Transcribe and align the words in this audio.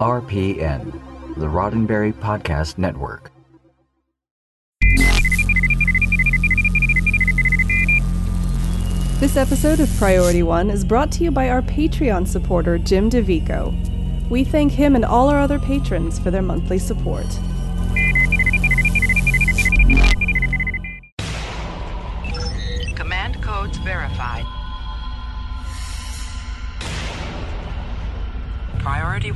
RPN, 0.00 0.92
the 1.36 1.44
Roddenberry 1.44 2.14
Podcast 2.14 2.78
Network. 2.78 3.30
This 9.20 9.36
episode 9.36 9.78
of 9.78 9.94
Priority 9.98 10.42
One 10.42 10.70
is 10.70 10.86
brought 10.86 11.12
to 11.12 11.24
you 11.24 11.30
by 11.30 11.50
our 11.50 11.60
Patreon 11.60 12.26
supporter, 12.26 12.78
Jim 12.78 13.10
DeVico. 13.10 14.30
We 14.30 14.42
thank 14.42 14.72
him 14.72 14.96
and 14.96 15.04
all 15.04 15.28
our 15.28 15.38
other 15.38 15.58
patrons 15.58 16.18
for 16.18 16.30
their 16.30 16.40
monthly 16.40 16.78
support. 16.78 17.26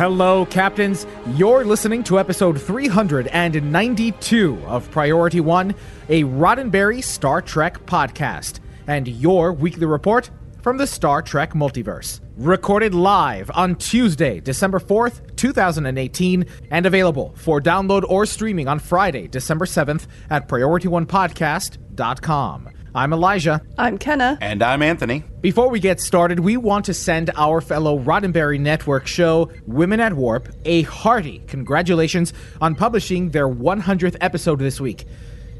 Hello, 0.00 0.46
Captains. 0.46 1.06
You're 1.34 1.62
listening 1.62 2.02
to 2.04 2.18
episode 2.18 2.58
392 2.58 4.62
of 4.64 4.90
Priority 4.90 5.40
One, 5.40 5.74
a 6.08 6.24
Roddenberry 6.24 7.04
Star 7.04 7.42
Trek 7.42 7.84
podcast, 7.84 8.60
and 8.86 9.06
your 9.06 9.52
weekly 9.52 9.84
report 9.84 10.30
from 10.62 10.78
the 10.78 10.86
Star 10.86 11.20
Trek 11.20 11.52
multiverse. 11.52 12.22
Recorded 12.38 12.94
live 12.94 13.50
on 13.52 13.76
Tuesday, 13.76 14.40
December 14.40 14.80
4th, 14.80 15.36
2018, 15.36 16.46
and 16.70 16.86
available 16.86 17.34
for 17.36 17.60
download 17.60 18.04
or 18.08 18.24
streaming 18.24 18.68
on 18.68 18.78
Friday, 18.78 19.28
December 19.28 19.66
7th 19.66 20.06
at 20.30 20.48
PriorityOnePodcast.com. 20.48 22.70
I'm 22.92 23.12
Elijah. 23.12 23.62
I'm 23.78 23.98
Kenna. 23.98 24.36
And 24.40 24.64
I'm 24.64 24.82
Anthony. 24.82 25.22
Before 25.40 25.68
we 25.68 25.78
get 25.78 26.00
started, 26.00 26.40
we 26.40 26.56
want 26.56 26.86
to 26.86 26.94
send 26.94 27.30
our 27.36 27.60
fellow 27.60 27.98
Roddenberry 28.00 28.58
Network 28.58 29.06
show, 29.06 29.48
Women 29.66 30.00
at 30.00 30.12
Warp, 30.12 30.48
a 30.64 30.82
hearty 30.82 31.40
congratulations 31.46 32.32
on 32.60 32.74
publishing 32.74 33.30
their 33.30 33.48
100th 33.48 34.16
episode 34.20 34.58
this 34.58 34.80
week. 34.80 35.06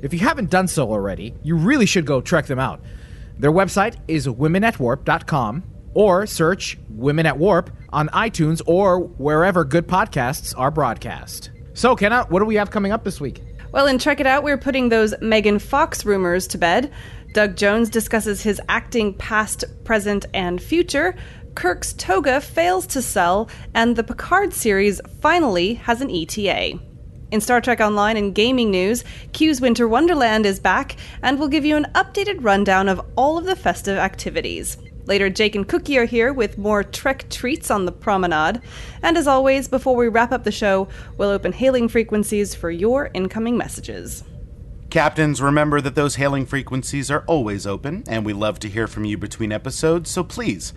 If 0.02 0.12
you 0.12 0.18
haven't 0.18 0.50
done 0.50 0.66
so 0.66 0.90
already, 0.90 1.32
you 1.44 1.54
really 1.54 1.86
should 1.86 2.04
go 2.04 2.20
check 2.20 2.46
them 2.46 2.58
out. 2.58 2.80
Their 3.38 3.52
website 3.52 3.96
is 4.08 4.26
womenatwarp.com 4.26 5.62
or 5.94 6.26
search 6.26 6.78
Women 6.88 7.26
at 7.26 7.38
Warp 7.38 7.70
on 7.90 8.08
iTunes 8.08 8.60
or 8.66 8.98
wherever 8.98 9.64
good 9.64 9.86
podcasts 9.86 10.52
are 10.58 10.72
broadcast. 10.72 11.50
So, 11.74 11.94
Kenna, 11.94 12.24
what 12.28 12.40
do 12.40 12.44
we 12.44 12.56
have 12.56 12.72
coming 12.72 12.90
up 12.90 13.04
this 13.04 13.20
week? 13.20 13.40
Well, 13.72 13.86
in 13.86 14.00
Check 14.00 14.18
It 14.18 14.26
Out, 14.26 14.42
we're 14.42 14.58
putting 14.58 14.88
those 14.88 15.14
Megan 15.20 15.60
Fox 15.60 16.04
rumors 16.04 16.48
to 16.48 16.58
bed. 16.58 16.92
Doug 17.32 17.54
Jones 17.54 17.88
discusses 17.88 18.42
his 18.42 18.60
acting 18.68 19.14
past, 19.14 19.64
present, 19.84 20.26
and 20.34 20.60
future. 20.60 21.14
Kirk's 21.54 21.92
toga 21.92 22.40
fails 22.40 22.88
to 22.88 23.00
sell, 23.00 23.48
and 23.72 23.94
the 23.94 24.02
Picard 24.02 24.52
series 24.52 25.00
finally 25.20 25.74
has 25.74 26.00
an 26.00 26.10
ETA. 26.10 26.80
In 27.30 27.40
Star 27.40 27.60
Trek 27.60 27.80
Online 27.80 28.16
and 28.16 28.34
gaming 28.34 28.72
news, 28.72 29.04
Q's 29.32 29.60
Winter 29.60 29.86
Wonderland 29.86 30.44
is 30.44 30.58
back, 30.58 30.96
and 31.22 31.38
we'll 31.38 31.48
give 31.48 31.64
you 31.64 31.76
an 31.76 31.86
updated 31.94 32.38
rundown 32.40 32.88
of 32.88 33.00
all 33.14 33.38
of 33.38 33.44
the 33.44 33.54
festive 33.54 33.96
activities. 33.96 34.76
Later, 35.06 35.30
Jake 35.30 35.54
and 35.54 35.68
Cookie 35.68 35.98
are 35.98 36.04
here 36.04 36.32
with 36.32 36.58
more 36.58 36.82
Trek 36.82 37.28
treats 37.30 37.70
on 37.70 37.84
the 37.84 37.92
promenade. 37.92 38.60
And 39.02 39.16
as 39.16 39.28
always, 39.28 39.68
before 39.68 39.94
we 39.94 40.08
wrap 40.08 40.32
up 40.32 40.42
the 40.42 40.52
show, 40.52 40.88
we'll 41.16 41.30
open 41.30 41.52
hailing 41.52 41.88
frequencies 41.88 42.56
for 42.56 42.70
your 42.70 43.10
incoming 43.14 43.56
messages. 43.56 44.24
Captains, 44.90 45.40
remember 45.40 45.80
that 45.80 45.94
those 45.94 46.16
hailing 46.16 46.44
frequencies 46.46 47.12
are 47.12 47.22
always 47.28 47.64
open, 47.64 48.02
and 48.08 48.26
we 48.26 48.32
love 48.32 48.58
to 48.58 48.68
hear 48.68 48.88
from 48.88 49.04
you 49.04 49.16
between 49.16 49.52
episodes, 49.52 50.10
so 50.10 50.24
please 50.24 50.72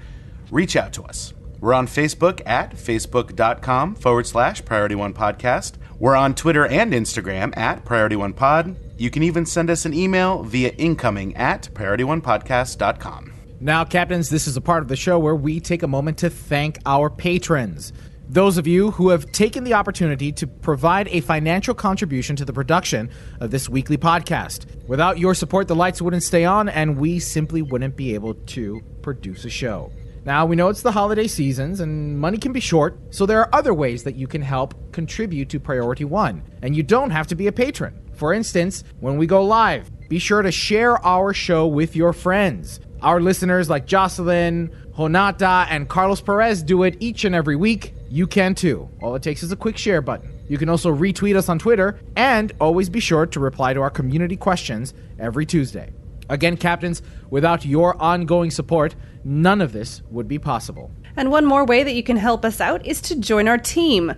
reach 0.51 0.75
out 0.75 0.93
to 0.93 1.03
us. 1.03 1.33
We're 1.59 1.73
on 1.73 1.87
Facebook 1.87 2.39
at 2.45 2.75
facebook.com 2.75 3.95
forward 3.95 4.27
slash 4.27 4.63
Priority 4.63 4.93
One 4.93 5.15
Podcast. 5.15 5.73
We're 5.97 6.15
on 6.15 6.35
Twitter 6.35 6.67
and 6.67 6.93
Instagram 6.93 7.57
at 7.57 7.85
Priority 7.85 8.15
One 8.15 8.33
Pod. 8.33 8.75
You 8.97 9.09
can 9.09 9.23
even 9.23 9.47
send 9.47 9.71
us 9.71 9.85
an 9.85 9.95
email 9.95 10.43
via 10.43 10.69
incoming 10.73 11.35
at 11.35 11.69
PriorityOnePodcast.com. 11.73 13.33
Now, 13.59 13.85
Captains, 13.85 14.29
this 14.29 14.45
is 14.45 14.57
a 14.57 14.61
part 14.61 14.83
of 14.83 14.89
the 14.89 14.95
show 14.95 15.17
where 15.17 15.35
we 15.35 15.59
take 15.59 15.83
a 15.83 15.87
moment 15.87 16.19
to 16.19 16.29
thank 16.29 16.77
our 16.85 17.09
patrons. 17.09 17.93
Those 18.29 18.57
of 18.57 18.65
you 18.65 18.91
who 18.91 19.09
have 19.09 19.31
taken 19.31 19.63
the 19.63 19.73
opportunity 19.73 20.31
to 20.31 20.47
provide 20.47 21.07
a 21.09 21.19
financial 21.21 21.73
contribution 21.73 22.35
to 22.37 22.45
the 22.45 22.53
production 22.53 23.09
of 23.41 23.51
this 23.51 23.67
weekly 23.67 23.97
podcast. 23.97 24.65
Without 24.87 25.19
your 25.19 25.35
support, 25.35 25.67
the 25.67 25.75
lights 25.75 26.01
wouldn't 26.01 26.23
stay 26.23 26.45
on 26.45 26.69
and 26.69 26.97
we 26.97 27.19
simply 27.19 27.61
wouldn't 27.61 27.95
be 27.95 28.13
able 28.13 28.33
to 28.33 28.81
produce 29.01 29.45
a 29.45 29.49
show. 29.49 29.91
Now, 30.25 30.45
we 30.45 30.55
know 30.55 30.69
it's 30.69 30.81
the 30.81 30.91
holiday 30.91 31.27
seasons 31.27 31.81
and 31.81 32.17
money 32.17 32.37
can 32.37 32.53
be 32.53 32.61
short, 32.61 32.97
so 33.09 33.25
there 33.25 33.41
are 33.41 33.53
other 33.53 33.73
ways 33.73 34.03
that 34.03 34.15
you 34.15 34.25
can 34.25 34.41
help 34.41 34.93
contribute 34.93 35.49
to 35.49 35.59
Priority 35.59 36.05
One. 36.05 36.43
And 36.61 36.75
you 36.75 36.81
don't 36.81 37.09
have 37.09 37.27
to 37.27 37.35
be 37.35 37.47
a 37.47 37.51
patron. 37.51 37.99
For 38.13 38.33
instance, 38.33 38.85
when 39.01 39.17
we 39.17 39.27
go 39.27 39.43
live, 39.43 39.91
be 40.07 40.19
sure 40.19 40.41
to 40.41 40.51
share 40.51 40.97
our 41.05 41.33
show 41.33 41.67
with 41.67 41.93
your 41.95 42.13
friends. 42.13 42.79
Our 43.01 43.19
listeners 43.19 43.69
like 43.69 43.85
Jocelyn, 43.85 44.73
Honata, 44.97 45.67
and 45.69 45.89
Carlos 45.89 46.21
Perez 46.21 46.63
do 46.63 46.83
it 46.83 46.95
each 47.01 47.25
and 47.25 47.35
every 47.35 47.57
week. 47.57 47.93
You 48.13 48.27
can 48.27 48.53
too. 48.53 48.89
All 49.01 49.15
it 49.15 49.23
takes 49.23 49.41
is 49.41 49.51
a 49.51 49.55
quick 49.55 49.75
share 49.75 49.99
button. 49.99 50.31
You 50.47 50.59
can 50.59 50.69
also 50.69 50.93
retweet 50.93 51.35
us 51.35 51.49
on 51.49 51.57
Twitter, 51.57 51.99
and 52.15 52.51
always 52.61 52.87
be 52.87 52.99
sure 52.99 53.25
to 53.25 53.39
reply 53.39 53.73
to 53.73 53.81
our 53.81 53.89
community 53.89 54.37
questions 54.37 54.93
every 55.17 55.47
Tuesday. 55.47 55.91
Again, 56.29 56.55
Captains, 56.55 57.01
without 57.31 57.65
your 57.65 57.99
ongoing 57.99 58.51
support, 58.51 58.93
none 59.23 59.61
of 59.61 59.71
this 59.71 60.03
would 60.11 60.27
be 60.27 60.37
possible. 60.37 60.91
And 61.15 61.31
one 61.31 61.43
more 61.43 61.65
way 61.65 61.81
that 61.81 61.95
you 61.95 62.03
can 62.03 62.17
help 62.17 62.45
us 62.45 62.61
out 62.61 62.85
is 62.85 63.01
to 63.01 63.15
join 63.15 63.47
our 63.47 63.57
team. 63.57 64.13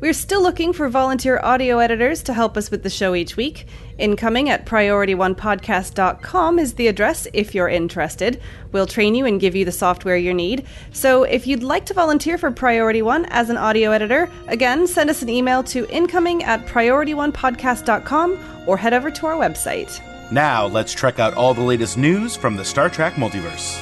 We're 0.00 0.14
still 0.14 0.42
looking 0.42 0.72
for 0.72 0.88
volunteer 0.88 1.38
audio 1.42 1.78
editors 1.78 2.22
to 2.22 2.32
help 2.32 2.56
us 2.56 2.70
with 2.70 2.82
the 2.82 2.88
show 2.88 3.14
each 3.14 3.36
week. 3.36 3.66
Incoming 3.98 4.48
at 4.48 4.64
priorityonepodcast.com 4.64 6.58
is 6.58 6.74
the 6.74 6.88
address 6.88 7.26
if 7.34 7.54
you're 7.54 7.68
interested. 7.68 8.40
We'll 8.72 8.86
train 8.86 9.14
you 9.14 9.26
and 9.26 9.38
give 9.38 9.54
you 9.54 9.66
the 9.66 9.72
software 9.72 10.16
you 10.16 10.32
need. 10.32 10.64
So 10.92 11.24
if 11.24 11.46
you'd 11.46 11.62
like 11.62 11.84
to 11.84 11.92
volunteer 11.92 12.38
for 12.38 12.50
Priority 12.50 13.02
One 13.02 13.26
as 13.26 13.50
an 13.50 13.58
audio 13.58 13.90
editor, 13.90 14.30
again, 14.48 14.86
send 14.86 15.10
us 15.10 15.20
an 15.20 15.28
email 15.28 15.62
to 15.64 15.86
incoming 15.90 16.44
at 16.44 16.64
priorityonepodcast.com 16.66 18.38
or 18.66 18.78
head 18.78 18.94
over 18.94 19.10
to 19.10 19.26
our 19.26 19.36
website. 19.36 20.00
Now, 20.32 20.64
let's 20.66 20.94
check 20.94 21.18
out 21.18 21.34
all 21.34 21.52
the 21.52 21.60
latest 21.60 21.98
news 21.98 22.36
from 22.36 22.56
the 22.56 22.64
Star 22.64 22.88
Trek 22.88 23.14
multiverse. 23.14 23.78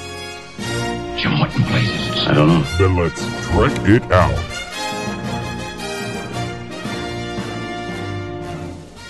Jim, 1.17 1.39
what 1.39 1.55
in 1.55 1.63
blazes? 1.63 2.27
I 2.27 2.35
don't 2.35 2.49
know. 2.49 2.63
Then 2.77 2.97
let's 2.97 3.21
trek 3.47 3.89
it 3.89 4.03
out. 4.11 4.58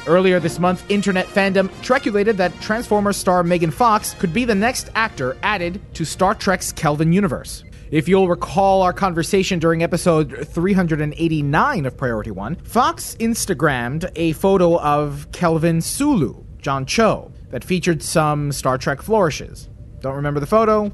Earlier 0.08 0.40
this 0.40 0.58
month, 0.58 0.90
internet 0.90 1.26
fandom 1.26 1.70
treculated 1.82 2.38
that 2.38 2.58
Transformers 2.62 3.18
star 3.18 3.42
Megan 3.42 3.70
Fox 3.70 4.14
could 4.14 4.32
be 4.32 4.46
the 4.46 4.54
next 4.54 4.88
actor 4.94 5.36
added 5.42 5.82
to 5.92 6.06
Star 6.06 6.34
Trek's 6.34 6.72
Kelvin 6.72 7.12
universe. 7.12 7.62
If 7.90 8.08
you'll 8.08 8.26
recall 8.26 8.80
our 8.80 8.94
conversation 8.94 9.58
during 9.58 9.82
episode 9.82 10.48
389 10.48 11.84
of 11.84 11.96
Priority 11.98 12.30
One, 12.30 12.56
Fox 12.56 13.16
Instagrammed 13.20 14.10
a 14.16 14.32
photo 14.32 14.80
of 14.80 15.30
Kelvin 15.32 15.82
Sulu, 15.82 16.42
John 16.56 16.86
Cho, 16.86 17.30
that 17.50 17.62
featured 17.62 18.02
some 18.02 18.50
Star 18.50 18.78
Trek 18.78 19.02
flourishes. 19.02 19.68
Don't 20.00 20.16
remember 20.16 20.40
the 20.40 20.46
photo? 20.46 20.90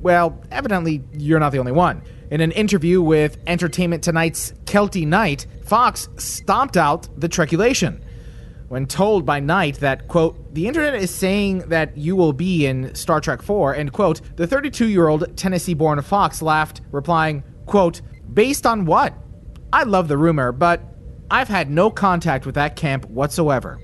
Well, 0.00 0.42
evidently, 0.50 1.04
you're 1.12 1.40
not 1.40 1.52
the 1.52 1.58
only 1.58 1.72
one. 1.72 2.00
In 2.30 2.40
an 2.40 2.52
interview 2.52 3.02
with 3.02 3.36
Entertainment 3.46 4.02
Tonight's 4.02 4.52
Keltie 4.64 5.06
Knight, 5.06 5.46
Fox 5.66 6.08
stomped 6.16 6.78
out 6.78 7.06
the 7.20 7.28
treculation 7.28 8.02
when 8.68 8.86
told 8.86 9.24
by 9.24 9.40
Knight 9.40 9.76
that, 9.76 10.08
quote, 10.08 10.54
the 10.54 10.66
internet 10.66 10.94
is 10.94 11.10
saying 11.10 11.60
that 11.68 11.96
you 11.96 12.16
will 12.16 12.32
be 12.32 12.66
in 12.66 12.94
Star 12.94 13.20
Trek 13.20 13.42
4, 13.42 13.76
end 13.76 13.92
quote, 13.92 14.20
the 14.36 14.46
32 14.46 14.88
year 14.88 15.08
old 15.08 15.36
Tennessee 15.36 15.74
born 15.74 16.00
Fox 16.02 16.42
laughed, 16.42 16.80
replying, 16.90 17.44
quote, 17.66 18.00
based 18.32 18.66
on 18.66 18.84
what? 18.84 19.14
I 19.72 19.84
love 19.84 20.08
the 20.08 20.18
rumor, 20.18 20.52
but 20.52 20.82
I've 21.30 21.48
had 21.48 21.70
no 21.70 21.90
contact 21.90 22.46
with 22.46 22.54
that 22.56 22.76
camp 22.76 23.04
whatsoever. 23.06 23.80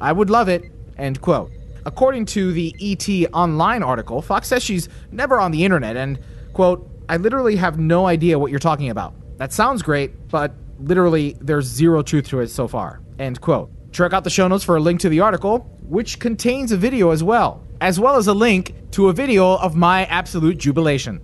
I 0.00 0.12
would 0.12 0.30
love 0.30 0.48
it, 0.48 0.64
end 0.96 1.20
quote. 1.20 1.50
According 1.86 2.26
to 2.26 2.52
the 2.52 2.74
ET 2.80 3.30
Online 3.32 3.82
article, 3.82 4.20
Fox 4.20 4.48
says 4.48 4.62
she's 4.62 4.88
never 5.10 5.40
on 5.40 5.52
the 5.52 5.64
internet 5.64 5.96
and, 5.96 6.18
quote, 6.52 6.90
I 7.08 7.16
literally 7.16 7.56
have 7.56 7.78
no 7.78 8.06
idea 8.06 8.38
what 8.38 8.50
you're 8.50 8.60
talking 8.60 8.90
about. 8.90 9.14
That 9.38 9.52
sounds 9.52 9.82
great, 9.82 10.28
but 10.28 10.52
literally 10.78 11.36
there's 11.40 11.64
zero 11.64 12.02
truth 12.02 12.28
to 12.28 12.40
it 12.40 12.48
so 12.48 12.68
far. 12.68 13.00
End 13.18 13.40
quote. 13.40 13.70
Check 13.92 14.12
out 14.12 14.24
the 14.24 14.30
show 14.30 14.48
notes 14.48 14.64
for 14.64 14.76
a 14.76 14.80
link 14.80 15.00
to 15.00 15.08
the 15.08 15.20
article, 15.20 15.60
which 15.82 16.18
contains 16.18 16.72
a 16.72 16.76
video 16.76 17.10
as 17.10 17.22
well, 17.22 17.64
as 17.80 17.98
well 17.98 18.16
as 18.16 18.26
a 18.26 18.34
link 18.34 18.74
to 18.92 19.08
a 19.08 19.12
video 19.12 19.56
of 19.56 19.74
my 19.74 20.04
absolute 20.06 20.58
jubilation. 20.58 21.20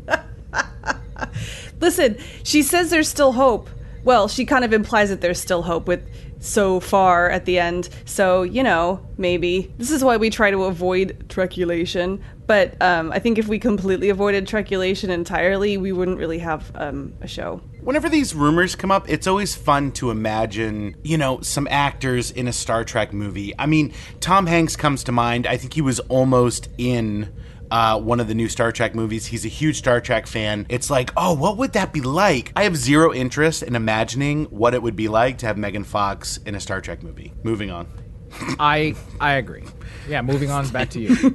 Listen, 1.81 2.17
she 2.43 2.63
says 2.63 2.91
there's 2.91 3.09
still 3.09 3.33
hope. 3.33 3.69
Well, 4.05 4.29
she 4.29 4.45
kind 4.45 4.65
of 4.65 4.73
implies 4.73 5.09
that 5.11 5.21
there's 5.21 5.41
still 5.41 5.63
hope 5.63 5.87
with 5.87 6.07
so 6.41 6.79
far 6.79 7.31
at 7.31 7.47
the 7.47 7.59
end. 7.59 7.89
So, 8.05 8.43
you 8.43 8.63
know, 8.63 9.05
maybe. 9.17 9.73
This 9.79 9.91
is 9.91 10.05
why 10.05 10.19
we 10.19 10.31
try 10.31 10.51
to 10.51 10.65
avoid 10.65 11.27
treculation. 11.29 12.23
But 12.47 12.81
um, 12.83 13.13
I 13.13 13.19
think 13.19 13.39
if 13.39 13.49
we 13.49 13.59
completely 13.59 14.11
avoided 14.11 14.47
treculation 14.47 15.11
entirely, 15.11 15.79
we 15.79 15.93
wouldn't 15.93 16.19
really 16.19 16.39
have 16.39 16.71
um, 16.75 17.15
a 17.23 17.29
show. 17.29 17.63
Whenever 17.85 18.09
these 18.09 18.35
rumors 18.35 18.75
come 18.75 18.91
up, 18.91 19.11
it's 19.11 19.27
always 19.27 19.55
fun 19.55 19.93
to 19.93 20.11
imagine, 20.11 20.97
you 21.05 21.19
know, 21.19 21.43
some 21.43 21.69
actors 21.71 22.31
in 22.31 22.49
a 22.49 22.53
Star 22.53 22.83
Trek 22.83 23.13
movie. 23.13 23.53
I 23.59 23.67
mean, 23.67 23.93
Tom 24.21 24.47
Hanks 24.47 24.75
comes 24.75 25.05
to 25.05 25.13
mind. 25.13 25.47
I 25.47 25.59
think 25.59 25.75
he 25.75 25.83
was 25.83 26.01
almost 26.01 26.71
in 26.79 27.31
uh, 27.71 28.01
one 28.01 28.21
of 28.21 28.27
the 28.27 28.35
new 28.35 28.49
Star 28.49 28.73
Trek 28.73 28.95
movies. 28.95 29.27
He's 29.27 29.45
a 29.45 29.49
huge 29.49 29.77
Star 29.77 30.01
Trek 30.01 30.27
fan. 30.27 30.65
It's 30.71 30.89
like, 30.89 31.11
oh, 31.15 31.35
what 31.35 31.59
would 31.59 31.75
that 31.75 31.93
be 31.93 32.01
like? 32.01 32.53
I 32.57 32.63
have 32.65 32.75
zero 32.75 33.13
interest 33.13 33.63
in 33.63 33.77
imagining 33.77 34.47
what 34.47 34.73
it 34.73 34.83
would 34.83 34.97
be 34.97 35.09
like 35.09 35.37
to 35.39 35.47
have 35.47 35.59
Megan 35.59 35.85
Fox 35.85 36.39
in 36.39 36.55
a 36.55 36.61
Star 36.61 36.81
Trek 36.81 37.03
movie. 37.03 37.35
Moving 37.43 37.71
on. 37.71 37.87
I 38.59 38.95
I 39.21 39.35
agree. 39.35 39.65
Yeah, 40.09 40.23
moving 40.23 40.51
on 40.51 40.69
back 40.69 40.91
to 40.91 41.01
you. 41.01 41.15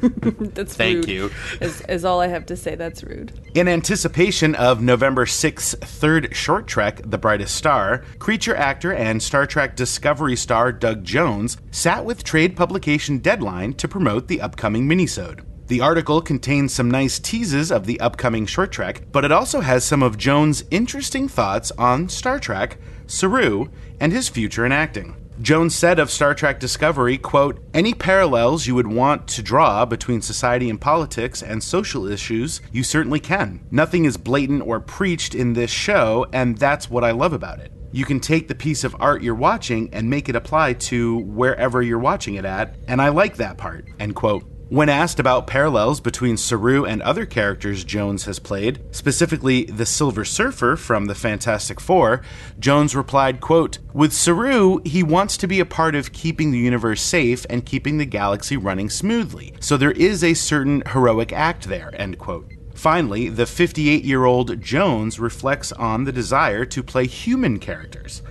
That's 0.53 0.75
Thank 0.75 0.97
rude. 0.97 1.09
you. 1.09 1.31
Is, 1.61 1.81
is 1.81 2.05
all 2.05 2.19
I 2.21 2.27
have 2.27 2.45
to 2.47 2.55
say. 2.55 2.75
That's 2.75 3.03
rude. 3.03 3.31
In 3.55 3.67
anticipation 3.67 4.55
of 4.55 4.81
November 4.81 5.25
6th 5.25 5.79
third 5.79 6.35
short 6.35 6.67
trek, 6.67 7.01
The 7.05 7.17
Brightest 7.17 7.55
Star, 7.55 8.03
creature 8.19 8.55
actor 8.55 8.93
and 8.93 9.21
Star 9.21 9.47
Trek 9.47 9.75
Discovery 9.75 10.35
star 10.35 10.71
Doug 10.71 11.03
Jones 11.03 11.57
sat 11.71 12.05
with 12.05 12.23
trade 12.23 12.55
publication 12.55 13.17
Deadline 13.19 13.73
to 13.73 13.87
promote 13.87 14.27
the 14.27 14.41
upcoming 14.41 14.87
minisode. 14.87 15.43
The 15.67 15.81
article 15.81 16.21
contains 16.21 16.73
some 16.73 16.89
nice 16.89 17.19
teases 17.19 17.71
of 17.71 17.85
the 17.85 17.99
upcoming 17.99 18.47
short 18.47 18.71
trek, 18.71 19.03
but 19.11 19.23
it 19.23 19.31
also 19.31 19.61
has 19.61 19.83
some 19.83 20.01
of 20.01 20.17
Jones' 20.17 20.63
interesting 20.71 21.27
thoughts 21.27 21.71
on 21.77 22.09
Star 22.09 22.39
Trek, 22.39 22.79
Saru, 23.05 23.67
and 23.99 24.11
his 24.11 24.29
future 24.29 24.65
in 24.65 24.71
acting. 24.71 25.15
Jones 25.41 25.73
said 25.73 25.99
of 25.99 26.11
Star 26.11 26.35
Trek 26.35 26.59
Discovery, 26.59 27.17
quote, 27.17 27.63
any 27.73 27.93
parallels 27.93 28.67
you 28.67 28.75
would 28.75 28.87
want 28.87 29.25
to 29.29 29.41
draw 29.41 29.85
between 29.85 30.21
society 30.21 30.69
and 30.69 30.81
politics 30.81 31.41
and 31.41 31.63
social 31.63 32.05
issues, 32.07 32.59
you 32.73 32.83
certainly 32.83 33.21
can. 33.21 33.65
Nothing 33.71 34.03
is 34.03 34.17
blatant 34.17 34.67
or 34.67 34.81
preached 34.81 35.35
in 35.35 35.53
this 35.53 35.71
show, 35.71 36.25
and 36.33 36.57
that's 36.57 36.89
what 36.89 37.05
I 37.05 37.11
love 37.11 37.31
about 37.31 37.59
it. 37.59 37.71
You 37.93 38.03
can 38.03 38.19
take 38.19 38.49
the 38.49 38.55
piece 38.55 38.83
of 38.83 38.97
art 38.99 39.23
you're 39.23 39.33
watching 39.33 39.89
and 39.93 40.09
make 40.09 40.27
it 40.27 40.35
apply 40.35 40.73
to 40.73 41.19
wherever 41.19 41.81
you're 41.81 41.99
watching 41.99 42.35
it 42.35 42.43
at, 42.43 42.75
and 42.89 43.01
I 43.01 43.07
like 43.07 43.37
that 43.37 43.57
part, 43.57 43.87
end 43.97 44.15
quote. 44.15 44.43
When 44.69 44.87
asked 44.87 45.19
about 45.19 45.47
parallels 45.47 45.99
between 45.99 46.37
Saru 46.37 46.85
and 46.85 47.01
other 47.01 47.25
characters 47.25 47.83
Jones 47.83 48.25
has 48.25 48.37
played, 48.37 48.79
specifically 48.91 49.63
the 49.63 49.85
Silver 49.85 50.23
Surfer 50.23 50.75
from 50.75 51.05
the 51.05 51.15
Fantastic 51.15 51.81
Four, 51.81 52.21
Jones 52.59 52.95
replied, 52.95 53.41
quote, 53.41 53.79
With 53.93 54.13
Saru, 54.13 54.79
he 54.85 55.01
wants 55.01 55.37
to 55.37 55.47
be 55.47 55.59
a 55.59 55.65
part 55.65 55.95
of 55.95 56.13
keeping 56.13 56.51
the 56.51 56.59
universe 56.59 57.01
safe 57.01 57.47
and 57.49 57.65
keeping 57.65 57.97
the 57.97 58.05
galaxy 58.05 58.57
running 58.57 58.91
smoothly. 58.91 59.55
So 59.59 59.75
there 59.75 59.93
is 59.93 60.23
a 60.23 60.35
certain 60.35 60.83
heroic 60.85 61.33
act 61.33 61.67
there, 61.67 61.89
end 61.99 62.19
quote. 62.19 62.45
Finally, 62.75 63.29
the 63.29 63.47
58 63.47 64.03
year 64.03 64.25
old 64.25 64.61
Jones 64.61 65.19
reflects 65.19 65.71
on 65.71 66.03
the 66.03 66.11
desire 66.11 66.63
to 66.65 66.83
play 66.83 67.07
human 67.07 67.57
characters. 67.57 68.21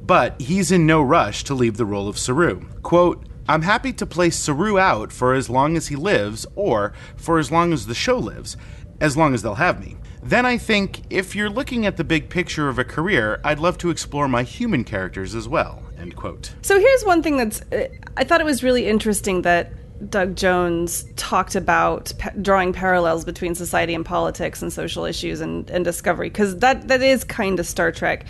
But 0.00 0.40
he's 0.40 0.70
in 0.70 0.86
no 0.86 1.02
rush 1.02 1.42
to 1.44 1.54
leave 1.54 1.76
the 1.76 1.84
role 1.84 2.08
of 2.08 2.18
Saru. 2.18 2.66
Quote, 2.82 3.27
I'm 3.48 3.62
happy 3.62 3.94
to 3.94 4.04
play 4.04 4.28
Saru 4.30 4.78
out 4.78 5.10
for 5.10 5.32
as 5.32 5.48
long 5.48 5.76
as 5.76 5.88
he 5.88 5.96
lives, 5.96 6.46
or 6.54 6.92
for 7.16 7.38
as 7.38 7.50
long 7.50 7.72
as 7.72 7.86
the 7.86 7.94
show 7.94 8.18
lives, 8.18 8.56
as 9.00 9.16
long 9.16 9.32
as 9.32 9.42
they'll 9.42 9.54
have 9.54 9.80
me. 9.80 9.96
Then 10.22 10.44
I 10.44 10.58
think 10.58 11.02
if 11.10 11.34
you're 11.34 11.48
looking 11.48 11.86
at 11.86 11.96
the 11.96 12.04
big 12.04 12.28
picture 12.28 12.68
of 12.68 12.78
a 12.78 12.84
career, 12.84 13.40
I'd 13.44 13.58
love 13.58 13.78
to 13.78 13.90
explore 13.90 14.28
my 14.28 14.42
human 14.42 14.84
characters 14.84 15.34
as 15.34 15.48
well. 15.48 15.82
End 15.98 16.14
quote. 16.16 16.54
So 16.62 16.78
here's 16.78 17.04
one 17.04 17.22
thing 17.22 17.36
that's 17.36 17.62
uh, 17.72 17.88
I 18.16 18.24
thought 18.24 18.40
it 18.40 18.44
was 18.44 18.62
really 18.62 18.86
interesting 18.86 19.42
that 19.42 19.72
Doug 20.10 20.36
Jones 20.36 21.06
talked 21.16 21.54
about 21.54 22.12
drawing 22.40 22.72
parallels 22.72 23.24
between 23.24 23.54
society 23.54 23.94
and 23.94 24.04
politics 24.04 24.62
and 24.62 24.72
social 24.72 25.04
issues 25.04 25.40
and, 25.40 25.68
and 25.70 25.84
discovery 25.84 26.28
because 26.28 26.58
that 26.58 26.88
that 26.88 27.02
is 27.02 27.24
kind 27.24 27.58
of 27.58 27.66
Star 27.66 27.90
Trek. 27.90 28.26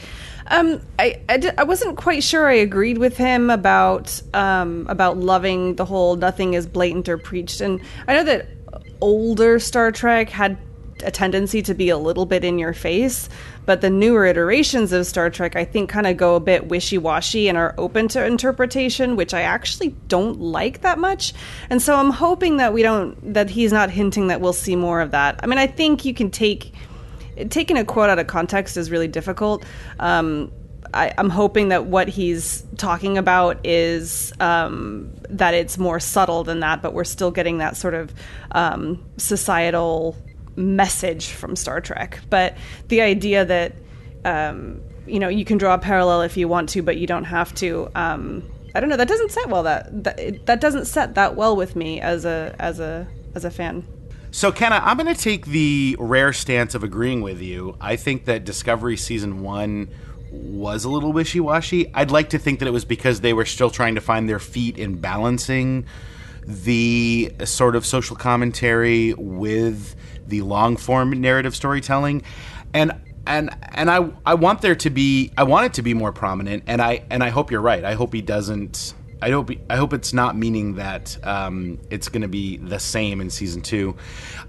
Um, 0.50 0.80
I, 0.98 1.20
wasn't 1.64 1.96
quite 1.96 2.22
sure 2.22 2.48
I 2.48 2.54
agreed 2.54 2.98
with 2.98 3.16
him 3.16 3.50
about 3.50 4.20
um, 4.34 4.86
about 4.88 5.18
loving 5.18 5.76
the 5.76 5.84
whole 5.84 6.16
nothing 6.16 6.54
is 6.54 6.66
blatant 6.66 7.08
or 7.08 7.18
preached, 7.18 7.60
and 7.60 7.80
I 8.06 8.14
know 8.14 8.24
that 8.24 8.48
older 9.00 9.58
Star 9.58 9.92
Trek 9.92 10.30
had 10.30 10.58
a 11.04 11.10
tendency 11.10 11.62
to 11.62 11.74
be 11.74 11.88
a 11.88 11.98
little 11.98 12.26
bit 12.26 12.44
in 12.44 12.58
your 12.58 12.72
face, 12.72 13.28
but 13.66 13.80
the 13.80 13.90
newer 13.90 14.26
iterations 14.26 14.92
of 14.92 15.06
Star 15.06 15.30
Trek, 15.30 15.56
I 15.56 15.64
think, 15.64 15.90
kind 15.90 16.06
of 16.06 16.16
go 16.16 16.34
a 16.34 16.40
bit 16.40 16.68
wishy 16.68 16.98
washy 16.98 17.48
and 17.48 17.56
are 17.56 17.74
open 17.78 18.08
to 18.08 18.24
interpretation, 18.24 19.16
which 19.16 19.34
I 19.34 19.42
actually 19.42 19.90
don't 20.08 20.40
like 20.40 20.80
that 20.80 20.98
much. 20.98 21.34
And 21.70 21.80
so 21.80 21.94
I'm 21.94 22.10
hoping 22.10 22.56
that 22.56 22.72
we 22.72 22.82
don't, 22.82 23.34
that 23.34 23.50
he's 23.50 23.72
not 23.72 23.90
hinting 23.90 24.28
that 24.28 24.40
we'll 24.40 24.52
see 24.52 24.76
more 24.76 25.00
of 25.00 25.10
that. 25.12 25.40
I 25.42 25.46
mean, 25.46 25.58
I 25.58 25.66
think 25.66 26.04
you 26.04 26.14
can 26.14 26.30
take, 26.30 26.72
taking 27.48 27.76
a 27.76 27.84
quote 27.84 28.10
out 28.10 28.18
of 28.18 28.26
context 28.26 28.76
is 28.76 28.90
really 28.90 29.08
difficult. 29.08 29.64
Um, 29.98 30.52
I, 30.94 31.12
I'm 31.18 31.30
hoping 31.30 31.68
that 31.68 31.86
what 31.86 32.08
he's 32.08 32.64
talking 32.76 33.18
about 33.18 33.64
is 33.66 34.32
um, 34.40 35.12
that 35.28 35.54
it's 35.54 35.76
more 35.78 36.00
subtle 36.00 36.44
than 36.44 36.60
that, 36.60 36.82
but 36.82 36.94
we're 36.94 37.04
still 37.04 37.30
getting 37.30 37.58
that 37.58 37.76
sort 37.76 37.94
of 37.94 38.14
um, 38.52 39.04
societal 39.16 40.16
message 40.56 41.28
from 41.28 41.56
Star 41.56 41.80
Trek. 41.80 42.20
But 42.30 42.56
the 42.88 43.02
idea 43.02 43.44
that 43.44 43.74
um, 44.24 44.80
you 45.06 45.18
know 45.18 45.28
you 45.28 45.44
can 45.44 45.58
draw 45.58 45.74
a 45.74 45.78
parallel 45.78 46.22
if 46.22 46.36
you 46.36 46.48
want 46.48 46.70
to, 46.70 46.82
but 46.82 46.96
you 46.96 47.06
don't 47.06 47.24
have 47.24 47.54
to. 47.56 47.90
Um, 47.94 48.48
I 48.74 48.80
don't 48.80 48.88
know. 48.88 48.96
That 48.96 49.08
doesn't 49.08 49.30
set 49.30 49.48
well. 49.48 49.62
That 49.64 50.04
that, 50.04 50.46
that 50.46 50.60
doesn't 50.60 50.86
set 50.86 51.14
that 51.16 51.36
well 51.36 51.56
with 51.56 51.76
me 51.76 52.00
as 52.00 52.24
a 52.24 52.54
as 52.58 52.80
a 52.80 53.06
as 53.34 53.44
a 53.44 53.50
fan. 53.50 53.86
So, 54.30 54.52
Kenna, 54.52 54.80
I'm 54.84 54.98
going 54.98 55.12
to 55.12 55.20
take 55.20 55.46
the 55.46 55.96
rare 55.98 56.32
stance 56.32 56.74
of 56.74 56.84
agreeing 56.84 57.22
with 57.22 57.40
you. 57.40 57.76
I 57.80 57.96
think 57.96 58.26
that 58.26 58.44
Discovery 58.44 58.96
Season 58.96 59.40
1 59.40 59.88
was 60.30 60.84
a 60.84 60.90
little 60.90 61.12
wishy 61.12 61.40
washy. 61.40 61.90
I'd 61.94 62.10
like 62.10 62.30
to 62.30 62.38
think 62.38 62.58
that 62.58 62.68
it 62.68 62.72
was 62.72 62.84
because 62.84 63.22
they 63.22 63.32
were 63.32 63.46
still 63.46 63.70
trying 63.70 63.94
to 63.94 64.00
find 64.00 64.28
their 64.28 64.38
feet 64.38 64.78
in 64.78 65.00
balancing 65.00 65.86
the 66.46 67.32
sort 67.44 67.74
of 67.74 67.86
social 67.86 68.16
commentary 68.16 69.14
with 69.14 69.96
the 70.26 70.42
long 70.42 70.76
form 70.76 71.10
narrative 71.20 71.56
storytelling. 71.56 72.22
And 72.74 72.92
and 73.26 73.54
and 73.72 73.90
I 73.90 74.10
I 74.24 74.34
want 74.34 74.62
there 74.62 74.74
to 74.76 74.90
be 74.90 75.32
I 75.36 75.44
want 75.44 75.66
it 75.66 75.74
to 75.74 75.82
be 75.82 75.94
more 75.94 76.12
prominent 76.12 76.64
and 76.66 76.80
I 76.80 77.04
and 77.10 77.22
I 77.22 77.30
hope 77.30 77.50
you're 77.50 77.60
right. 77.60 77.84
I 77.84 77.94
hope 77.94 78.12
he 78.12 78.22
doesn't 78.22 78.94
I 79.20 79.30
hope 79.30 79.50
I 79.68 79.76
hope 79.76 79.92
it's 79.92 80.12
not 80.12 80.36
meaning 80.36 80.74
that 80.74 81.16
um, 81.26 81.78
it's 81.90 82.08
going 82.08 82.22
to 82.22 82.28
be 82.28 82.56
the 82.58 82.78
same 82.78 83.20
in 83.20 83.30
season 83.30 83.62
two. 83.62 83.96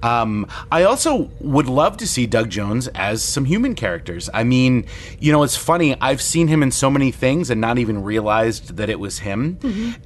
Um, 0.04 0.48
I 0.72 0.84
also 0.84 1.32
would 1.40 1.68
love 1.68 1.98
to 1.98 2.08
see 2.08 2.28
Doug 2.28 2.50
Jones 2.50 2.88
as 2.90 3.24
some 3.24 3.46
human 3.46 3.76
characters. 3.76 4.30
I 4.34 4.44
mean, 4.44 4.86
you 5.20 5.32
know, 5.32 5.44
it's 5.44 5.56
funny. 5.58 6.00
I've 6.00 6.22
seen 6.22 6.48
him 6.48 6.62
in 6.64 6.72
so 6.72 6.90
many 6.90 7.12
things 7.12 7.50
and 7.50 7.60
not 7.60 7.78
even 7.80 8.04
realized 8.04 8.78
that 8.78 8.90
it 8.90 9.00
was 9.00 9.20
him. 9.20 9.58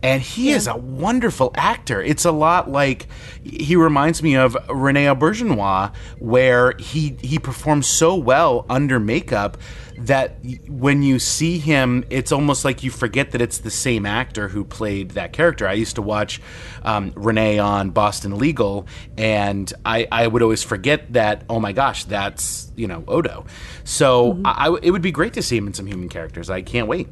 And 0.01 0.21
he 0.21 0.51
is 0.51 0.67
a 0.67 0.75
wonderful 0.77 1.51
actor. 1.55 2.01
It's 2.01 2.25
a 2.25 2.31
lot 2.31 2.69
like 2.69 3.07
he 3.43 3.75
reminds 3.75 4.23
me 4.23 4.35
of 4.35 4.57
Rene 4.69 5.05
Auberjonois, 5.05 5.93
where 6.19 6.73
he 6.79 7.17
he 7.21 7.37
performs 7.39 7.87
so 7.87 8.15
well 8.15 8.65
under 8.69 8.99
makeup 8.99 9.57
that 10.07 10.37
when 10.67 11.03
you 11.03 11.19
see 11.19 11.57
him, 11.59 12.03
it's 12.09 12.31
almost 12.31 12.65
like 12.65 12.83
you 12.83 12.91
forget 12.91 13.31
that 13.31 13.41
it's 13.41 13.59
the 13.59 13.71
same 13.71 14.05
actor 14.05 14.47
who 14.49 14.63
played 14.63 15.11
that 15.11 15.33
character. 15.33 15.67
I 15.67 15.73
used 15.73 15.95
to 15.95 16.01
watch 16.01 16.41
um, 16.83 17.11
Renee 17.15 17.59
on 17.59 17.91
Boston 17.91 18.37
Legal, 18.37 18.85
and 19.17 19.71
I, 19.85 20.07
I 20.11 20.27
would 20.27 20.41
always 20.41 20.63
forget 20.63 21.13
that. 21.13 21.43
Oh 21.49 21.59
my 21.59 21.71
gosh, 21.71 22.03
that's 22.05 22.71
you 22.75 22.87
know 22.87 23.03
Odo. 23.07 23.45
So 23.83 24.39
I, 24.45 24.67
I- 24.69 24.79
it 24.81 24.91
would 24.91 25.01
be 25.01 25.11
great 25.11 25.33
to 25.33 25.41
see 25.41 25.57
him 25.57 25.67
in 25.67 25.73
some 25.73 25.85
human 25.87 26.09
characters. 26.09 26.49
I 26.49 26.61
can't 26.61 26.87
wait. 26.87 27.07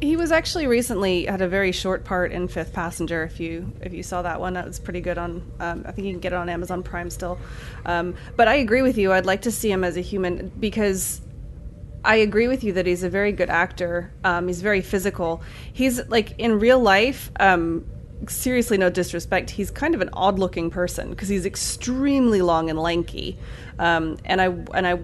He 0.00 0.14
was 0.16 0.30
actually 0.30 0.66
recently 0.66 1.24
had 1.24 1.40
a 1.40 1.48
very 1.48 1.72
short 1.72 2.04
part 2.04 2.30
in 2.30 2.48
Fifth 2.48 2.74
Passenger. 2.74 3.22
If 3.24 3.40
you 3.40 3.72
if 3.80 3.94
you 3.94 4.02
saw 4.02 4.20
that 4.22 4.40
one, 4.40 4.52
that 4.54 4.66
was 4.66 4.78
pretty 4.78 5.00
good 5.00 5.16
on. 5.16 5.42
Um, 5.58 5.84
I 5.86 5.92
think 5.92 6.06
you 6.06 6.12
can 6.12 6.20
get 6.20 6.32
it 6.34 6.36
on 6.36 6.48
Amazon 6.50 6.82
Prime 6.82 7.08
still. 7.08 7.38
Um, 7.86 8.14
but 8.36 8.46
I 8.46 8.56
agree 8.56 8.82
with 8.82 8.98
you. 8.98 9.12
I'd 9.12 9.24
like 9.24 9.42
to 9.42 9.50
see 9.50 9.70
him 9.70 9.84
as 9.84 9.96
a 9.96 10.02
human 10.02 10.52
because 10.60 11.22
I 12.04 12.16
agree 12.16 12.48
with 12.48 12.62
you 12.62 12.72
that 12.74 12.86
he's 12.86 13.02
a 13.02 13.10
very 13.10 13.32
good 13.32 13.50
actor. 13.50 14.12
Um, 14.24 14.46
he's 14.46 14.62
very 14.62 14.80
physical. 14.80 15.42
He's 15.72 16.06
like 16.08 16.38
in 16.38 16.60
real 16.60 16.78
life. 16.78 17.30
Um, 17.40 17.84
seriously, 18.28 18.78
no 18.78 18.90
disrespect. 18.90 19.50
He's 19.50 19.70
kind 19.70 19.94
of 19.94 20.00
an 20.00 20.10
odd-looking 20.12 20.70
person 20.70 21.10
because 21.10 21.28
he's 21.28 21.44
extremely 21.44 22.42
long 22.42 22.70
and 22.70 22.78
lanky. 22.78 23.38
Um, 23.78 24.18
and 24.24 24.40
I 24.40 24.46
and 24.74 24.86
I 24.86 25.00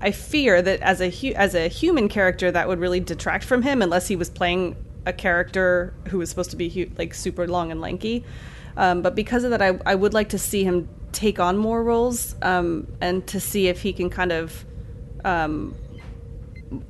I 0.00 0.10
fear 0.10 0.62
that 0.62 0.80
as 0.80 1.00
a 1.00 1.10
hu- 1.10 1.34
as 1.34 1.54
a 1.54 1.68
human 1.68 2.08
character, 2.08 2.50
that 2.52 2.68
would 2.68 2.78
really 2.78 3.00
detract 3.00 3.44
from 3.44 3.62
him 3.62 3.82
unless 3.82 4.06
he 4.06 4.16
was 4.16 4.30
playing 4.30 4.76
a 5.06 5.12
character 5.12 5.94
who 6.08 6.18
was 6.18 6.30
supposed 6.30 6.50
to 6.50 6.56
be 6.56 6.68
hu- 6.68 6.90
like 6.96 7.14
super 7.14 7.46
long 7.46 7.70
and 7.70 7.80
lanky. 7.80 8.24
Um, 8.76 9.02
but 9.02 9.14
because 9.14 9.44
of 9.44 9.50
that, 9.50 9.62
I, 9.62 9.78
I 9.86 9.94
would 9.94 10.14
like 10.14 10.30
to 10.30 10.38
see 10.38 10.64
him 10.64 10.88
take 11.12 11.38
on 11.38 11.56
more 11.56 11.82
roles 11.82 12.34
um, 12.42 12.86
and 13.00 13.26
to 13.28 13.38
see 13.38 13.68
if 13.68 13.82
he 13.82 13.92
can 13.92 14.10
kind 14.10 14.32
of 14.32 14.64
um, 15.24 15.74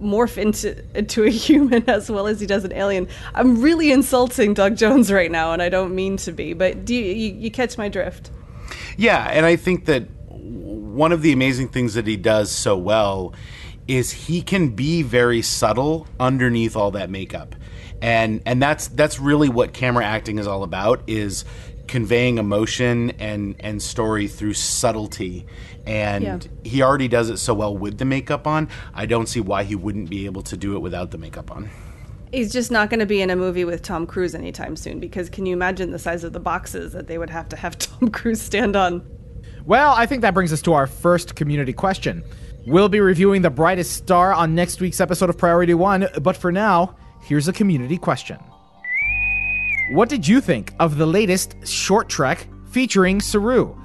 morph 0.01 0.39
into 0.39 0.83
into 0.97 1.25
a 1.25 1.31
human 1.47 1.89
as 1.89 2.11
well 2.11 2.27
as 2.27 2.41
he 2.41 2.47
does 2.47 2.65
an 2.65 2.73
alien. 2.73 3.09
I'm 3.35 3.61
really 3.61 3.93
insulting 3.93 4.55
Doug 4.55 4.77
Jones 4.77 5.13
right 5.13 5.31
now, 5.31 5.53
and 5.53 5.63
I 5.63 5.69
don't 5.69 5.95
mean 5.95 6.17
to 6.19 6.33
be. 6.33 6.53
But 6.53 6.85
do 6.85 6.95
you, 6.95 7.05
you, 7.05 7.35
you 7.35 7.51
catch 7.51 7.79
my 7.79 7.89
drift? 7.89 8.31
Yeah, 8.97 9.29
and 9.31 9.45
I 9.45 9.57
think 9.57 9.87
that 9.87 10.09
one 10.29 11.13
of 11.13 11.23
the 11.23 11.33
amazing 11.33 11.69
things 11.69 11.95
that 11.95 12.07
he 12.07 12.17
does 12.17 12.51
so 12.51 12.77
well 12.77 13.35
is 13.87 14.13
he 14.13 14.41
can 14.41 14.71
be 14.71 15.03
very 15.03 15.43
subtle 15.43 16.07
underneath 16.19 16.77
all 16.77 16.93
that 16.93 17.11
makeup. 17.11 17.55
And 18.01 18.43
and 18.47 18.63
that's 18.63 18.89
that's 18.89 19.19
really 19.19 19.49
what 19.49 19.73
camera 19.73 20.05
acting 20.05 20.39
is 20.39 20.47
all 20.47 20.63
about 20.63 21.03
is 21.07 21.45
conveying 21.87 22.39
emotion 22.39 23.11
and 23.19 23.57
and 23.61 23.83
story 23.83 24.27
through 24.29 24.55
subtlety. 24.55 25.47
And 25.87 26.25
Yeah. 26.25 26.39
he 26.63 26.83
already 26.83 27.09
does 27.09 27.29
it 27.31 27.37
so 27.39 27.53
well 27.55 27.77
with 27.77 27.99
the 27.99 28.05
makeup 28.05 28.47
on. 28.47 28.69
I 28.95 29.07
don't 29.07 29.27
see 29.29 29.41
why 29.41 29.65
he 29.65 29.75
wouldn't 29.75 30.09
be 30.11 30.25
able 30.27 30.43
to 30.43 30.57
do 30.57 30.75
it 30.77 30.79
without 30.81 31.11
the 31.11 31.19
makeup 31.19 31.51
on. 31.51 31.69
He's 32.33 32.53
just 32.53 32.71
not 32.73 32.91
going 32.91 33.01
to 33.01 33.07
be 33.07 33.21
in 33.23 33.31
a 33.31 33.37
movie 33.37 33.65
with 33.65 33.83
Tom 33.83 34.07
Cruise 34.07 34.35
anytime 34.35 34.75
soon 34.77 34.99
because 34.99 35.29
can 35.31 35.47
you 35.47 35.53
imagine 35.53 35.91
the 35.93 35.99
size 36.01 36.25
of 36.25 36.33
the 36.33 36.41
boxes 36.41 36.93
that 36.93 37.07
they 37.07 37.17
would 37.19 37.31
have 37.31 37.49
to 37.51 37.57
have 37.57 37.79
Tom 37.79 38.11
Cruise 38.11 38.41
stand 38.43 38.75
on? 38.77 39.07
Well, 39.67 39.93
I 39.97 40.07
think 40.07 40.23
that 40.23 40.35
brings 40.35 40.53
us 40.53 40.61
to 40.63 40.73
our 40.73 40.87
first 40.87 41.37
community 41.37 41.73
question. 41.73 42.25
We'll 42.67 42.89
be 42.89 43.01
reviewing 43.01 43.43
the 43.43 43.51
brightest 43.51 43.93
star 43.93 44.33
on 44.33 44.55
next 44.55 44.81
week's 44.81 45.01
episode 45.01 45.29
of 45.31 45.37
Priority 45.39 45.75
One, 45.75 46.09
but 46.23 46.37
for 46.37 46.51
now, 46.51 46.97
here's 47.23 47.47
a 47.47 47.53
community 47.53 47.99
question. 47.99 48.39
What 49.91 50.09
did 50.09 50.27
you 50.27 50.41
think 50.41 50.73
of 50.81 50.97
the 50.97 51.05
latest 51.05 51.57
short 51.67 52.09
trek 52.09 52.47
featuring 52.71 53.21
Saru? 53.21 53.77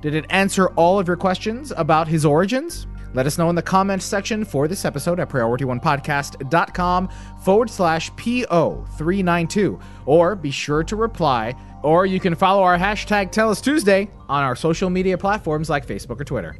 Did 0.00 0.14
it 0.14 0.24
answer 0.30 0.68
all 0.76 0.98
of 0.98 1.06
your 1.06 1.18
questions 1.18 1.74
about 1.76 2.08
his 2.08 2.24
origins? 2.24 2.86
Let 3.12 3.26
us 3.26 3.36
know 3.36 3.50
in 3.50 3.54
the 3.54 3.60
comments 3.60 4.06
section 4.06 4.46
for 4.46 4.66
this 4.66 4.86
episode 4.86 5.20
at 5.20 5.28
priorityonepodcast.com 5.28 7.08
forward 7.42 7.68
slash 7.68 8.10
PO392. 8.12 9.82
Or 10.06 10.34
be 10.34 10.50
sure 10.50 10.82
to 10.84 10.96
reply, 10.96 11.54
or 11.82 12.06
you 12.06 12.18
can 12.18 12.34
follow 12.34 12.62
our 12.62 12.78
hashtag 12.78 13.30
Tell 13.30 13.50
Us 13.50 13.60
Tuesday 13.60 14.08
on 14.30 14.42
our 14.42 14.56
social 14.56 14.88
media 14.88 15.18
platforms 15.18 15.68
like 15.68 15.86
Facebook 15.86 16.18
or 16.18 16.24
Twitter. 16.24 16.56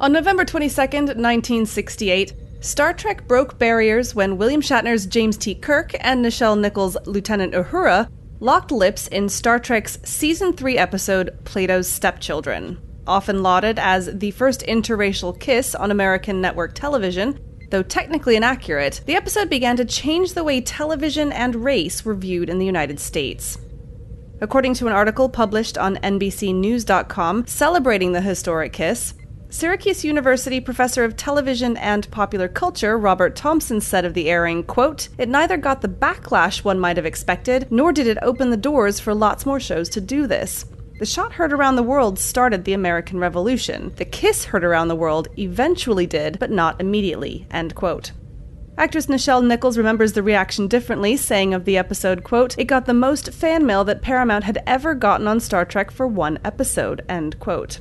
On 0.00 0.12
November 0.12 0.44
22nd, 0.44 1.16
1968, 1.16 2.34
Star 2.60 2.94
Trek 2.94 3.26
broke 3.26 3.58
barriers 3.58 4.14
when 4.14 4.38
William 4.38 4.60
Shatner's 4.60 5.04
James 5.04 5.36
T. 5.36 5.56
Kirk 5.56 5.96
and 5.98 6.24
Nichelle 6.24 6.58
Nichols' 6.58 6.96
Lieutenant 7.06 7.52
Uhura 7.52 8.08
locked 8.40 8.70
lips 8.70 9.06
in 9.08 9.28
Star 9.28 9.58
Trek's 9.58 9.98
Season 10.04 10.52
3 10.52 10.76
episode 10.78 11.36
Plato's 11.44 11.88
Stepchildren. 11.88 12.78
Often 13.06 13.42
lauded 13.42 13.78
as 13.78 14.10
the 14.12 14.32
first 14.32 14.62
interracial 14.62 15.38
kiss 15.38 15.74
on 15.74 15.90
American 15.90 16.40
network 16.40 16.74
television, 16.74 17.38
though 17.70 17.82
technically 17.82 18.36
inaccurate, 18.36 19.00
the 19.06 19.14
episode 19.14 19.48
began 19.48 19.76
to 19.76 19.84
change 19.84 20.34
the 20.34 20.44
way 20.44 20.60
television 20.60 21.32
and 21.32 21.56
race 21.56 22.04
were 22.04 22.14
viewed 22.14 22.48
in 22.50 22.58
the 22.58 22.66
United 22.66 23.00
States. 23.00 23.58
According 24.40 24.74
to 24.74 24.86
an 24.86 24.92
article 24.92 25.28
published 25.28 25.78
on 25.78 25.96
NBCNews.com 25.96 27.46
celebrating 27.46 28.12
the 28.12 28.20
historic 28.20 28.72
kiss, 28.72 29.14
Syracuse 29.48 30.04
University 30.04 30.60
professor 30.60 31.04
of 31.04 31.16
television 31.16 31.76
and 31.76 32.10
popular 32.10 32.48
culture 32.48 32.98
Robert 32.98 33.36
Thompson 33.36 33.80
said 33.80 34.04
of 34.04 34.12
the 34.12 34.28
airing, 34.28 34.64
quote, 34.64 35.08
"It 35.18 35.28
neither 35.28 35.56
got 35.56 35.80
the 35.80 35.88
backlash 35.88 36.64
one 36.64 36.80
might 36.80 36.96
have 36.96 37.06
expected, 37.06 37.68
nor 37.70 37.92
did 37.92 38.08
it 38.08 38.18
open 38.22 38.50
the 38.50 38.56
doors 38.56 38.98
for 38.98 39.14
lots 39.14 39.46
more 39.46 39.60
shows 39.60 39.88
to 39.90 40.00
do 40.00 40.26
this. 40.26 40.64
The 40.98 41.06
shot 41.06 41.34
heard 41.34 41.52
around 41.52 41.76
the 41.76 41.82
world 41.82 42.18
started 42.18 42.64
the 42.64 42.72
American 42.72 43.20
Revolution. 43.20 43.92
The 43.96 44.04
kiss 44.04 44.46
heard 44.46 44.64
around 44.64 44.88
the 44.88 44.96
world 44.96 45.28
eventually 45.38 46.06
did, 46.06 46.38
but 46.38 46.50
not 46.50 46.80
immediately." 46.80 47.46
End 47.50 47.74
quote. 47.74 48.12
Actress 48.76 49.06
Nichelle 49.06 49.46
Nichols 49.46 49.78
remembers 49.78 50.12
the 50.12 50.22
reaction 50.22 50.68
differently, 50.68 51.16
saying 51.16 51.54
of 51.54 51.64
the 51.64 51.78
episode, 51.78 52.24
quote, 52.24 52.58
It 52.58 52.64
got 52.64 52.84
the 52.84 52.92
most 52.92 53.32
fan 53.32 53.64
mail 53.64 53.84
that 53.84 54.02
Paramount 54.02 54.44
had 54.44 54.62
ever 54.66 54.94
gotten 54.94 55.26
on 55.26 55.40
Star 55.40 55.64
Trek 55.64 55.90
for 55.90 56.06
one 56.06 56.38
episode, 56.44 57.02
end 57.08 57.38
quote. 57.40 57.78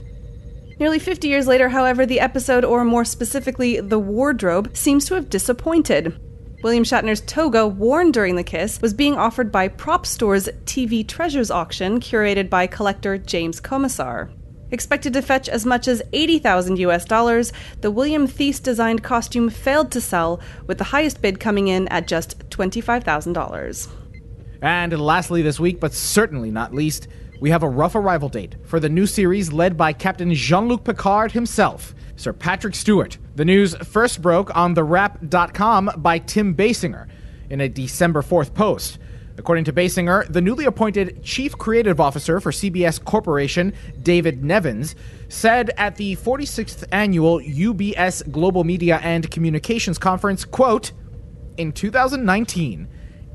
Nearly 0.78 1.00
50 1.00 1.30
years 1.30 1.48
later, 1.48 1.70
however, 1.70 2.06
the 2.06 2.20
episode, 2.20 2.66
or 2.66 2.84
more 2.84 3.06
specifically, 3.06 3.80
the 3.80 4.00
wardrobe, 4.00 4.76
seems 4.76 5.06
to 5.06 5.16
have 5.16 5.30
disappointed. 5.30 6.20
William 6.64 6.84
Shatner's 6.84 7.22
toga, 7.22 7.66
worn 7.66 8.12
during 8.12 8.36
the 8.36 8.44
kiss, 8.44 8.82
was 8.82 8.94
being 8.94 9.16
offered 9.16 9.52
by 9.54 9.70
Prop 9.70 10.06
Store's 10.06 10.50
TV 10.66 11.08
Treasures 11.08 11.50
auction, 11.50 12.02
curated 12.02 12.50
by 12.50 12.68
collector 12.68 13.18
James 13.18 13.62
Comisar. 13.62 14.32
Expected 14.72 15.14
to 15.14 15.22
fetch 15.22 15.48
as 15.48 15.66
much 15.66 15.88
as 15.88 16.02
80,000 16.12 16.80
US 16.80 17.06
dollars, 17.06 17.54
the 17.80 17.92
William 17.92 18.28
Theiss 18.28 18.60
designed 18.60 19.04
costume 19.04 19.50
failed 19.50 19.92
to 19.92 20.02
sell, 20.02 20.42
with 20.68 20.78
the 20.78 20.86
highest 20.86 21.22
bid 21.22 21.40
coming 21.40 21.70
in 21.70 21.88
at 21.88 22.08
just 22.08 22.38
$25,000. 22.50 23.88
And 24.62 25.00
lastly, 25.00 25.42
this 25.42 25.60
week, 25.60 25.80
but 25.80 25.94
certainly 25.94 26.52
not 26.52 26.74
least, 26.74 27.08
we 27.40 27.50
have 27.50 27.64
a 27.64 27.70
rough 27.70 27.96
arrival 27.96 28.30
date 28.30 28.56
for 28.64 28.80
the 28.80 28.90
new 28.90 29.06
series 29.06 29.52
led 29.52 29.78
by 29.78 29.94
Captain 29.94 30.34
Jean 30.34 30.68
Luc 30.68 30.84
Picard 30.84 31.32
himself, 31.32 31.94
Sir 32.16 32.34
Patrick 32.34 32.76
Stewart. 32.76 33.18
The 33.36 33.46
news 33.46 33.76
first 33.76 34.22
broke 34.22 34.56
on 34.56 34.76
TheWrap.com 34.76 35.92
by 35.98 36.20
Tim 36.20 36.56
Baysinger 36.56 37.08
in 37.50 37.62
a 37.62 37.70
December 37.70 38.22
4th 38.22 38.54
post. 38.54 39.00
According 39.38 39.66
to 39.66 39.74
Baysinger, 39.74 40.32
the 40.32 40.40
newly 40.40 40.64
appointed 40.64 41.22
Chief 41.22 41.58
Creative 41.58 42.00
Officer 42.00 42.40
for 42.40 42.52
CBS 42.52 43.04
Corporation, 43.04 43.74
David 44.02 44.44
Nevins, 44.44 44.96
said 45.28 45.72
at 45.78 45.98
the 45.98 46.16
46th 46.16 46.86
annual 46.94 47.40
UBS 47.42 48.32
Global 48.32 48.64
Media 48.64 49.00
and 49.04 49.30
Communications 49.30 49.98
Conference, 49.98 50.46
quote, 50.46 50.94
in 51.58 51.74
2019, 51.74 52.88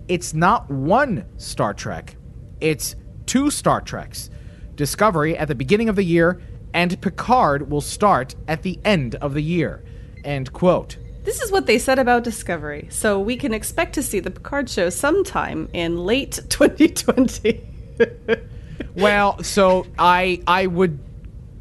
it's 0.08 0.32
not 0.32 0.70
one 0.70 1.26
Star 1.36 1.74
Trek, 1.74 2.16
it's 2.60 2.96
two 3.30 3.48
Star 3.48 3.80
Treks. 3.80 4.28
Discovery 4.74 5.38
at 5.38 5.46
the 5.46 5.54
beginning 5.54 5.88
of 5.88 5.94
the 5.94 6.02
year, 6.02 6.42
and 6.74 7.00
Picard 7.00 7.70
will 7.70 7.80
start 7.80 8.34
at 8.48 8.64
the 8.64 8.80
end 8.84 9.14
of 9.14 9.34
the 9.34 9.40
year. 9.40 9.84
End 10.24 10.52
quote. 10.52 10.96
This 11.22 11.40
is 11.40 11.52
what 11.52 11.66
they 11.66 11.78
said 11.78 12.00
about 12.00 12.24
Discovery, 12.24 12.88
so 12.90 13.20
we 13.20 13.36
can 13.36 13.54
expect 13.54 13.92
to 13.94 14.02
see 14.02 14.18
the 14.18 14.32
Picard 14.32 14.68
show 14.68 14.90
sometime 14.90 15.68
in 15.72 15.96
late 16.04 16.40
2020. 16.48 17.66
Well, 18.96 19.40
so 19.44 19.86
I 19.98 20.42
I 20.46 20.66
would 20.66 20.98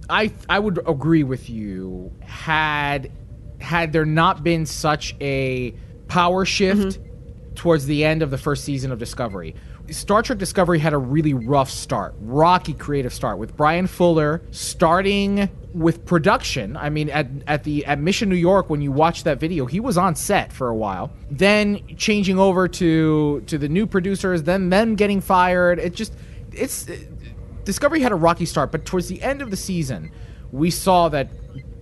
I 0.10 0.34
I 0.50 0.58
would 0.58 0.80
agree 0.88 1.24
with 1.24 1.50
you 1.50 2.12
had 2.22 3.12
had 3.60 3.94
there 3.94 4.06
not 4.06 4.42
been 4.42 4.66
such 4.66 5.16
a 5.22 5.76
power 6.08 6.46
shift 6.46 6.82
mm-hmm. 6.82 7.54
towards 7.54 7.86
the 7.86 8.06
end 8.06 8.24
of 8.24 8.32
the 8.32 8.38
first 8.38 8.64
season 8.64 8.92
of 8.92 8.98
Discovery. 8.98 9.54
Star 9.92 10.22
Trek 10.22 10.40
Discovery 10.40 10.80
had 10.80 10.94
a 10.94 10.98
really 10.98 11.34
rough 11.34 11.70
start, 11.70 12.16
rocky 12.20 12.74
creative 12.74 13.14
start 13.14 13.38
with 13.38 13.56
Bryan 13.56 13.88
Fuller 13.88 14.42
starting 14.52 15.50
with 15.74 16.06
production. 16.06 16.78
I 16.78 16.90
mean, 16.90 17.10
at, 17.10 17.28
at 17.48 17.64
the 17.64 17.86
at 17.86 18.00
Mission 18.00 18.30
New 18.30 18.36
York, 18.36 18.70
when 18.70 18.82
you 18.82 18.92
watch 18.92 19.24
that 19.24 19.40
video, 19.40 19.66
he 19.66 19.80
was 19.80 19.98
on 19.98 20.16
set 20.16 20.52
for 20.52 20.70
a 20.70 20.76
while. 20.76 21.12
Then 21.30 21.96
changing 21.98 22.40
over 22.40 22.68
to 22.68 23.42
to 23.48 23.58
the 23.58 23.70
new 23.70 23.86
producers, 23.86 24.44
then 24.44 24.70
them 24.70 24.96
getting 24.96 25.22
fired. 25.22 25.80
It 25.80 25.94
just 25.94 26.14
it's 26.52 26.88
Discovery 27.64 28.02
had 28.02 28.12
a 28.12 28.16
rocky 28.16 28.46
start, 28.46 28.72
but 28.72 28.86
towards 28.86 29.08
the 29.08 29.22
end 29.22 29.42
of 29.42 29.52
the 29.52 29.58
season, 29.58 30.12
we 30.52 30.72
saw 30.72 31.10
that 31.10 31.30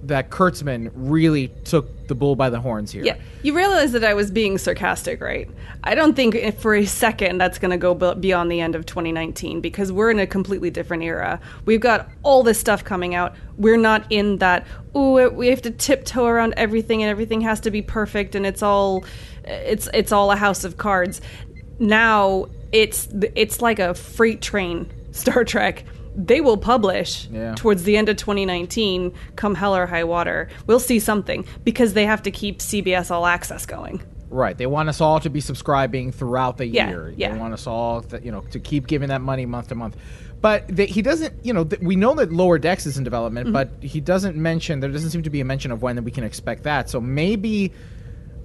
that 0.07 0.29
Kurtzman 0.29 0.91
really 0.93 1.49
took 1.63 2.07
the 2.07 2.15
bull 2.15 2.35
by 2.35 2.49
the 2.49 2.59
horns 2.59 2.91
here. 2.91 3.03
yeah, 3.03 3.17
you 3.43 3.55
realize 3.55 3.91
that 3.91 4.03
I 4.03 4.13
was 4.13 4.31
being 4.31 4.57
sarcastic, 4.57 5.21
right? 5.21 5.49
I 5.83 5.95
don't 5.95 6.15
think 6.15 6.57
for 6.59 6.75
a 6.75 6.85
second 6.85 7.37
that's 7.37 7.59
going 7.59 7.71
to 7.71 7.77
go 7.77 7.93
beyond 8.15 8.51
the 8.51 8.61
end 8.61 8.75
of 8.75 8.85
2019 8.85 9.61
because 9.61 9.91
we're 9.91 10.09
in 10.11 10.19
a 10.19 10.27
completely 10.27 10.69
different 10.69 11.03
era. 11.03 11.39
We've 11.65 11.79
got 11.79 12.09
all 12.23 12.43
this 12.43 12.59
stuff 12.59 12.83
coming 12.83 13.15
out. 13.15 13.35
We're 13.57 13.77
not 13.77 14.05
in 14.09 14.37
that, 14.37 14.65
ooh, 14.95 15.29
we 15.29 15.47
have 15.47 15.61
to 15.63 15.71
tiptoe 15.71 16.25
around 16.25 16.53
everything 16.57 17.03
and 17.03 17.09
everything 17.09 17.41
has 17.41 17.59
to 17.61 17.71
be 17.71 17.81
perfect 17.81 18.35
and 18.35 18.45
it's 18.45 18.63
all 18.63 19.05
it's 19.43 19.87
it's 19.93 20.11
all 20.11 20.31
a 20.31 20.35
house 20.35 20.63
of 20.63 20.77
cards. 20.77 21.21
Now 21.79 22.47
it's 22.71 23.07
it's 23.35 23.61
like 23.61 23.79
a 23.79 23.93
freight 23.93 24.41
train 24.41 24.89
Star 25.11 25.43
Trek. 25.43 25.83
They 26.17 26.41
will 26.41 26.57
publish 26.57 27.27
Yeah. 27.31 27.53
towards 27.55 27.83
the 27.83 27.95
end 27.95 28.09
of 28.09 28.17
2019, 28.17 29.13
come 29.35 29.53
hell 29.55 29.75
or 29.75 29.85
high 29.85 30.03
water. 30.03 30.49
We'll 30.65 30.79
see 30.79 30.99
something 30.99 31.45
because 31.63 31.93
they 31.93 32.05
have 32.05 32.23
to 32.23 32.31
keep 32.31 32.59
CBS 32.59 33.11
All 33.11 33.25
Access 33.27 33.65
going. 33.67 34.01
Right. 34.29 34.57
They 34.57 34.65
want 34.65 34.89
us 34.89 34.99
all 34.99 35.19
to 35.21 35.29
be 35.29 35.39
subscribing 35.39 36.11
throughout 36.11 36.57
the 36.57 36.65
Yeah, 36.67 36.89
year. 36.89 37.13
yeah. 37.15 37.31
They 37.31 37.39
want 37.39 37.53
us 37.53 37.65
all, 37.67 38.01
to, 38.01 38.21
you 38.21 38.31
know, 38.31 38.41
to 38.51 38.59
keep 38.59 38.87
giving 38.87 39.07
that 39.09 39.21
money 39.21 39.45
month 39.45 39.69
to 39.69 39.75
month. 39.75 39.95
But 40.41 40.67
the, 40.67 40.85
he 40.85 41.01
doesn't, 41.01 41.33
you 41.45 41.53
know, 41.53 41.63
th- 41.63 41.81
we 41.81 41.95
know 41.95 42.13
that 42.15 42.31
Lower 42.33 42.59
Decks 42.59 42.85
is 42.85 42.97
in 42.97 43.03
development, 43.03 43.47
mm-hmm. 43.47 43.53
but 43.53 43.69
he 43.81 44.01
doesn't 44.01 44.35
mention, 44.35 44.79
there 44.81 44.91
doesn't 44.91 45.11
seem 45.11 45.23
to 45.23 45.29
be 45.29 45.39
a 45.39 45.45
mention 45.45 45.71
of 45.71 45.81
when 45.81 45.95
that 45.95 46.03
we 46.03 46.11
can 46.11 46.23
expect 46.23 46.63
that. 46.63 46.89
So 46.89 46.99
maybe, 46.99 47.71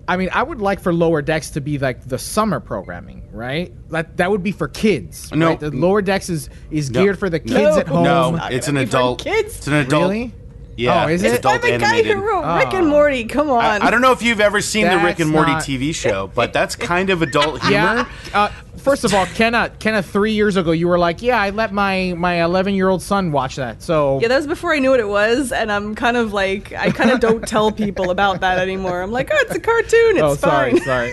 I 0.09 0.17
mean, 0.17 0.31
I 0.33 0.43
would 0.43 0.61
like 0.61 0.81
for 0.81 0.93
Lower 0.93 1.23
Decks 1.23 1.51
to 1.51 1.61
be 1.61 1.79
like 1.79 2.07
the 2.07 2.19
summer 2.19 2.59
programming, 2.61 3.29
right? 3.33 3.73
That 3.91 4.17
that 4.17 4.31
would 4.31 4.43
be 4.43 4.53
for 4.53 4.69
kids. 4.69 5.31
No. 5.33 5.49
right? 5.51 5.61
The 5.61 5.71
Lower 5.71 6.03
Decks 6.03 6.29
is, 6.29 6.51
is 6.71 6.91
No. 6.91 7.03
geared 7.03 7.19
for 7.19 7.31
the 7.31 7.39
kids 7.41 7.53
No. 7.55 7.79
at 7.79 7.87
home. 7.87 8.05
No, 8.05 8.31
not 8.33 8.53
it's 8.53 8.67
an 8.69 8.75
gonna 8.75 8.87
be 8.87 8.91
for 8.91 8.97
adult. 8.97 9.21
kids. 9.25 9.59
It's 9.59 9.67
an 9.69 9.75
adult. 9.75 10.03
Really? 10.11 10.35
Yeah, 10.77 11.05
Oh, 11.05 11.09
is 11.09 11.23
it's 11.23 11.35
it? 11.35 11.39
adult 11.41 11.57
I'm 11.57 11.61
the 11.73 11.79
guy 11.79 11.97
animated. 11.97 12.17
who 12.17 12.23
wrote 12.23 12.57
Rick 12.57 12.69
Oh. 12.73 12.77
and 12.79 12.87
Morty. 12.89 13.25
Come 13.27 13.51
on. 13.51 13.63
I, 13.63 13.87
I 13.87 13.91
don't 13.91 14.01
know 14.01 14.13
if 14.13 14.23
you've 14.23 14.41
ever 14.41 14.61
seen 14.63 14.89
the 14.89 14.97
Rick 14.99 15.21
and 15.21 15.31
Morty 15.31 15.53
not- 15.53 15.63
TV 15.63 15.95
show, 15.95 16.29
but 16.35 16.53
that's 16.55 16.77
kind 16.77 17.11
of 17.11 17.21
adult 17.21 17.61
humor. 17.61 17.73
Yeah. 17.75 18.07
Uh, 18.33 18.49
first 18.79 19.05
of 19.05 19.13
all, 19.13 19.27
Kenna, 19.27 19.71
Kenna, 19.81 20.03
three 20.03 20.33
years 20.33 20.57
ago, 20.57 20.71
you 20.71 20.89
were 20.89 20.99
like, 20.99 21.21
"Yeah, 21.21 21.39
I 21.41 21.51
let 21.51 21.73
my 21.75 22.15
my 22.17 22.43
11 22.43 22.75
year 22.75 22.89
old 22.89 23.03
son 23.03 23.33
watch 23.33 23.57
that." 23.57 23.83
So 23.83 24.19
Yeah, 24.23 24.29
that 24.29 24.37
was 24.37 24.47
before 24.47 24.73
I 24.73 24.79
knew 24.79 24.91
what 24.91 25.01
it 25.01 25.09
was, 25.09 25.53
and 25.53 25.71
I'm 25.71 25.95
kind 25.95 26.17
of 26.17 26.33
like 26.33 26.73
I 26.73 26.91
kind 26.91 27.11
of 27.11 27.21
don't 27.21 27.47
tell 27.47 27.71
people 27.71 28.11
about 28.11 28.41
that 28.41 28.59
anymore. 28.59 29.03
I'm 29.03 29.13
like, 29.13 29.29
oh, 29.31 29.37
it's 29.41 29.55
a 29.55 29.61
cartoon. 29.61 30.17
It's 30.17 30.23
oh, 30.23 30.35
sorry, 30.37 30.79
fine. 30.81 31.13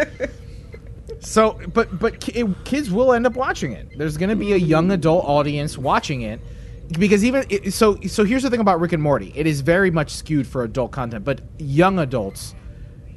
so, 1.20 1.58
but 1.74 1.98
but 1.98 2.28
it- 2.28 2.64
kids 2.64 2.90
will 2.90 3.12
end 3.12 3.26
up 3.26 3.34
watching 3.34 3.72
it. 3.72 3.98
There's 3.98 4.16
going 4.16 4.30
to 4.30 4.36
be 4.36 4.52
a 4.52 4.56
young 4.56 4.90
adult 4.92 5.24
audience 5.24 5.76
watching 5.76 6.22
it 6.22 6.40
because 6.98 7.24
even 7.24 7.70
so. 7.70 7.98
So 8.02 8.24
here's 8.24 8.42
the 8.42 8.50
thing 8.50 8.60
about 8.60 8.80
Rick 8.80 8.92
and 8.92 9.02
Morty: 9.02 9.32
it 9.34 9.46
is 9.46 9.60
very 9.60 9.90
much 9.90 10.12
skewed 10.12 10.46
for 10.46 10.62
adult 10.64 10.92
content, 10.92 11.24
but 11.24 11.40
young 11.58 11.98
adults 11.98 12.54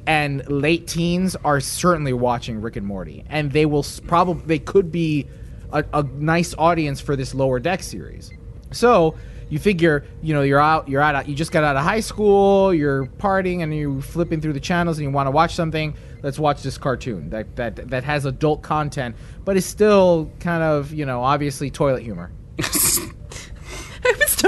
and 0.06 0.48
late 0.50 0.86
teens 0.86 1.36
are 1.44 1.60
certainly 1.60 2.12
watching 2.12 2.60
Rick 2.60 2.76
and 2.76 2.86
Morty, 2.86 3.24
and 3.28 3.50
they 3.52 3.66
will 3.66 3.84
probably 4.06 4.44
they 4.46 4.58
could 4.58 4.92
be 4.92 5.26
a, 5.72 5.84
a 5.92 6.02
nice 6.02 6.54
audience 6.56 7.00
for 7.00 7.16
this 7.16 7.34
Lower 7.34 7.58
Deck 7.58 7.82
series. 7.82 8.32
So 8.70 9.16
you 9.48 9.58
figure, 9.58 10.04
you 10.22 10.34
know, 10.34 10.42
you're 10.42 10.60
out, 10.60 10.88
you're 10.88 11.00
out, 11.00 11.28
you 11.28 11.34
just 11.34 11.52
got 11.52 11.64
out 11.64 11.76
of 11.76 11.84
high 11.84 12.00
school, 12.00 12.72
you're 12.72 13.06
partying, 13.06 13.62
and 13.62 13.76
you're 13.76 14.00
flipping 14.00 14.40
through 14.40 14.54
the 14.54 14.60
channels, 14.60 14.98
and 14.98 15.04
you 15.04 15.10
want 15.10 15.26
to 15.26 15.30
watch 15.30 15.54
something. 15.54 15.94
Let's 16.22 16.38
watch 16.38 16.62
this 16.62 16.78
cartoon 16.78 17.30
that 17.30 17.56
that 17.56 17.88
that 17.88 18.04
has 18.04 18.24
adult 18.24 18.62
content, 18.62 19.16
but 19.44 19.56
is 19.56 19.66
still 19.66 20.30
kind 20.40 20.62
of, 20.62 20.92
you 20.92 21.06
know, 21.06 21.22
obviously 21.22 21.70
toilet 21.70 22.02
humor. 22.02 22.30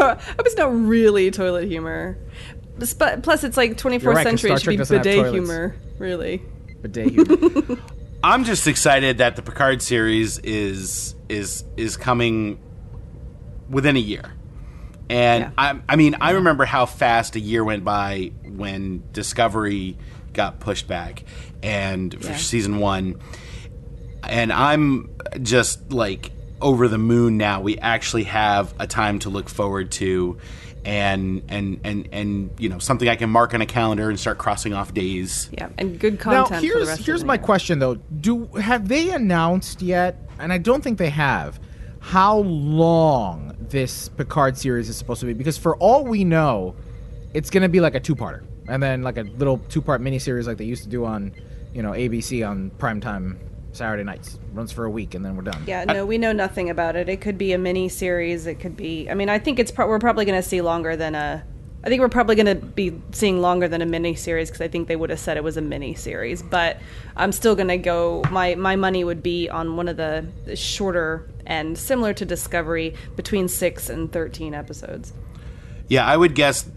I 0.03 0.15
was 0.43 0.57
not. 0.57 0.73
Not 0.73 0.87
really 0.89 1.31
toilet 1.31 1.67
humor. 1.69 2.19
But 2.99 3.23
plus, 3.23 3.43
it's 3.45 3.57
like 3.57 3.77
24th 3.79 4.03
You're 4.03 4.13
right, 4.13 4.25
'cause 4.25 4.41
century. 4.41 4.51
It 4.53 4.61
should 4.61 4.71
be 4.71 4.99
bidet 4.99 5.33
humor, 5.33 5.77
really. 5.99 6.43
Bidet 6.83 7.11
humor. 7.11 7.79
I'm 8.25 8.45
just 8.45 8.67
excited 8.67 9.19
that 9.19 9.37
the 9.37 9.43
Picard 9.43 9.83
series 9.83 10.39
is 10.41 11.15
is 11.29 11.65
is 11.77 11.97
coming 11.97 12.59
within 13.71 13.97
a 13.97 14.01
year. 14.01 14.33
And 15.09 15.45
Yeah. 15.45 15.51
I, 15.57 15.79
I 15.89 15.97
mean, 15.97 16.17
I 16.21 16.33
remember 16.33 16.65
how 16.65 16.85
fast 16.87 17.37
a 17.37 17.41
year 17.41 17.63
went 17.65 17.85
by 17.85 18.33
when 18.45 19.03
Discovery 19.13 19.97
got 20.33 20.59
pushed 20.61 20.89
back, 20.89 21.25
and 21.63 22.13
for 22.23 22.31
Yeah. 22.33 22.37
season 22.37 22.79
one, 22.79 23.17
and 24.25 24.53
I'm 24.53 25.11
just 25.43 25.93
like 25.93 26.31
over 26.61 26.89
the 26.89 26.99
moon 26.99 27.37
now. 27.37 27.61
We 27.61 27.79
actually 27.79 28.25
have 28.25 28.75
a 28.79 28.87
time 28.87 29.19
to 29.21 29.31
look 29.31 29.49
forward 29.49 29.91
to, 29.93 30.39
and 30.85 31.43
and 31.49 31.81
and 31.85 32.09
and 32.13 32.51
you 32.59 32.69
know 32.69 32.79
something 32.79 33.09
I 33.09 33.17
can 33.17 33.31
mark 33.31 33.55
on 33.55 33.61
a 33.61 33.67
calendar 33.67 34.09
and 34.09 34.19
start 34.19 34.39
crossing 34.39 34.73
off 34.73 34.95
days. 34.95 35.51
Yeah, 35.53 35.69
and 35.79 35.99
good 35.99 36.15
now 36.25 36.45
content. 36.45 36.49
for 36.49 36.55
the 36.55 36.61
here's 36.67 36.89
rest 36.89 37.03
here's 37.07 37.21
the 37.21 37.27
my 37.27 37.35
year. 37.35 37.43
question 37.43 37.79
though 37.79 37.97
do 37.97 38.47
have 38.47 38.89
they 38.89 39.11
announced 39.11 39.83
yet 39.83 40.19
and 40.39 40.53
i 40.53 40.59
don't 40.59 40.83
think 40.83 40.99
they 40.99 41.11
have 41.11 41.59
how 42.01 42.39
long 42.39 43.57
this 43.59 44.09
picard 44.11 44.57
series 44.57 44.89
is 44.89 44.97
supposed 44.97 45.21
to 45.21 45.27
be 45.27 45.33
because 45.33 45.59
for 45.59 45.77
all 45.79 46.05
we 46.05 46.25
know 46.25 46.75
it's 47.35 47.51
going 47.51 47.63
to 47.63 47.69
be 47.69 47.81
like 47.81 47.95
a 47.95 48.01
two-parter 48.01 48.45
and 48.69 48.83
then 48.83 49.03
like 49.03 49.17
a 49.17 49.23
little 49.23 49.59
two-part 49.69 50.01
miniseries 50.01 50.47
like 50.47 50.57
they 50.57 50.65
used 50.65 50.85
to 50.85 50.89
do 50.89 51.05
on 51.05 51.35
you 51.75 51.83
know 51.83 51.91
abc 51.91 52.49
on 52.49 52.71
primetime 52.79 53.37
saturday 53.73 54.05
nights 54.05 54.39
runs 54.57 54.73
for 54.73 54.85
a 54.85 54.91
week 54.91 55.15
and 55.15 55.25
then 55.25 55.37
we're 55.37 55.43
done 55.43 55.63
Yeah, 55.67 55.85
no, 55.85 56.07
we 56.07 56.19
know 56.19 56.33
nothing 56.33 56.71
about 56.71 56.97
it. 56.97 57.09
It 57.09 57.21
could 57.21 57.39
be 57.39 57.53
a 57.53 57.59
mini 57.59 57.89
series. 57.89 58.47
It 58.47 58.57
could 58.57 58.77
be. 58.77 59.09
I 59.11 59.15
mean, 59.15 59.29
I 59.29 59.39
think 59.39 59.59
it's. 59.59 59.71
Pro- 59.71 59.87
we're 59.89 59.99
probably 59.99 60.25
going 60.25 60.41
to 60.41 60.49
see 60.49 60.61
longer 60.61 60.97
than 60.97 61.15
a. 61.15 61.45
I 61.85 61.89
think 61.89 62.01
we're 62.01 62.09
probably 62.09 62.35
going 62.35 62.47
to 62.47 62.55
be 62.57 63.01
seeing 63.13 63.41
longer 63.41 63.69
than 63.69 63.81
a 63.81 63.87
mini 63.87 64.15
series 64.17 64.49
because 64.49 64.61
I 64.61 64.67
think 64.67 64.89
they 64.89 64.97
would 64.97 65.11
have 65.11 65.21
said 65.21 65.37
it 65.37 65.45
was 65.45 65.57
a 65.57 65.61
mini 65.63 65.95
series. 65.95 66.43
But 66.43 66.79
I'm 67.17 67.31
still 67.31 67.55
going 67.55 67.69
to 67.69 67.79
go. 67.79 68.25
My 68.31 68.55
my 68.57 68.77
money 68.77 69.05
would 69.05 69.23
be 69.23 69.49
on 69.49 69.77
one 69.77 69.89
of 69.89 69.97
the 69.97 70.27
shorter 70.57 71.31
and 71.47 71.79
similar 71.79 72.13
to 72.15 72.25
Discovery 72.25 72.95
between 73.15 73.49
six 73.49 73.89
and 73.89 74.11
thirteen 74.11 74.55
episodes. 74.55 75.13
Yeah, 75.89 76.05
I 76.05 76.17
would 76.17 76.35
guess 76.35 76.69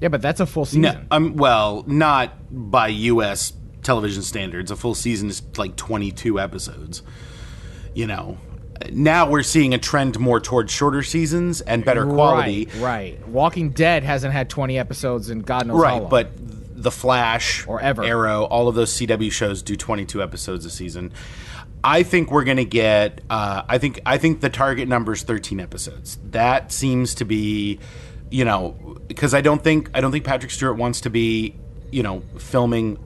yeah 0.00 0.08
but 0.08 0.20
that's 0.20 0.40
a 0.40 0.46
full 0.46 0.64
season 0.64 0.82
No, 0.82 1.00
um, 1.12 1.36
well, 1.36 1.84
not 1.86 2.34
by 2.50 2.88
U.S. 2.88 3.52
television 3.82 4.22
standards. 4.22 4.70
A 4.70 4.76
full 4.76 4.94
season 4.94 5.28
is 5.28 5.42
like 5.56 5.76
22 5.76 6.38
episodes. 6.40 7.02
You 7.94 8.06
know, 8.06 8.38
now 8.90 9.28
we're 9.28 9.42
seeing 9.42 9.74
a 9.74 9.78
trend 9.78 10.18
more 10.18 10.40
towards 10.40 10.72
shorter 10.72 11.02
seasons 11.02 11.60
and 11.60 11.84
better 11.84 12.04
quality. 12.06 12.68
right 12.78 12.82
right 12.82 13.28
walking 13.28 13.70
dead 13.70 14.02
hasn't 14.02 14.32
had 14.32 14.48
20 14.50 14.76
episodes 14.78 15.30
in 15.30 15.40
god 15.40 15.66
knows 15.66 15.76
how 15.76 15.82
Right, 15.82 16.00
long. 16.00 16.10
but 16.10 16.30
The 16.74 16.90
Flash 16.90 17.64
Or 17.68 17.80
ever. 17.80 18.02
Arrow, 18.02 18.44
all 18.44 18.66
of 18.68 18.74
those 18.74 18.92
CW 18.98 19.30
shows 19.30 19.62
do 19.62 19.76
22 19.76 20.20
episodes 20.22 20.64
a 20.64 20.70
season. 20.70 21.12
I 21.84 22.02
think 22.02 22.30
we're 22.30 22.44
going 22.44 22.56
to 22.58 22.64
get. 22.64 23.20
Uh, 23.28 23.62
I 23.68 23.78
think. 23.78 23.98
I 24.06 24.16
think 24.16 24.40
the 24.40 24.50
target 24.50 24.86
number 24.88 25.12
is 25.12 25.22
13 25.22 25.58
episodes. 25.60 26.16
That 26.30 26.70
seems 26.72 27.14
to 27.16 27.24
be, 27.24 27.80
you 28.30 28.44
know, 28.44 28.98
because 29.08 29.34
I 29.34 29.40
don't 29.40 29.62
think 29.62 29.90
I 29.92 30.00
don't 30.00 30.12
think 30.12 30.24
Patrick 30.24 30.52
Stewart 30.52 30.76
wants 30.76 31.00
to 31.02 31.10
be, 31.10 31.56
you 31.90 32.02
know, 32.04 32.22
filming 32.38 32.98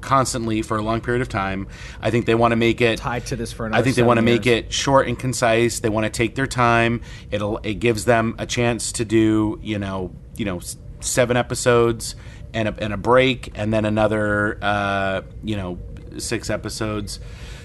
constantly 0.00 0.62
for 0.62 0.76
a 0.76 0.82
long 0.82 1.00
period 1.00 1.22
of 1.22 1.28
time. 1.28 1.68
I 2.00 2.10
think 2.10 2.26
they 2.26 2.34
want 2.34 2.52
to 2.52 2.56
make 2.56 2.80
it 2.80 2.98
tied 2.98 3.26
to 3.26 3.36
this 3.36 3.52
for 3.52 3.72
I 3.72 3.82
think 3.82 3.96
they 3.96 4.02
want 4.02 4.18
to 4.18 4.22
make 4.22 4.46
it 4.46 4.72
short 4.72 5.08
and 5.08 5.18
concise. 5.18 5.80
They 5.80 5.88
want 5.88 6.04
to 6.04 6.10
take 6.10 6.34
their 6.34 6.46
time. 6.46 7.00
It'll 7.30 7.58
it 7.58 7.74
gives 7.74 8.04
them 8.04 8.34
a 8.38 8.46
chance 8.46 8.92
to 8.92 9.04
do 9.04 9.58
you 9.62 9.78
know 9.78 10.12
you 10.36 10.44
know 10.44 10.60
seven 11.00 11.36
episodes 11.36 12.16
and 12.54 12.68
a, 12.68 12.74
and 12.78 12.92
a 12.92 12.96
break 12.96 13.52
and 13.54 13.72
then 13.72 13.84
another 13.84 14.58
uh, 14.62 15.22
you 15.42 15.56
know 15.56 15.78
six 16.18 16.50
episodes. 16.50 17.20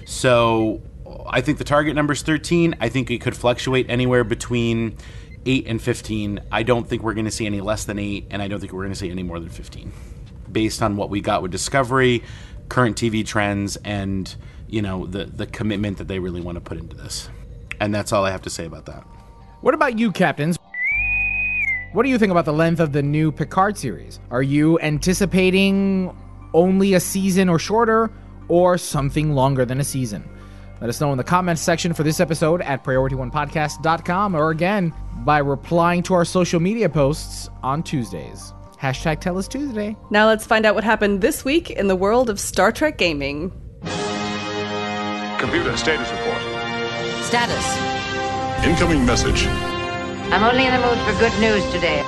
So 0.06 0.82
I 1.28 1.42
think 1.42 1.58
the 1.58 1.64
target 1.64 1.96
number 1.96 2.14
is 2.14 2.22
thirteen. 2.22 2.76
I 2.80 2.90
think 2.90 3.12
it 3.12 3.22
could 3.22 3.36
fluctuate 3.36 3.86
anywhere 3.90 4.24
between 4.24 4.98
eight 5.46 5.68
and 5.68 5.82
fifteen. 5.82 6.40
I 6.52 6.64
don't 6.64 6.88
think 6.88 7.04
we're 7.04 7.14
going 7.14 7.26
to 7.26 7.32
see 7.32 7.46
any 7.46 7.62
less 7.62 7.86
than 7.86 8.00
eight, 8.00 8.28
and 8.30 8.42
I 8.42 8.48
don't 8.48 8.60
think 8.60 8.74
we're 8.74 8.84
going 8.84 8.94
to 8.94 9.00
see 9.00 9.12
any 9.12 9.24
more 9.24 9.40
than 9.40 9.50
fifteen 9.50 9.92
based 10.54 10.82
on 10.82 10.96
what 10.96 11.10
we 11.10 11.20
got 11.20 11.42
with 11.42 11.52
Discovery, 11.52 12.24
current 12.70 12.96
TV 12.96 13.26
trends, 13.26 13.76
and 13.78 14.34
you 14.68 14.82
know 14.82 15.06
the 15.06 15.26
the 15.26 15.48
commitment 15.48 15.98
that 15.98 16.08
they 16.08 16.20
really 16.20 16.42
want 16.42 16.56
to 16.56 16.62
put 16.62 16.78
into 16.78 16.96
this. 16.96 17.30
And 17.80 17.94
that's 17.94 18.14
all 18.14 18.24
I 18.24 18.32
have 18.32 18.44
to 18.44 18.50
say 18.50 18.66
about 18.66 18.86
that. 18.86 19.04
What 19.62 19.74
about 19.74 20.00
you, 20.00 20.12
captains? 20.12 20.58
What 21.94 22.04
do 22.04 22.10
you 22.10 22.18
think 22.18 22.32
about 22.32 22.46
the 22.46 22.54
length 22.54 22.80
of 22.80 22.92
the 22.92 23.04
new 23.04 23.32
Picard 23.32 23.78
series? 23.78 24.20
Are 24.32 24.42
you 24.42 24.80
anticipating 24.80 26.16
only 26.54 26.94
a 26.94 27.00
season 27.00 27.50
or 27.50 27.60
shorter, 27.60 28.12
or 28.48 28.78
something 28.78 29.34
longer 29.34 29.66
than 29.66 29.80
a 29.80 29.84
season? 29.84 30.28
Let 30.82 30.90
us 30.90 31.00
know 31.00 31.12
in 31.12 31.18
the 31.18 31.24
comments 31.24 31.62
section 31.62 31.94
for 31.94 32.04
this 32.04 32.20
episode 32.20 32.62
at 32.62 32.84
PriorityOnePodcast.com 32.84 34.36
or 34.36 34.50
again 34.50 34.94
by 35.24 35.38
replying 35.38 36.04
to 36.04 36.14
our 36.14 36.26
social 36.26 36.60
media 36.60 36.90
posts 36.90 37.50
on 37.62 37.84
Tuesdays. 37.84 38.54
Hashtag 38.84 39.22
Tell 39.22 39.38
Us 39.38 39.48
Tuesday. 39.48 39.96
Now 40.10 40.28
let's 40.28 40.46
find 40.46 40.66
out 40.66 40.76
what 40.76 40.84
happened 40.84 41.22
this 41.22 41.46
week 41.46 41.70
in 41.72 41.88
the 41.88 41.96
world 41.96 42.30
of 42.30 42.38
Star 42.38 42.70
Trek 42.70 42.98
gaming. 42.98 43.50
Computer 45.40 45.78
status 45.78 46.12
report. 46.12 46.42
Status. 47.24 48.66
Incoming 48.66 49.06
message. 49.06 49.48
I'm 49.48 50.44
only 50.44 50.66
in 50.66 50.74
the 50.74 50.86
mood 50.86 50.98
for 51.08 51.18
good 51.18 51.32
news 51.40 51.64
today. 51.72 52.04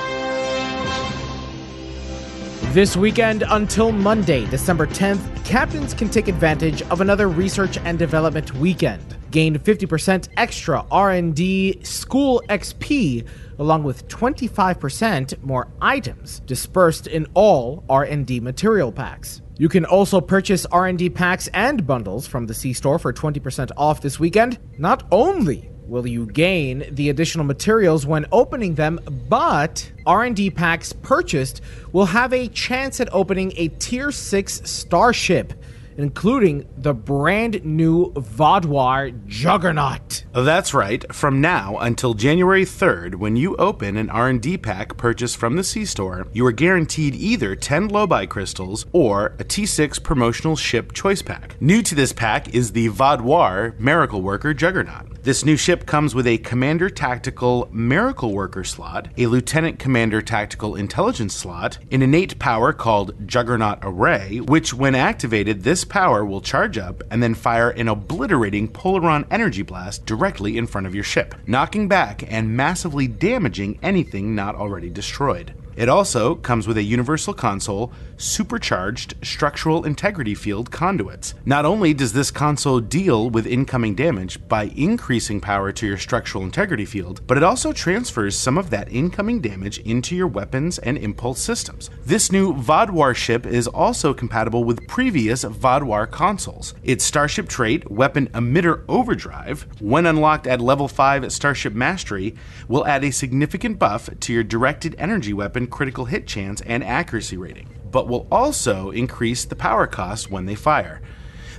This 2.74 2.98
weekend 2.98 3.46
until 3.48 3.94
Monday, 3.94 4.46
December 4.48 4.86
10th, 4.86 5.46
captains 5.46 5.94
can 5.94 6.10
take 6.10 6.28
advantage 6.28 6.82
of 6.82 7.00
another 7.00 7.30
research 7.30 7.78
and 7.86 7.98
development 7.98 8.54
weekend. 8.56 9.15
Gain 9.36 9.60
50% 9.60 10.30
extra 10.38 10.86
R&D 10.90 11.82
school 11.84 12.42
XP 12.48 13.28
along 13.60 13.84
with 13.84 14.08
25% 14.08 15.44
more 15.44 15.68
items 15.82 16.40
dispersed 16.46 17.08
in 17.08 17.28
all 17.34 17.84
R&D 17.90 18.40
material 18.40 18.94
packs. 18.94 19.42
You 19.58 19.68
can 19.68 19.84
also 19.84 20.22
purchase 20.22 20.66
R&D 20.68 21.10
packs 21.10 21.50
and 21.54 21.86
bundles 21.86 22.26
from 22.26 22.46
the 22.46 22.54
C-store 22.54 22.98
for 22.98 23.12
20% 23.12 23.72
off 23.76 24.00
this 24.00 24.22
weekend. 24.22 24.58
Not 24.78 25.06
only 25.12 25.70
will 25.82 26.08
you 26.08 26.28
gain 26.28 26.86
the 26.92 27.10
additional 27.10 27.44
materials 27.44 28.06
when 28.06 28.26
opening 28.32 28.76
them, 28.76 29.02
but 29.28 29.92
R&D 30.06 30.52
packs 30.52 30.94
purchased 30.94 31.60
will 31.92 32.06
have 32.06 32.32
a 32.32 32.48
chance 32.48 33.02
at 33.02 33.14
opening 33.14 33.52
a 33.58 33.68
tier 33.68 34.14
6 34.14 34.62
starship 34.64 35.52
including 35.98 36.68
the 36.78 36.94
brand 36.94 37.64
new 37.64 38.12
Vaadwaur 38.14 39.26
Juggernaut. 39.28 40.26
Oh, 40.34 40.44
that's 40.44 40.74
right. 40.74 41.06
From 41.14 41.42
now 41.42 41.78
until 41.78 42.14
January 42.14 42.66
3rd, 42.66 43.16
when 43.16 43.36
you 43.36 43.56
open 43.58 43.98
an 43.98 44.10
R&D 44.10 44.58
pack 44.58 44.98
purchased 44.98 45.38
from 45.38 45.56
the 45.56 45.64
C-Store, 45.64 46.28
you 46.34 46.46
are 46.46 46.52
guaranteed 46.52 47.16
either 47.16 47.56
10 47.56 47.88
Lobi 47.88 48.28
crystals 48.28 48.86
or 48.92 49.36
a 49.40 49.44
T6 49.44 50.04
promotional 50.04 50.56
ship 50.56 50.94
choice 50.94 51.22
pack. 51.22 51.56
New 51.62 51.82
to 51.82 51.96
this 51.96 52.14
pack 52.14 52.54
is 52.54 52.72
the 52.72 52.90
Vaadwaur 52.90 53.80
Miracle 53.80 54.22
Worker 54.22 54.54
Juggernaut. 54.54 55.15
This 55.26 55.44
new 55.44 55.58
ship 55.58 55.88
comes 55.88 56.14
with 56.14 56.28
a 56.28 56.38
Commander 56.38 56.88
Tactical 56.88 57.68
Miracle 57.72 58.32
Worker 58.32 58.64
slot, 58.64 59.08
a 59.18 59.26
Lieutenant 59.26 59.80
Commander 59.80 60.22
Tactical 60.22 60.76
Intelligence 60.76 61.34
slot, 61.34 61.80
an 61.90 62.04
innate 62.04 62.38
power 62.38 62.72
called 62.72 63.28
Juggernaut 63.28 63.80
Array, 63.82 64.40
which, 64.40 64.72
when 64.72 64.94
activated, 64.94 65.64
this 65.64 65.84
power 65.84 66.24
will 66.24 66.42
charge 66.42 66.78
up 66.78 67.02
and 67.10 67.24
then 67.24 67.34
fire 67.34 67.72
an 67.72 67.88
obliterating 67.88 68.68
Polaron 68.68 69.26
energy 69.32 69.64
blast 69.64 70.06
directly 70.06 70.60
in 70.60 70.68
front 70.68 70.86
of 70.86 70.94
your 70.94 71.04
ship, 71.04 71.34
knocking 71.48 71.88
back 71.88 72.24
and 72.32 72.56
massively 72.56 73.08
damaging 73.08 73.80
anything 73.82 74.36
not 74.36 74.54
already 74.54 74.92
destroyed. 74.92 75.56
It 75.76 75.90
also 75.90 76.36
comes 76.36 76.68
with 76.68 76.78
a 76.78 76.84
universal 76.84 77.34
console, 77.34 77.92
supercharged 78.18 79.14
structural 79.22 79.84
integrity 79.84 80.34
field 80.34 80.72
conduits. 80.72 81.34
Not 81.46 81.66
only 81.66 81.94
does 81.94 82.14
this 82.14 82.32
console 82.32 82.80
deal 82.80 83.30
with 83.30 83.46
incoming 83.46 83.96
damage 83.96 84.48
by 84.48 84.72
increasing 84.76 85.42
power 85.42 85.74
to 85.74 85.86
your 85.86 85.98
structural 85.98 86.46
integrity 86.46 86.86
field, 86.86 87.22
but 87.28 87.36
it 87.36 87.44
also 87.44 87.74
transfers 87.74 88.38
some 88.38 88.58
of 88.58 88.70
that 88.70 88.92
incoming 88.92 89.42
damage 89.42 89.80
into 89.80 90.16
your 90.16 90.28
weapons 90.28 90.80
and 90.80 90.98
impulse 90.98 91.42
systems. 91.42 91.90
This 92.06 92.32
new 92.32 92.54
Vaadwaur 92.54 93.14
ship 93.14 93.46
is 93.46 93.68
also 93.68 94.14
compatible 94.14 94.64
with 94.64 94.88
previous 94.88 95.44
Vaadwaur 95.44 96.10
consoles. 96.10 96.74
Its 96.84 97.04
Starship 97.04 97.50
trait, 97.50 97.90
Weapon 97.92 98.28
Emitter 98.30 98.84
Overdrive, 98.88 99.68
when 99.80 100.06
unlocked 100.06 100.48
at 100.48 100.62
level 100.62 100.88
5 100.88 101.32
Starship 101.32 101.74
Mastery, 101.74 102.36
will 102.68 102.88
add 102.88 103.04
a 103.04 103.12
significant 103.12 103.78
buff 103.78 104.10
to 104.22 104.32
your 104.32 104.44
directed 104.44 104.96
energy 104.98 105.34
weapon 105.34 105.65
critical 105.68 106.06
hit 106.06 106.28
chance 106.28 106.62
and 106.62 106.84
accuracy 106.84 107.38
rating, 107.38 107.70
but 107.92 108.08
will 108.08 108.28
also 108.32 108.92
increase 108.92 109.46
the 109.46 109.56
power 109.56 109.88
cost 109.88 110.30
when 110.30 110.46
they 110.46 110.56
fire. 110.56 111.02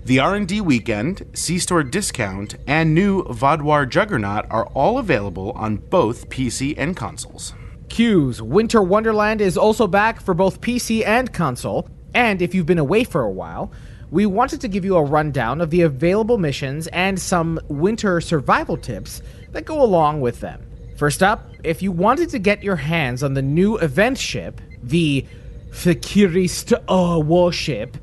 The 0.05 0.21
R&D 0.21 0.61
weekend, 0.61 1.27
C-Store 1.33 1.83
discount, 1.83 2.55
and 2.67 2.95
new 2.95 3.25
Vaadwaur 3.25 3.89
Juggernaut 3.89 4.47
are 4.51 4.67
all 4.67 4.99
available 4.99 5.51
on 5.53 5.79
both 5.79 6.29
PC 6.29 6.75
and 6.77 6.97
consoles. 6.97 7.55
Q's 7.89 8.41
Winter 8.41 8.83
Wonderland 8.83 9.41
is 9.41 9.57
also 9.57 9.87
back 9.87 10.21
for 10.21 10.35
both 10.35 10.61
PC 10.61 11.05
and 11.05 11.33
console, 11.33 11.89
and 12.15 12.41
if 12.41 12.55
you've 12.55 12.67
been 12.67 12.79
away 12.79 13.03
for 13.05 13.23
a 13.23 13.31
while, 13.31 13.73
we 14.11 14.27
wanted 14.27 14.61
to 14.61 14.69
give 14.69 14.85
you 14.85 14.97
a 14.97 15.03
rundown 15.03 15.61
of 15.61 15.71
the 15.71 15.83
available 15.83 16.39
missions 16.39 16.87
and 16.89 17.19
some 17.21 17.59
winter 17.69 18.21
survival 18.21 18.77
tips 18.77 19.23
that 19.51 19.65
go 19.65 19.83
along 19.83 20.21
with 20.21 20.41
them. 20.41 20.65
First 20.97 21.23
up, 21.23 21.51
if 21.63 21.83
you 21.83 21.93
wanted 21.93 22.31
to 22.31 22.39
get 22.39 22.63
your 22.63 22.77
hands 22.77 23.23
on 23.23 23.35
the 23.35 23.43
new 23.43 23.77
event 23.77 24.17
ship, 24.17 24.63
the 24.83 25.27
Fakirist 25.71 26.73
uh, 26.73 27.21
warship, 27.21 27.99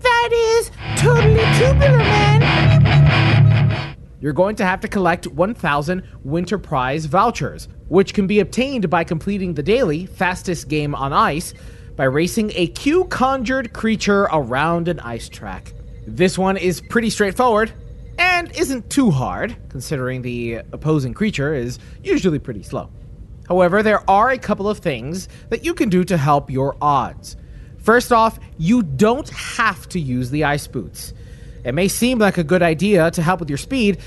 that 0.00 0.30
is 0.32 0.72
totally 0.96 1.44
tubular, 1.56 1.98
man! 1.98 3.96
You're 4.20 4.32
going 4.32 4.56
to 4.56 4.64
have 4.64 4.80
to 4.80 4.88
collect 4.88 5.28
1,000 5.28 6.02
Winter 6.24 6.58
Prize 6.58 7.04
vouchers, 7.04 7.68
which 7.86 8.14
can 8.14 8.26
be 8.26 8.40
obtained 8.40 8.90
by 8.90 9.04
completing 9.04 9.54
the 9.54 9.62
daily 9.62 10.06
fastest 10.06 10.68
game 10.68 10.92
on 10.96 11.12
ice 11.12 11.54
by 11.94 12.04
racing 12.04 12.50
a 12.56 12.66
Q 12.66 13.04
conjured 13.04 13.72
creature 13.72 14.22
around 14.32 14.88
an 14.88 14.98
ice 15.00 15.28
track. 15.28 15.72
This 16.04 16.36
one 16.36 16.56
is 16.56 16.80
pretty 16.80 17.10
straightforward 17.10 17.72
and 18.18 18.50
isn't 18.56 18.90
too 18.90 19.10
hard, 19.10 19.56
considering 19.68 20.22
the 20.22 20.56
opposing 20.72 21.14
creature 21.14 21.54
is 21.54 21.78
usually 22.02 22.38
pretty 22.38 22.62
slow. 22.62 22.90
However, 23.48 23.82
there 23.82 24.08
are 24.08 24.30
a 24.30 24.38
couple 24.38 24.68
of 24.68 24.78
things 24.78 25.28
that 25.50 25.64
you 25.64 25.74
can 25.74 25.88
do 25.88 26.04
to 26.04 26.16
help 26.16 26.50
your 26.50 26.76
odds. 26.80 27.36
First 27.78 28.12
off, 28.12 28.38
you 28.56 28.82
don't 28.82 29.28
have 29.28 29.88
to 29.90 30.00
use 30.00 30.30
the 30.30 30.44
ice 30.44 30.66
boots. 30.66 31.12
It 31.64 31.74
may 31.74 31.88
seem 31.88 32.18
like 32.18 32.38
a 32.38 32.44
good 32.44 32.62
idea 32.62 33.10
to 33.10 33.22
help 33.22 33.40
with 33.40 33.50
your 33.50 33.58
speed, 33.58 33.98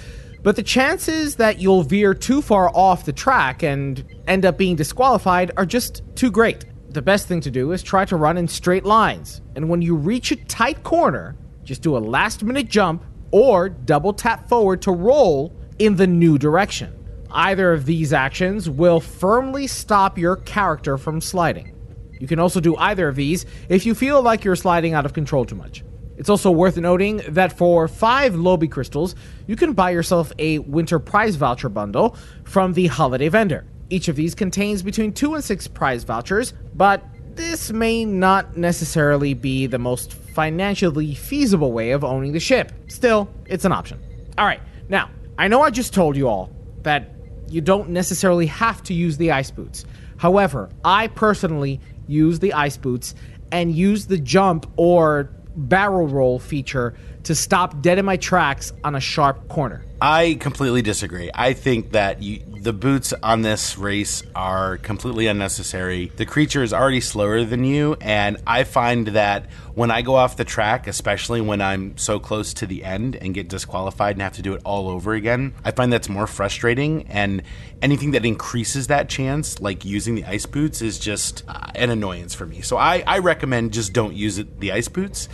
but 0.42 0.56
the 0.56 0.64
chances 0.64 1.36
that 1.36 1.60
you'll 1.60 1.84
veer 1.84 2.14
too 2.14 2.42
far 2.42 2.70
off 2.76 3.06
the 3.06 3.14
track 3.14 3.64
and 3.64 4.04
end 4.28 4.46
up 4.46 4.58
being 4.58 4.76
disqualified 4.76 5.52
are 5.58 5.66
just 5.66 6.02
too 6.16 6.32
great. 6.32 6.66
The 6.90 7.02
best 7.02 7.28
thing 7.28 7.42
to 7.42 7.52
do 7.52 7.72
is 7.72 7.84
try 7.84 8.06
to 8.06 8.16
run 8.16 8.38
in 8.38 8.48
straight 8.48 8.86
lines, 8.86 9.42
and 9.56 9.70
when 9.70 9.82
you 9.82 9.96
reach 9.96 10.32
a 10.32 10.36
tight 10.36 10.84
corner, 10.84 11.36
just 11.64 11.82
do 11.82 11.98
a 11.98 12.00
last 12.00 12.44
minute 12.44 12.70
jump 12.70 13.04
or 13.32 13.70
double 13.70 14.14
tap 14.14 14.48
forward 14.50 14.82
to 14.84 14.92
roll 14.92 15.54
in 15.80 15.96
the 15.96 16.08
new 16.08 16.38
direction. 16.38 16.94
Either 17.30 17.74
of 17.74 17.86
these 17.86 18.14
actions 18.14 18.70
will 18.70 19.00
firmly 19.00 19.68
stop 19.68 20.18
your 20.18 20.38
character 20.38 20.98
from 20.98 21.20
sliding. 21.20 21.74
You 22.20 22.28
can 22.28 22.40
also 22.40 22.60
do 22.60 22.76
either 22.78 23.08
of 23.08 23.16
these 23.16 23.46
if 23.70 23.86
you 23.86 23.94
feel 23.94 24.22
like 24.22 24.44
you're 24.44 24.56
sliding 24.56 24.94
out 24.94 25.06
of 25.06 25.14
control 25.14 25.46
too 25.46 25.56
much. 25.56 25.84
It's 26.18 26.30
also 26.30 26.50
worth 26.50 26.78
noting 26.78 27.22
that 27.30 27.56
for 27.56 27.88
5 27.88 28.36
Lobi 28.36 28.68
crystals, 28.68 29.14
you 29.46 29.56
can 29.56 29.74
buy 29.74 29.92
yourself 29.92 30.32
a 30.40 30.60
winter 30.60 30.98
prize 30.98 31.36
voucher 31.36 31.70
bundle 31.70 32.18
from 32.44 32.74
the 32.74 32.88
holiday 32.88 33.30
vendor. 33.30 33.66
Each 33.90 34.08
of 34.08 34.16
these 34.16 34.34
contains 34.34 34.82
between 34.82 35.14
2 35.14 35.36
and 35.36 35.44
6 35.44 35.68
prize 35.68 36.04
vouchers, 36.04 36.54
but 36.74 37.04
this 37.38 37.72
may 37.72 38.04
not 38.04 38.58
necessarily 38.58 39.34
be 39.34 39.68
the 39.68 39.80
most 39.80 40.14
financially 40.14 41.14
feasible 41.14 41.72
way 41.72 41.92
of 41.92 42.04
owning 42.04 42.34
the 42.34 42.40
ship. 42.40 42.72
Still, 42.88 43.30
it's 43.46 43.64
an 43.64 43.72
option. 43.72 44.00
All 44.38 44.46
right, 44.46 44.62
now, 44.90 45.10
I 45.38 45.48
know 45.48 45.62
I 45.62 45.70
just 45.70 45.94
told 45.94 46.16
you 46.16 46.28
all 46.28 46.50
that 46.82 47.12
you 47.50 47.62
don't 47.62 47.90
necessarily 47.90 48.48
have 48.48 48.84
to 48.84 48.94
use 48.94 49.18
the 49.18 49.32
ice 49.32 49.52
boots. 49.52 49.86
However, 50.18 50.70
I 50.84 51.08
personally 51.08 51.80
use 52.08 52.40
the 52.40 52.54
ice 52.54 52.78
boots 52.78 53.16
and 53.52 53.74
use 53.74 54.08
the 54.08 54.18
jump 54.18 54.70
or 54.76 55.30
barrel 55.56 56.08
roll 56.08 56.40
feature 56.40 56.96
to 57.24 57.36
stop 57.36 57.82
dead 57.82 57.98
in 57.98 58.06
my 58.06 58.18
tracks 58.18 58.74
on 58.84 58.96
a 58.96 59.00
sharp 59.00 59.48
corner. 59.48 59.84
I 60.02 60.38
completely 60.40 60.82
disagree. 60.82 61.30
I 61.34 61.54
think 61.54 61.92
that 61.92 62.22
you, 62.22 62.42
the 62.68 62.74
boots 62.74 63.14
on 63.24 63.44
this 63.44 63.78
race 63.78 64.24
are 64.36 64.78
completely 64.80 65.26
unnecessary. 65.28 66.12
The 66.18 66.26
creature 66.26 66.64
is 66.64 66.74
already 66.74 67.00
slower 67.00 67.46
than 67.46 67.64
you, 67.64 67.96
and 68.02 68.36
I 68.46 68.66
find 68.66 69.08
that 69.08 69.46
when 69.74 69.90
I 69.90 70.02
go 70.02 70.16
off 70.16 70.36
the 70.36 70.44
track, 70.44 70.86
especially 70.86 71.40
when 71.40 71.62
I'm 71.62 71.96
so 71.96 72.20
close 72.20 72.54
to 72.56 72.68
the 72.68 72.84
end 72.84 73.16
and 73.16 73.34
get 73.34 73.48
disqualified 73.48 74.18
and 74.18 74.22
have 74.22 74.34
to 74.34 74.42
do 74.42 74.54
it 74.54 74.62
all 74.66 74.90
over 74.90 75.14
again, 75.14 75.54
I 75.64 75.72
find 75.72 75.94
that's 75.94 76.10
more 76.10 76.28
frustrating. 76.28 77.04
And 77.04 77.42
anything 77.82 78.12
that 78.12 78.26
increases 78.26 78.88
that 78.88 79.08
chance, 79.08 79.62
like 79.62 79.86
using 79.86 80.16
the 80.16 80.26
ice 80.26 80.46
boots, 80.46 80.82
is 80.82 81.00
just 81.00 81.46
uh, 81.48 81.68
an 81.74 81.90
annoyance 81.90 82.34
for 82.34 82.46
me. 82.46 82.60
So 82.60 82.76
I, 82.76 83.02
I 83.08 83.20
recommend 83.20 83.72
just 83.72 83.94
don't 83.94 84.14
use 84.14 84.40
it, 84.40 84.60
the 84.60 84.74
ice 84.74 84.90
boots 84.90 85.30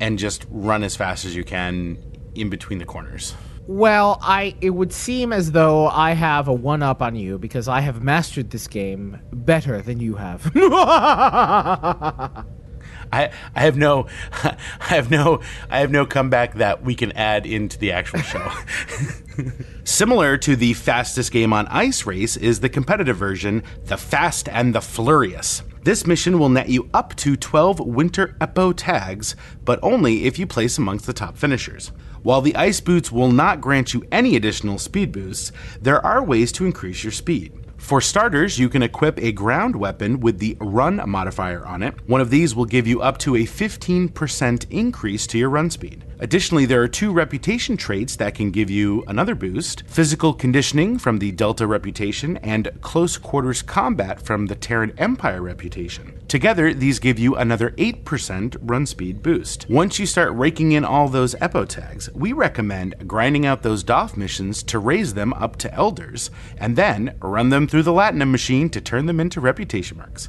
and 0.00 0.18
just 0.18 0.44
run 0.50 0.84
as 0.84 0.96
fast 0.96 1.24
as 1.24 1.34
you 1.34 1.44
can 1.44 1.96
in 2.34 2.50
between 2.50 2.78
the 2.78 2.84
corners. 2.84 3.34
Well, 3.66 4.18
I 4.20 4.54
it 4.60 4.70
would 4.70 4.92
seem 4.92 5.32
as 5.32 5.52
though 5.52 5.88
I 5.88 6.12
have 6.12 6.48
a 6.48 6.52
one 6.52 6.82
up 6.82 7.00
on 7.00 7.16
you 7.16 7.38
because 7.38 7.66
I 7.66 7.80
have 7.80 8.02
mastered 8.02 8.50
this 8.50 8.68
game 8.68 9.20
better 9.32 9.80
than 9.80 10.00
you 10.00 10.16
have. 10.16 10.50
I 13.12 13.30
I 13.54 13.60
have 13.60 13.76
no 13.76 14.06
I 14.42 14.56
have 14.80 15.10
no 15.10 15.40
I 15.70 15.80
have 15.80 15.90
no 15.90 16.04
comeback 16.04 16.54
that 16.54 16.82
we 16.82 16.94
can 16.94 17.12
add 17.12 17.46
into 17.46 17.78
the 17.78 17.92
actual 17.92 18.20
show. 18.20 18.50
Similar 19.84 20.36
to 20.38 20.56
the 20.56 20.74
fastest 20.74 21.32
game 21.32 21.52
on 21.52 21.66
ice 21.68 22.04
race 22.04 22.36
is 22.36 22.60
the 22.60 22.68
competitive 22.68 23.16
version, 23.16 23.62
the 23.84 23.96
Fast 23.96 24.48
and 24.48 24.74
the 24.74 24.80
Furious. 24.80 25.62
This 25.84 26.06
mission 26.06 26.38
will 26.38 26.48
net 26.48 26.70
you 26.70 26.88
up 26.94 27.14
to 27.16 27.36
12 27.36 27.78
Winter 27.78 28.36
Epohh 28.40 28.72
tags, 28.74 29.36
but 29.66 29.78
only 29.82 30.24
if 30.24 30.38
you 30.38 30.46
place 30.46 30.78
amongst 30.78 31.04
the 31.04 31.12
top 31.12 31.36
finishers. 31.36 31.92
While 32.22 32.40
the 32.40 32.56
ice 32.56 32.80
boots 32.80 33.12
will 33.12 33.30
not 33.30 33.60
grant 33.60 33.92
you 33.92 34.02
any 34.10 34.34
additional 34.34 34.78
speed 34.78 35.12
boosts, 35.12 35.52
there 35.82 36.00
are 36.00 36.24
ways 36.24 36.52
to 36.52 36.64
increase 36.64 37.04
your 37.04 37.12
speed. 37.12 37.52
For 37.76 38.00
starters, 38.00 38.58
you 38.58 38.70
can 38.70 38.82
equip 38.82 39.18
a 39.18 39.32
ground 39.32 39.76
weapon 39.76 40.20
with 40.20 40.38
the 40.38 40.56
run 40.58 41.02
modifier 41.06 41.66
on 41.66 41.82
it. 41.82 41.94
One 42.08 42.22
of 42.22 42.30
these 42.30 42.54
will 42.54 42.64
give 42.64 42.86
you 42.86 43.02
up 43.02 43.18
to 43.18 43.36
a 43.36 43.44
15% 43.44 44.66
increase 44.70 45.26
to 45.26 45.36
your 45.36 45.50
run 45.50 45.68
speed. 45.68 46.02
Additionally, 46.20 46.64
there 46.64 46.82
are 46.82 46.88
two 46.88 47.12
reputation 47.12 47.76
traits 47.76 48.16
that 48.16 48.34
can 48.34 48.50
give 48.50 48.70
you 48.70 49.04
another 49.06 49.34
boost 49.34 49.82
physical 49.86 50.32
conditioning 50.32 50.98
from 50.98 51.18
the 51.18 51.32
Delta 51.32 51.66
reputation, 51.66 52.36
and 52.38 52.70
close 52.80 53.16
quarters 53.16 53.62
combat 53.62 54.22
from 54.22 54.46
the 54.46 54.54
Terran 54.54 54.92
Empire 54.98 55.42
reputation. 55.42 56.20
Together, 56.28 56.72
these 56.72 56.98
give 56.98 57.18
you 57.18 57.34
another 57.34 57.70
8% 57.72 58.56
run 58.62 58.86
speed 58.86 59.22
boost. 59.22 59.68
Once 59.68 59.98
you 59.98 60.06
start 60.06 60.34
raking 60.34 60.72
in 60.72 60.84
all 60.84 61.08
those 61.08 61.34
Epohh 61.36 61.68
tags, 61.68 62.08
we 62.14 62.32
recommend 62.32 62.94
grinding 63.06 63.44
out 63.44 63.62
those 63.62 63.82
DOFF 63.82 64.16
missions 64.16 64.62
to 64.64 64.78
raise 64.78 65.14
them 65.14 65.32
up 65.34 65.56
to 65.56 65.74
Elders, 65.74 66.30
and 66.56 66.76
then 66.76 67.16
run 67.20 67.48
them 67.48 67.66
through 67.66 67.82
the 67.82 67.92
Latinum 67.92 68.30
machine 68.30 68.70
to 68.70 68.80
turn 68.80 69.06
them 69.06 69.20
into 69.20 69.40
reputation 69.40 69.96
marks. 69.96 70.28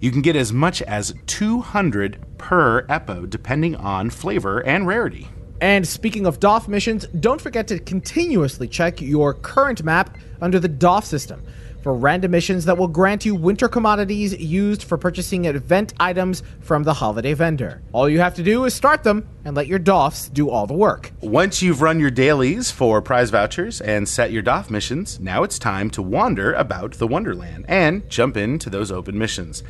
You 0.00 0.10
can 0.10 0.22
get 0.22 0.36
as 0.36 0.52
much 0.52 0.82
as 0.82 1.14
200 1.26 2.18
per 2.38 2.82
Epohh, 2.86 3.28
depending 3.28 3.76
on 3.76 4.10
flavor 4.10 4.60
and 4.60 4.86
rarity. 4.86 5.28
And 5.60 5.88
speaking 5.88 6.26
of 6.26 6.38
DOFF 6.38 6.68
missions, 6.68 7.06
don't 7.20 7.40
forget 7.40 7.66
to 7.68 7.78
continuously 7.78 8.68
check 8.68 9.00
your 9.00 9.32
current 9.32 9.82
map 9.82 10.16
under 10.40 10.60
the 10.60 10.68
DOFF 10.68 11.04
system 11.04 11.42
for 11.86 11.94
random 11.94 12.32
missions 12.32 12.64
that 12.64 12.76
will 12.76 12.88
grant 12.88 13.24
you 13.24 13.32
winter 13.32 13.68
commodities 13.68 14.36
used 14.40 14.82
for 14.82 14.98
purchasing 14.98 15.44
event 15.44 15.94
items 16.00 16.42
from 16.58 16.82
the 16.82 16.92
holiday 16.92 17.32
vendor. 17.32 17.80
All 17.92 18.08
you 18.08 18.18
have 18.18 18.34
to 18.34 18.42
do 18.42 18.64
is 18.64 18.74
start 18.74 19.04
them 19.04 19.28
and 19.44 19.54
let 19.54 19.68
your 19.68 19.78
doffs 19.78 20.28
do 20.28 20.50
all 20.50 20.66
the 20.66 20.74
work. 20.74 21.12
Once 21.20 21.62
you've 21.62 21.82
run 21.82 22.00
your 22.00 22.10
dailies 22.10 22.72
for 22.72 23.00
prize 23.00 23.30
vouchers 23.30 23.80
and 23.80 24.08
set 24.08 24.32
your 24.32 24.42
doff 24.42 24.68
missions, 24.68 25.20
now 25.20 25.44
it's 25.44 25.60
time 25.60 25.88
to 25.90 26.02
wander 26.02 26.52
about 26.54 26.94
the 26.94 27.06
Wonderland 27.06 27.64
and 27.68 28.10
jump 28.10 28.36
into 28.36 28.68
those 28.68 28.90
open 28.90 29.16
missions. 29.16 29.62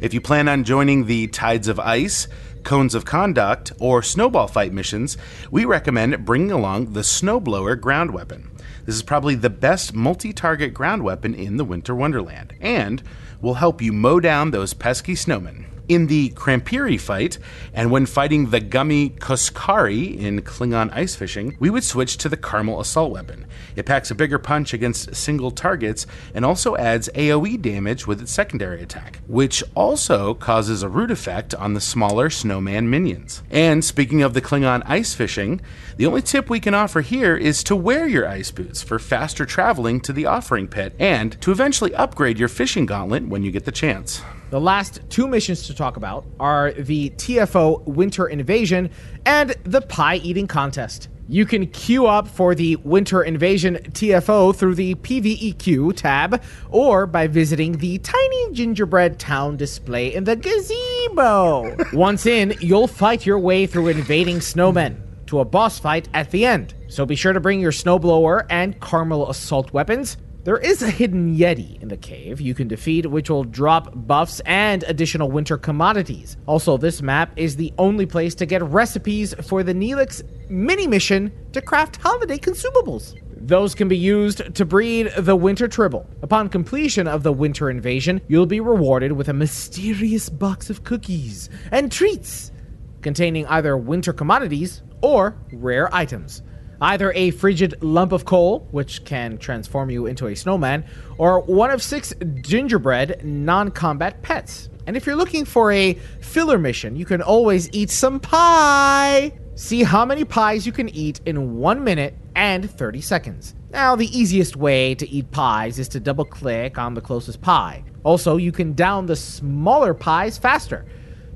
If 0.00 0.14
you 0.14 0.20
plan 0.20 0.46
on 0.46 0.62
joining 0.62 1.06
the 1.06 1.26
Tides 1.26 1.66
of 1.66 1.80
Ice, 1.80 2.28
Cones 2.62 2.94
of 2.94 3.04
Conduct, 3.04 3.72
or 3.80 4.00
Snowball 4.00 4.46
Fight 4.46 4.72
missions, 4.72 5.18
we 5.50 5.64
recommend 5.64 6.24
bringing 6.24 6.52
along 6.52 6.92
the 6.92 7.00
Snowblower 7.00 7.80
ground 7.80 8.12
weapon. 8.12 8.48
This 8.84 8.96
is 8.96 9.02
probably 9.02 9.34
the 9.34 9.50
best 9.50 9.94
multi 9.94 10.32
target 10.32 10.74
ground 10.74 11.02
weapon 11.02 11.34
in 11.34 11.56
the 11.56 11.64
Winter 11.64 11.94
Wonderland, 11.94 12.52
and 12.60 13.02
will 13.40 13.54
help 13.54 13.80
you 13.80 13.92
mow 13.92 14.20
down 14.20 14.50
those 14.50 14.74
pesky 14.74 15.14
snowmen. 15.14 15.64
In 15.88 16.06
the 16.06 16.30
Krampiri 16.30 17.00
fight, 17.00 17.38
and 17.72 17.90
when 17.90 18.04
fighting 18.06 18.50
the 18.50 18.60
Gummy 18.60 19.10
Koskari 19.10 20.18
in 20.18 20.42
Klingon 20.42 20.92
ice 20.92 21.14
fishing, 21.14 21.56
we 21.58 21.70
would 21.70 21.84
switch 21.84 22.18
to 22.18 22.28
the 22.28 22.36
Caramel 22.36 22.80
assault 22.80 23.12
weapon. 23.12 23.46
It 23.76 23.86
packs 23.86 24.10
a 24.10 24.14
bigger 24.14 24.38
punch 24.38 24.72
against 24.72 25.14
single 25.14 25.50
targets 25.50 26.06
and 26.34 26.44
also 26.44 26.76
adds 26.76 27.08
AoE 27.14 27.60
damage 27.60 28.06
with 28.06 28.20
its 28.20 28.32
secondary 28.32 28.82
attack, 28.82 29.20
which 29.26 29.62
also 29.74 30.34
causes 30.34 30.82
a 30.82 30.88
root 30.88 31.10
effect 31.10 31.54
on 31.54 31.74
the 31.74 31.80
smaller 31.80 32.30
snowman 32.30 32.88
minions. 32.88 33.42
And 33.50 33.84
speaking 33.84 34.22
of 34.22 34.34
the 34.34 34.42
Klingon 34.42 34.82
ice 34.86 35.14
fishing, 35.14 35.60
the 35.96 36.06
only 36.06 36.22
tip 36.22 36.48
we 36.48 36.60
can 36.60 36.74
offer 36.74 37.00
here 37.00 37.36
is 37.36 37.64
to 37.64 37.76
wear 37.76 38.06
your 38.06 38.28
ice 38.28 38.50
boots 38.50 38.82
for 38.82 38.98
faster 38.98 39.44
traveling 39.44 40.00
to 40.02 40.12
the 40.12 40.26
offering 40.26 40.68
pit 40.68 40.94
and 40.98 41.40
to 41.40 41.50
eventually 41.50 41.94
upgrade 41.94 42.38
your 42.38 42.48
fishing 42.48 42.86
gauntlet 42.86 43.26
when 43.28 43.42
you 43.42 43.50
get 43.50 43.64
the 43.64 43.72
chance. 43.72 44.22
The 44.50 44.60
last 44.60 45.00
two 45.08 45.26
missions 45.26 45.66
to 45.66 45.74
talk 45.74 45.96
about 45.96 46.26
are 46.38 46.72
the 46.72 47.10
TFO 47.10 47.84
Winter 47.86 48.26
Invasion 48.26 48.90
and 49.26 49.50
the 49.64 49.80
Pie 49.80 50.16
Eating 50.16 50.46
Contest. 50.46 51.08
You 51.26 51.46
can 51.46 51.68
queue 51.68 52.06
up 52.06 52.28
for 52.28 52.54
the 52.54 52.76
Winter 52.76 53.22
Invasion 53.22 53.76
TFO 53.76 54.54
through 54.54 54.74
the 54.74 54.94
PVEQ 54.96 55.96
tab 55.96 56.42
or 56.68 57.06
by 57.06 57.28
visiting 57.28 57.78
the 57.78 57.96
tiny 57.98 58.52
gingerbread 58.52 59.18
town 59.18 59.56
display 59.56 60.14
in 60.14 60.24
the 60.24 60.36
gazebo. 60.36 61.76
Once 61.94 62.26
in, 62.26 62.54
you'll 62.60 62.86
fight 62.86 63.24
your 63.24 63.38
way 63.38 63.66
through 63.66 63.88
invading 63.88 64.36
snowmen 64.38 65.00
to 65.24 65.40
a 65.40 65.44
boss 65.46 65.78
fight 65.78 66.10
at 66.12 66.30
the 66.30 66.44
end. 66.44 66.74
So 66.88 67.06
be 67.06 67.16
sure 67.16 67.32
to 67.32 67.40
bring 67.40 67.58
your 67.58 67.72
snowblower 67.72 68.44
and 68.50 68.78
caramel 68.82 69.30
assault 69.30 69.72
weapons. 69.72 70.18
There 70.44 70.58
is 70.58 70.82
a 70.82 70.90
hidden 70.90 71.34
Yeti 71.34 71.80
in 71.80 71.88
the 71.88 71.96
cave 71.96 72.38
you 72.38 72.52
can 72.52 72.68
defeat, 72.68 73.06
which 73.06 73.30
will 73.30 73.44
drop 73.44 73.92
buffs 74.06 74.40
and 74.44 74.82
additional 74.82 75.30
winter 75.30 75.56
commodities. 75.56 76.36
Also, 76.44 76.76
this 76.76 77.00
map 77.00 77.32
is 77.36 77.56
the 77.56 77.72
only 77.78 78.04
place 78.04 78.34
to 78.34 78.44
get 78.44 78.62
recipes 78.62 79.32
for 79.48 79.62
the 79.62 79.72
Neelix 79.72 80.22
mini 80.50 80.86
mission 80.86 81.32
to 81.52 81.62
craft 81.62 81.96
holiday 81.96 82.36
consumables. 82.36 83.18
Those 83.34 83.74
can 83.74 83.88
be 83.88 83.96
used 83.96 84.54
to 84.54 84.66
breed 84.66 85.10
the 85.16 85.34
Winter 85.34 85.66
Tribble. 85.66 86.06
Upon 86.20 86.50
completion 86.50 87.08
of 87.08 87.22
the 87.22 87.32
Winter 87.32 87.70
Invasion, 87.70 88.20
you'll 88.28 88.44
be 88.44 88.60
rewarded 88.60 89.12
with 89.12 89.30
a 89.30 89.32
mysterious 89.32 90.28
box 90.28 90.68
of 90.68 90.84
cookies 90.84 91.48
and 91.70 91.90
treats 91.90 92.52
containing 93.00 93.46
either 93.46 93.78
winter 93.78 94.12
commodities 94.12 94.82
or 95.00 95.38
rare 95.52 95.94
items. 95.94 96.42
Either 96.84 97.12
a 97.14 97.30
frigid 97.30 97.82
lump 97.82 98.12
of 98.12 98.26
coal, 98.26 98.68
which 98.70 99.06
can 99.06 99.38
transform 99.38 99.88
you 99.88 100.04
into 100.04 100.26
a 100.26 100.36
snowman, 100.36 100.84
or 101.16 101.40
one 101.40 101.70
of 101.70 101.82
six 101.82 102.12
gingerbread 102.42 103.24
non 103.24 103.70
combat 103.70 104.20
pets. 104.20 104.68
And 104.86 104.94
if 104.94 105.06
you're 105.06 105.16
looking 105.16 105.46
for 105.46 105.72
a 105.72 105.94
filler 106.20 106.58
mission, 106.58 106.94
you 106.94 107.06
can 107.06 107.22
always 107.22 107.70
eat 107.72 107.88
some 107.88 108.20
pie. 108.20 109.32
See 109.54 109.82
how 109.82 110.04
many 110.04 110.26
pies 110.26 110.66
you 110.66 110.72
can 110.72 110.90
eat 110.90 111.22
in 111.24 111.56
1 111.56 111.82
minute 111.82 112.18
and 112.34 112.70
30 112.70 113.00
seconds. 113.00 113.54
Now, 113.70 113.96
the 113.96 114.18
easiest 114.18 114.54
way 114.54 114.94
to 114.96 115.08
eat 115.08 115.30
pies 115.30 115.78
is 115.78 115.88
to 115.88 116.00
double 116.00 116.26
click 116.26 116.76
on 116.76 116.92
the 116.92 117.00
closest 117.00 117.40
pie. 117.40 117.82
Also, 118.02 118.36
you 118.36 118.52
can 118.52 118.74
down 118.74 119.06
the 119.06 119.16
smaller 119.16 119.94
pies 119.94 120.36
faster. 120.36 120.84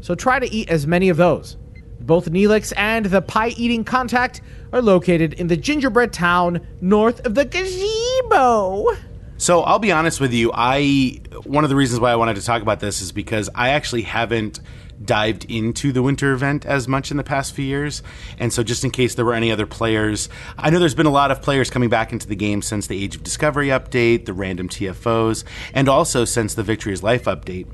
So 0.02 0.14
try 0.14 0.40
to 0.40 0.52
eat 0.52 0.68
as 0.68 0.86
many 0.86 1.08
of 1.08 1.16
those. 1.16 1.56
Both 2.00 2.30
Neelix 2.30 2.72
and 2.76 3.06
the 3.06 3.20
pie 3.20 3.48
eating 3.56 3.84
contact 3.84 4.40
are 4.72 4.82
located 4.82 5.34
in 5.34 5.48
the 5.48 5.56
gingerbread 5.56 6.12
town 6.12 6.66
north 6.80 7.24
of 7.26 7.34
the 7.34 7.44
gazebo. 7.44 8.96
So 9.36 9.62
I'll 9.62 9.78
be 9.78 9.92
honest 9.92 10.20
with 10.20 10.32
you. 10.32 10.50
I 10.52 11.20
one 11.44 11.64
of 11.64 11.70
the 11.70 11.76
reasons 11.76 12.00
why 12.00 12.10
I 12.10 12.16
wanted 12.16 12.36
to 12.36 12.44
talk 12.44 12.60
about 12.62 12.80
this 12.80 13.00
is 13.00 13.12
because 13.12 13.48
I 13.54 13.70
actually 13.70 14.02
haven't 14.02 14.60
dived 15.04 15.44
into 15.50 15.92
the 15.92 16.02
winter 16.02 16.32
event 16.32 16.66
as 16.66 16.88
much 16.88 17.10
in 17.10 17.16
the 17.16 17.24
past 17.24 17.54
few 17.54 17.64
years. 17.64 18.02
And 18.38 18.52
so, 18.52 18.62
just 18.62 18.84
in 18.84 18.90
case 18.90 19.14
there 19.14 19.24
were 19.24 19.34
any 19.34 19.50
other 19.50 19.66
players, 19.66 20.28
I 20.56 20.70
know 20.70 20.78
there's 20.78 20.94
been 20.94 21.06
a 21.06 21.10
lot 21.10 21.30
of 21.30 21.42
players 21.42 21.70
coming 21.70 21.88
back 21.88 22.12
into 22.12 22.26
the 22.26 22.36
game 22.36 22.62
since 22.62 22.86
the 22.86 23.02
Age 23.02 23.16
of 23.16 23.22
Discovery 23.22 23.68
update, 23.68 24.24
the 24.24 24.32
random 24.32 24.68
TFOs, 24.68 25.44
and 25.74 25.88
also 25.88 26.24
since 26.24 26.54
the 26.54 26.62
Victory 26.62 26.92
is 26.92 27.02
Life 27.02 27.24
update. 27.24 27.66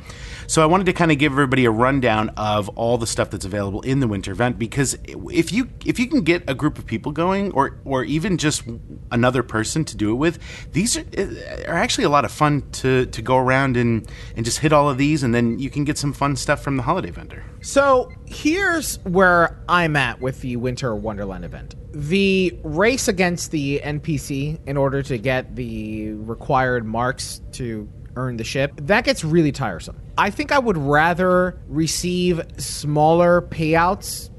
So 0.46 0.62
I 0.62 0.66
wanted 0.66 0.84
to 0.86 0.92
kind 0.92 1.10
of 1.10 1.18
give 1.18 1.32
everybody 1.32 1.64
a 1.64 1.70
rundown 1.70 2.30
of 2.36 2.68
all 2.70 2.98
the 2.98 3.06
stuff 3.06 3.30
that's 3.30 3.44
available 3.44 3.80
in 3.80 4.00
the 4.00 4.08
winter 4.08 4.32
event 4.32 4.58
because 4.58 4.96
if 5.06 5.52
you 5.52 5.68
if 5.84 5.98
you 5.98 6.06
can 6.06 6.22
get 6.22 6.44
a 6.48 6.54
group 6.54 6.78
of 6.78 6.86
people 6.86 7.12
going 7.12 7.52
or 7.52 7.78
or 7.84 8.04
even 8.04 8.36
just 8.36 8.62
another 9.10 9.42
person 9.42 9.84
to 9.86 9.96
do 9.96 10.10
it 10.10 10.16
with, 10.16 10.38
these 10.72 10.96
are, 10.96 11.04
eh, 11.14 11.64
are 11.66 11.76
actually 11.76 12.04
a 12.04 12.10
lot 12.10 12.24
of 12.24 12.32
fun 12.32 12.62
to 12.72 13.06
to 13.06 13.22
go 13.22 13.36
around 13.36 13.76
and 13.76 14.06
and 14.36 14.44
just 14.44 14.58
hit 14.58 14.72
all 14.72 14.90
of 14.90 14.98
these 14.98 15.22
and 15.22 15.34
then 15.34 15.58
you 15.58 15.70
can 15.70 15.84
get 15.84 15.96
some 15.96 16.12
fun 16.12 16.36
stuff 16.36 16.62
from 16.62 16.76
the 16.76 16.82
holiday 16.82 17.10
vendor. 17.14 17.44
So 17.62 18.10
here's 18.26 18.98
where 19.04 19.58
I'm 19.68 19.96
at 19.96 20.20
with 20.20 20.40
the 20.40 20.56
Winter 20.56 20.94
Wonderland 20.94 21.44
event. 21.44 21.74
The 21.92 22.58
race 22.62 23.08
against 23.08 23.50
the 23.50 23.80
NPC 23.84 24.58
in 24.66 24.76
order 24.76 25.02
to 25.04 25.16
get 25.16 25.56
the 25.56 26.12
required 26.12 26.84
marks 26.84 27.40
to 27.52 27.88
earn 28.16 28.36
the 28.36 28.44
ship, 28.44 28.72
that 28.82 29.04
gets 29.04 29.24
really 29.24 29.52
tiresome. 29.52 30.00
I 30.18 30.30
think 30.30 30.52
I 30.52 30.58
would 30.58 30.76
rather 30.76 31.60
receive 31.66 32.40
smaller 32.58 33.42
payouts, 33.42 34.30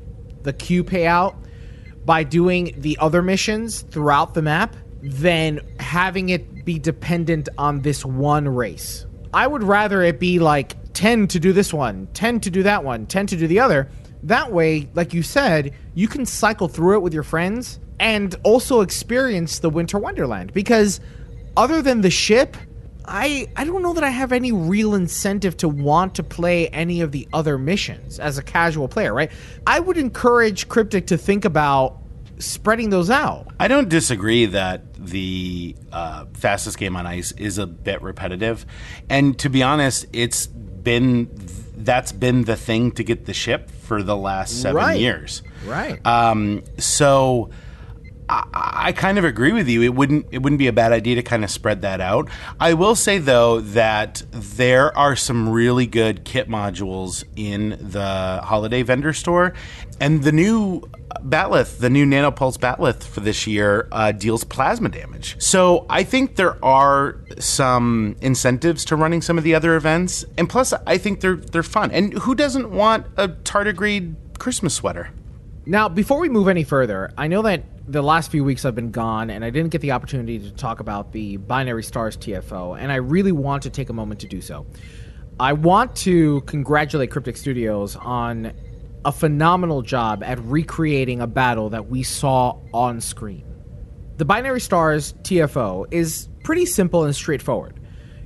the 0.44 0.54
Q 0.54 0.84
payout, 0.84 1.36
by 2.06 2.24
doing 2.24 2.76
the 2.78 2.98
other 3.00 3.22
missions 3.22 3.82
throughout 3.82 4.34
the 4.34 4.42
map 4.42 4.76
than 5.02 5.60
having 5.80 6.30
it 6.30 6.66
be 6.66 6.80
dependent 6.80 7.50
on 7.58 7.82
this 7.82 8.06
one 8.06 8.48
race. 8.48 9.06
I 9.34 9.48
would 9.48 9.64
rather 9.64 10.02
it 10.02 10.20
be 10.20 10.40
like 10.40 10.76
10 10.96 11.28
to 11.28 11.40
do 11.40 11.54
this 11.54 11.74
one, 11.74 12.08
10 12.14 12.40
to 12.40 12.50
do 12.50 12.64
that 12.64 12.84
one, 12.84 13.06
10 13.06 13.28
to 13.28 13.36
do 13.36 13.48
the 13.48 13.60
other. 13.60 13.90
That 14.24 14.52
way, 14.52 14.90
like 14.96 15.14
you 15.14 15.22
said, 15.22 15.76
you 15.94 16.08
can 16.08 16.26
cycle 16.26 16.68
through 16.68 16.96
it 16.96 17.02
with 17.02 17.14
your 17.14 17.24
friends 17.24 17.80
and 18.00 18.34
also 18.44 18.82
experience 18.82 19.60
the 19.60 19.70
Winter 19.70 20.00
Wonderland 20.00 20.54
because 20.54 21.00
other 21.56 21.82
than 21.82 22.02
the 22.02 22.10
ship, 22.10 22.58
I 23.08 23.48
I 23.56 23.66
don't 23.66 23.84
know 23.84 23.94
that 23.94 24.04
I 24.04 24.10
have 24.10 24.32
any 24.32 24.52
real 24.52 24.96
incentive 24.96 25.58
to 25.58 25.70
want 25.70 26.16
to 26.16 26.24
play 26.24 26.70
any 26.70 27.02
of 27.02 27.12
the 27.12 27.28
other 27.34 27.58
missions 27.58 28.20
as 28.20 28.38
a 28.38 28.44
casual 28.44 28.88
player, 28.88 29.14
right? 29.14 29.32
I 29.68 29.80
would 29.80 29.98
encourage 29.98 30.68
Cryptic 30.68 31.08
to 31.08 31.18
think 31.18 31.46
about 31.46 32.02
spreading 32.40 32.90
those 32.90 33.10
out. 33.10 33.48
I 33.60 33.68
don't 33.68 33.88
disagree 33.90 34.48
that 34.48 34.94
the 34.96 35.76
uh, 35.92 36.26
fastest 36.34 36.78
game 36.78 36.96
on 36.96 37.06
ice 37.06 37.32
is 37.34 37.58
a 37.58 37.68
bit 37.68 38.02
repetitive, 38.02 38.66
and 39.10 39.38
to 39.40 39.50
be 39.50 39.62
honest, 39.62 40.08
it's 40.12 40.50
been 40.86 41.30
that's 41.76 42.14
been 42.14 42.46
the 42.46 42.56
thing 42.56 42.92
to 42.94 43.04
get 43.04 43.26
the 43.26 43.34
ship 43.34 43.70
for 43.70 44.02
the 44.02 44.16
last 44.16 44.62
seven 44.62 44.78
Right. 44.78 45.00
years. 45.00 45.44
Right. 45.66 46.00
Um, 46.08 46.64
so 46.78 47.50
I, 48.30 48.44
I 48.88 48.92
kind 48.94 49.18
of 49.20 49.26
agree 49.26 49.52
with 49.52 49.68
you. 49.68 49.82
It 49.84 49.94
wouldn't 49.94 50.28
it 50.32 50.42
wouldn't 50.42 50.58
be 50.60 50.68
a 50.68 50.74
bad 50.74 50.94
idea 50.94 51.16
to 51.16 51.22
kind 51.22 51.44
of 51.44 51.52
spread 51.52 51.82
that 51.82 52.00
out. 52.02 52.30
I 52.60 52.74
will 52.74 52.96
say 52.96 53.18
though 53.20 53.60
that 53.60 54.24
there 54.32 54.98
are 54.98 55.16
some 55.16 55.50
really 55.50 55.86
good 55.86 56.24
kit 56.24 56.48
modules 56.50 57.24
in 57.36 57.78
the 57.80 58.40
holiday 58.44 58.82
vendor 58.82 59.14
store, 59.14 59.54
and 60.00 60.24
the 60.24 60.32
new 60.32 60.82
Bat'leth, 61.24 61.80
the 61.80 61.90
new 61.90 62.06
Nanopulse 62.06 62.58
Bat'leth 62.58 63.04
for 63.04 63.20
this 63.20 63.48
year, 63.48 63.88
uh, 63.92 64.12
deals 64.12 64.44
plasma 64.44 64.90
damage. 64.90 65.36
So 65.40 65.86
I 65.90 66.04
think 66.04 66.36
there 66.36 66.64
are 66.64 67.18
some 67.40 68.16
incentives 68.22 68.86
to 68.86 68.96
running 68.96 69.22
some 69.22 69.38
of 69.38 69.44
the 69.44 69.56
other 69.56 69.76
events, 69.76 70.26
and 70.38 70.50
plus 70.50 70.74
I 70.86 70.98
think 70.98 71.22
they're 71.22 71.36
they're 71.36 71.64
fun. 71.64 71.92
And 71.92 72.14
who 72.14 72.36
doesn't 72.36 72.72
want 72.72 73.08
a 73.18 73.30
tardigrade 73.30 74.16
Christmas 74.40 74.74
sweater? 74.74 75.12
Now, 75.66 75.90
before 75.90 76.20
we 76.20 76.30
move 76.30 76.48
any 76.48 76.64
further, 76.64 77.12
I 77.18 77.28
know 77.28 77.42
that 77.42 77.64
the 77.88 78.02
last 78.02 78.32
few 78.32 78.44
weeks 78.44 78.66
I've 78.66 78.76
been 78.76 78.92
gone 78.92 79.30
and 79.30 79.44
I 79.46 79.50
didn't 79.50 79.70
get 79.70 79.82
the 79.82 79.92
opportunity 79.92 80.40
to 80.40 80.52
talk 80.52 80.80
about 80.80 81.12
the 81.12 81.38
Binary 81.38 81.84
Stars 81.84 82.18
TFO, 82.18 82.80
and 82.80 82.92
I 82.92 82.96
really 82.96 83.32
want 83.32 83.64
to 83.64 83.70
take 83.70 83.90
a 83.90 83.94
moment 83.94 84.20
to 84.22 84.28
do 84.28 84.42
so. 84.42 84.66
I 85.40 85.54
want 85.54 85.96
to 85.98 86.42
congratulate 86.42 87.12
Cryptic 87.12 87.36
Studios 87.36 87.96
on 87.98 88.54
a 89.06 89.12
phenomenal 89.12 89.84
job 89.84 90.24
at 90.24 90.44
recreating 90.44 91.22
a 91.22 91.28
battle 91.28 91.70
that 91.70 91.88
we 91.88 92.02
saw 92.02 92.58
on 92.74 93.00
screen. 93.00 93.46
The 94.18 94.26
Binary 94.26 94.60
Stars 94.60 95.14
TFO 95.22 95.86
is 95.92 96.28
pretty 96.44 96.66
simple 96.66 97.04
and 97.04 97.16
straightforward. 97.16 97.80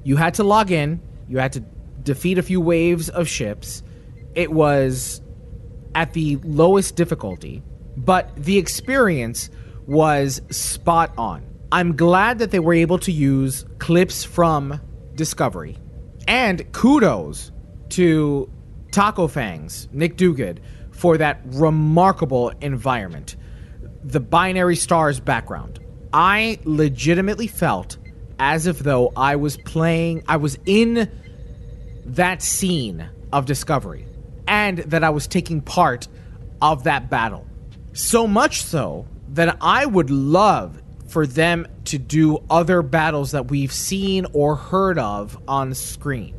You 0.03 0.15
had 0.15 0.35
to 0.35 0.43
log 0.43 0.71
in, 0.71 1.01
you 1.27 1.37
had 1.37 1.53
to 1.53 1.59
defeat 2.03 2.37
a 2.37 2.43
few 2.43 2.61
waves 2.61 3.09
of 3.09 3.27
ships. 3.27 3.83
It 4.35 4.51
was 4.51 5.21
at 5.95 6.13
the 6.13 6.37
lowest 6.43 6.95
difficulty, 6.95 7.61
but 7.97 8.33
the 8.37 8.57
experience 8.57 9.49
was 9.85 10.41
spot 10.49 11.11
on. 11.17 11.45
I'm 11.71 11.95
glad 11.95 12.39
that 12.39 12.51
they 12.51 12.59
were 12.59 12.73
able 12.73 12.99
to 12.99 13.11
use 13.11 13.65
clips 13.79 14.23
from 14.23 14.79
Discovery. 15.15 15.77
And 16.27 16.71
kudos 16.71 17.51
to 17.89 18.49
Taco 18.91 19.27
Fangs, 19.27 19.87
Nick 19.91 20.17
Duguid, 20.17 20.59
for 20.91 21.17
that 21.17 21.41
remarkable 21.45 22.49
environment. 22.61 23.35
The 24.03 24.19
binary 24.19 24.75
stars 24.75 25.19
background. 25.19 25.79
I 26.11 26.59
legitimately 26.63 27.47
felt 27.47 27.97
as 28.39 28.65
if 28.65 28.79
though 28.79 29.11
I 29.15 29.35
was 29.35 29.57
playing, 29.57 30.23
I 30.27 30.37
was 30.37 30.57
in 30.65 31.09
that 32.05 32.41
scene 32.41 33.09
of 33.31 33.45
Discovery 33.45 34.07
and 34.47 34.79
that 34.79 35.03
I 35.03 35.09
was 35.09 35.27
taking 35.27 35.61
part 35.61 36.07
of 36.61 36.85
that 36.85 37.09
battle. 37.09 37.45
So 37.93 38.25
much 38.25 38.63
so 38.63 39.07
that 39.29 39.57
I 39.61 39.85
would 39.85 40.09
love 40.09 40.81
for 41.07 41.27
them 41.27 41.67
to 41.85 41.97
do 41.97 42.39
other 42.49 42.81
battles 42.81 43.31
that 43.31 43.49
we've 43.49 43.73
seen 43.73 44.25
or 44.33 44.55
heard 44.55 44.97
of 44.97 45.37
on 45.47 45.73
screen. 45.73 46.38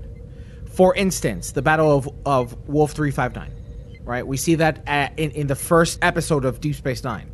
For 0.80 0.94
instance, 0.94 1.52
the 1.52 1.60
Battle 1.60 1.94
of, 1.94 2.08
of 2.24 2.56
Wolf 2.66 2.92
359, 2.92 4.00
right? 4.02 4.26
We 4.26 4.38
see 4.38 4.54
that 4.54 4.82
at, 4.86 5.18
in, 5.18 5.30
in 5.32 5.46
the 5.46 5.54
first 5.54 5.98
episode 6.00 6.46
of 6.46 6.62
Deep 6.62 6.74
Space 6.74 7.04
Nine. 7.04 7.30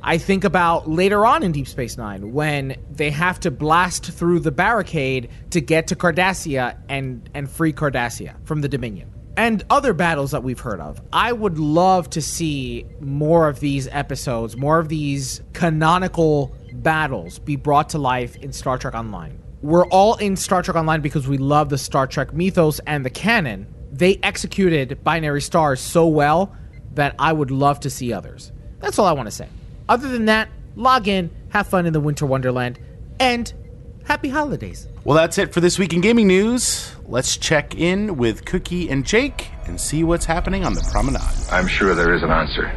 I 0.00 0.16
think 0.16 0.44
about 0.44 0.88
later 0.88 1.26
on 1.26 1.42
in 1.42 1.52
Deep 1.52 1.68
Space 1.68 1.98
Nine 1.98 2.32
when 2.32 2.76
they 2.90 3.10
have 3.10 3.38
to 3.40 3.50
blast 3.50 4.06
through 4.06 4.40
the 4.40 4.50
barricade 4.50 5.28
to 5.50 5.60
get 5.60 5.88
to 5.88 5.94
Cardassia 5.94 6.78
and, 6.88 7.28
and 7.34 7.50
free 7.50 7.74
Cardassia 7.74 8.34
from 8.46 8.62
the 8.62 8.68
Dominion. 8.70 9.12
And 9.36 9.62
other 9.68 9.92
battles 9.92 10.30
that 10.30 10.42
we've 10.42 10.60
heard 10.60 10.80
of. 10.80 11.02
I 11.12 11.32
would 11.32 11.58
love 11.58 12.08
to 12.10 12.22
see 12.22 12.86
more 12.98 13.46
of 13.46 13.60
these 13.60 13.88
episodes, 13.88 14.56
more 14.56 14.78
of 14.78 14.88
these 14.88 15.42
canonical 15.52 16.56
battles 16.72 17.40
be 17.40 17.56
brought 17.56 17.90
to 17.90 17.98
life 17.98 18.36
in 18.36 18.54
Star 18.54 18.78
Trek 18.78 18.94
Online. 18.94 19.39
We're 19.62 19.84
all 19.88 20.16
in 20.16 20.36
Star 20.36 20.62
Trek 20.62 20.74
Online 20.74 21.02
because 21.02 21.28
we 21.28 21.36
love 21.36 21.68
the 21.68 21.76
Star 21.76 22.06
Trek 22.06 22.32
mythos 22.32 22.80
and 22.86 23.04
the 23.04 23.10
canon. 23.10 23.66
They 23.92 24.18
executed 24.22 25.04
Binary 25.04 25.42
Stars 25.42 25.80
so 25.80 26.06
well 26.06 26.56
that 26.94 27.14
I 27.18 27.34
would 27.34 27.50
love 27.50 27.78
to 27.80 27.90
see 27.90 28.10
others. 28.10 28.52
That's 28.78 28.98
all 28.98 29.04
I 29.04 29.12
want 29.12 29.26
to 29.26 29.30
say. 29.30 29.48
Other 29.86 30.08
than 30.08 30.24
that, 30.26 30.48
log 30.76 31.08
in, 31.08 31.30
have 31.50 31.66
fun 31.66 31.84
in 31.84 31.92
the 31.92 32.00
Winter 32.00 32.24
Wonderland, 32.24 32.78
and 33.18 33.52
happy 34.06 34.30
holidays. 34.30 34.88
Well, 35.04 35.16
that's 35.16 35.36
it 35.36 35.52
for 35.52 35.60
this 35.60 35.78
week 35.78 35.92
in 35.92 36.00
gaming 36.00 36.26
news. 36.26 36.94
Let's 37.04 37.36
check 37.36 37.74
in 37.74 38.16
with 38.16 38.46
Cookie 38.46 38.88
and 38.88 39.04
Jake 39.04 39.50
and 39.66 39.78
see 39.78 40.04
what's 40.04 40.24
happening 40.24 40.64
on 40.64 40.72
the 40.72 40.88
promenade. 40.90 41.20
I'm 41.52 41.66
sure 41.66 41.94
there 41.94 42.14
is 42.14 42.22
an 42.22 42.30
answer. 42.30 42.72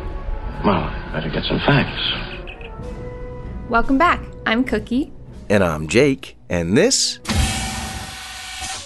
Well, 0.65 0.83
I 0.83 1.11
better 1.13 1.29
get 1.29 1.45
some 1.45 1.59
facts. 1.59 3.69
Welcome 3.69 3.97
back. 3.97 4.21
I'm 4.45 4.65
Cookie. 4.65 5.13
And 5.49 5.63
I'm 5.63 5.87
Jake, 5.87 6.37
and 6.49 6.77
this 6.77 7.19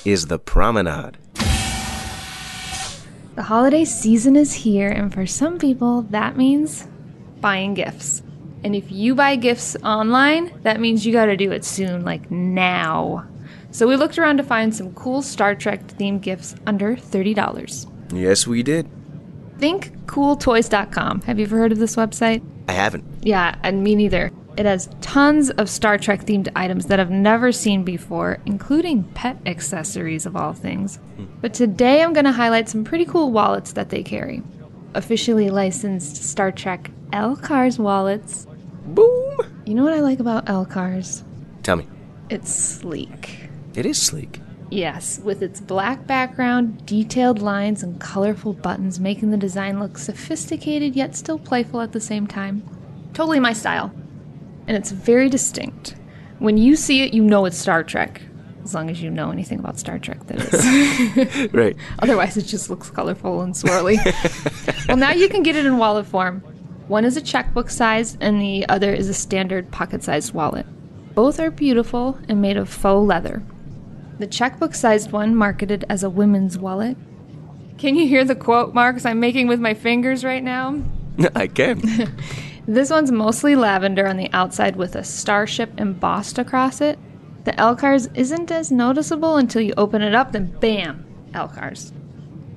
is 0.06 0.28
the 0.28 0.40
promenade. 0.40 1.18
The 3.36 3.44
holiday 3.44 3.86
season 3.86 4.36
is 4.36 4.54
here, 4.54 4.90
and 4.90 5.14
for 5.14 5.28
some 5.28 5.60
people, 5.60 6.02
that 6.04 6.36
means 6.36 6.88
buying 7.40 7.76
gifts. 7.76 8.24
And 8.64 8.76
if 8.76 8.92
you 8.92 9.14
buy 9.14 9.36
gifts 9.36 9.76
online, 9.84 10.60
that 10.64 10.80
means 10.80 11.06
you 11.06 11.14
gotta 11.14 11.38
do 11.38 11.52
it 11.52 11.64
soon, 11.64 12.04
like 12.04 12.32
now. 12.32 13.28
So 13.70 13.88
we 13.88 13.96
looked 13.96 14.18
around 14.18 14.38
to 14.38 14.44
find 14.44 14.76
some 14.76 14.94
cool 14.96 15.22
Star 15.22 15.54
Trek 15.54 15.86
themed 15.88 16.22
gifts 16.22 16.56
under 16.66 16.96
$30. 16.96 17.86
Yes, 18.12 18.48
we 18.48 18.64
did. 18.64 18.90
ThinkCoolToys.com. 19.60 21.22
Have 21.22 21.38
you 21.38 21.46
ever 21.46 21.58
heard 21.58 21.72
of 21.72 21.78
this 21.78 21.96
website? 21.96 22.42
I 22.68 22.72
haven't. 22.72 23.04
Yeah, 23.22 23.56
and 23.62 23.84
me 23.84 23.96
neither. 23.96 24.32
It 24.58 24.66
has 24.66 24.90
tons 25.02 25.52
of 25.52 25.70
Star 25.70 26.00
Trek 26.00 26.22
themed 26.26 26.50
items 26.56 26.88
that 26.88 27.00
I've 27.00 27.12
never 27.12 27.52
seen 27.52 27.84
before, 27.84 28.40
including 28.48 29.04
pet 29.04 29.38
accessories 29.46 30.26
of 30.26 30.36
all 30.36 30.54
things. 30.54 30.96
Hmm. 30.96 31.26
But 31.42 31.54
today 31.54 32.02
I'm 32.02 32.12
going 32.12 32.26
to 32.26 32.32
highlight 32.32 32.68
some 32.68 32.84
pretty 32.84 33.06
cool 33.06 33.32
wallets 33.32 33.74
that 33.74 33.90
they 33.90 34.02
carry. 34.02 34.42
Officially 34.96 35.52
licensed 35.52 36.16
Star 36.16 36.52
Trek 36.52 36.90
LCARS 37.14 37.78
wallets. 37.78 38.48
Boom! 38.88 39.38
You 39.66 39.76
know 39.76 39.84
what 39.84 39.94
I 39.94 40.00
like 40.00 40.20
about 40.20 40.48
LCARS? 40.48 41.24
Tell 41.62 41.76
me. 41.76 41.88
It's 42.32 42.54
sleek. 42.54 43.50
It 43.76 43.86
is 43.86 44.02
sleek. 44.02 44.42
Yes, 44.72 45.20
with 45.20 45.44
its 45.44 45.62
black 45.62 46.08
background, 46.08 46.84
detailed 46.84 47.44
lines, 47.44 47.84
and 47.84 48.02
colorful 48.02 48.54
buttons, 48.54 49.00
making 49.00 49.30
the 49.30 49.38
design 49.38 49.80
look 49.80 50.00
sophisticated 50.00 50.96
yet 50.96 51.16
still 51.16 51.38
playful 51.38 51.80
at 51.80 51.92
the 51.92 52.02
same 52.02 52.26
time. 52.26 52.64
Totally 53.14 53.40
my 53.40 53.54
style. 53.54 53.94
And 54.68 54.76
it's 54.76 54.92
very 54.92 55.30
distinct. 55.30 55.96
When 56.40 56.58
you 56.58 56.76
see 56.76 57.04
it, 57.04 57.14
you 57.14 57.24
know 57.24 57.46
it's 57.46 57.58
Star 57.58 57.84
Trek. 57.84 58.22
As 58.64 58.74
long 58.74 58.90
as 58.90 59.02
you 59.02 59.10
know 59.10 59.32
anything 59.32 59.60
about 59.60 59.80
Star 59.80 59.98
Trek, 59.98 60.28
that 60.28 60.40
is. 60.40 61.50
right. 61.54 61.76
Otherwise, 62.00 62.36
it 62.36 62.44
just 62.44 62.70
looks 62.70 62.90
colorful 62.90 63.42
and 63.42 63.54
swirly. 63.54 63.98
well, 64.88 64.98
now 64.98 65.12
you 65.12 65.30
can 65.30 65.42
get 65.42 65.56
it 65.56 65.66
in 65.66 65.78
wallet 65.78 66.06
form. 66.06 66.42
One 66.88 67.06
is 67.06 67.18
a 67.18 67.22
checkbook 67.22 67.70
size, 67.70 68.18
and 68.20 68.42
the 68.42 68.68
other 68.68 68.94
is 68.94 69.10
a 69.10 69.14
standard 69.14 69.72
pocket 69.72 70.04
sized 70.04 70.34
wallet. 70.34 70.66
Both 71.16 71.40
are 71.40 71.50
beautiful 71.50 72.20
and 72.28 72.42
made 72.42 72.58
of 72.58 72.70
faux 72.70 73.08
leather. 73.08 73.42
The 74.20 74.28
checkbook 74.28 74.76
sized 74.76 75.12
one, 75.12 75.36
marketed 75.36 75.86
as 75.90 76.04
a 76.04 76.10
women's 76.10 76.58
wallet. 76.58 76.98
Can 77.78 77.96
you 77.96 78.08
hear 78.08 78.26
the 78.26 78.36
quote 78.36 78.74
marks 78.74 79.06
I'm 79.06 79.20
making 79.20 79.48
with 79.48 79.60
my 79.60 79.74
fingers 79.74 80.26
right 80.26 80.44
now? 80.44 80.82
I 81.36 81.48
can. 81.48 81.82
This 82.68 82.90
one's 82.90 83.12
mostly 83.12 83.56
lavender 83.56 84.06
on 84.08 84.18
the 84.18 84.30
outside 84.34 84.76
with 84.76 84.96
a 84.96 85.04
starship 85.04 85.72
embossed 85.80 86.38
across 86.38 86.82
it. 86.82 87.00
The 87.46 87.54
LCARS 87.54 88.10
isn't 88.14 88.52
as 88.52 88.72
noticeable 88.72 89.38
until 89.38 89.62
you 89.62 89.74
open 89.78 90.02
it 90.02 90.14
up, 90.14 90.34
then 90.34 90.48
bam, 90.60 91.06
LCARS. 91.32 91.94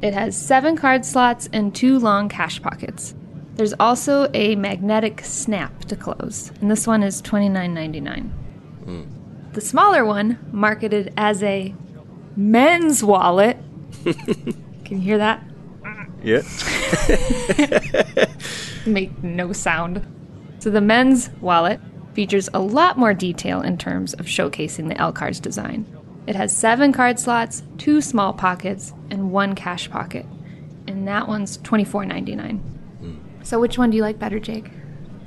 It 0.02 0.12
has 0.14 0.36
seven 0.36 0.76
card 0.76 1.04
slots 1.04 1.48
and 1.52 1.72
two 1.72 2.00
long 2.00 2.28
cash 2.28 2.60
pockets. 2.60 3.14
There's 3.54 3.74
also 3.74 4.28
a 4.34 4.56
magnetic 4.56 5.24
snap 5.24 5.84
to 5.84 5.94
close, 5.94 6.50
and 6.60 6.68
this 6.68 6.88
one 6.88 7.04
is 7.04 7.22
$29.99. 7.22 8.30
Mm. 8.86 9.52
The 9.52 9.60
smaller 9.60 10.04
one, 10.04 10.38
marketed 10.50 11.12
as 11.16 11.40
a 11.44 11.72
men's 12.36 13.04
wallet. 13.04 13.58
Can 14.04 14.56
you 14.88 14.98
hear 14.98 15.18
that? 15.18 15.44
Yeah. 16.22 16.42
Make 18.86 19.22
no 19.22 19.52
sound. 19.52 20.06
So 20.58 20.70
the 20.70 20.80
men's 20.80 21.30
wallet 21.40 21.80
features 22.14 22.48
a 22.52 22.60
lot 22.60 22.98
more 22.98 23.14
detail 23.14 23.62
in 23.62 23.78
terms 23.78 24.14
of 24.14 24.26
showcasing 24.26 24.88
the 24.88 24.94
LCARS 24.94 25.40
design. 25.40 25.86
It 26.26 26.36
has 26.36 26.56
seven 26.56 26.92
card 26.92 27.18
slots, 27.18 27.62
two 27.78 28.00
small 28.00 28.32
pockets, 28.32 28.92
and 29.10 29.32
one 29.32 29.54
cash 29.54 29.90
pocket. 29.90 30.26
And 30.86 31.08
that 31.08 31.28
one's 31.28 31.58
$24.99. 31.58 32.60
Mm. 33.02 33.18
So 33.42 33.58
which 33.58 33.78
one 33.78 33.90
do 33.90 33.96
you 33.96 34.02
like 34.02 34.18
better, 34.18 34.38
Jake? 34.38 34.70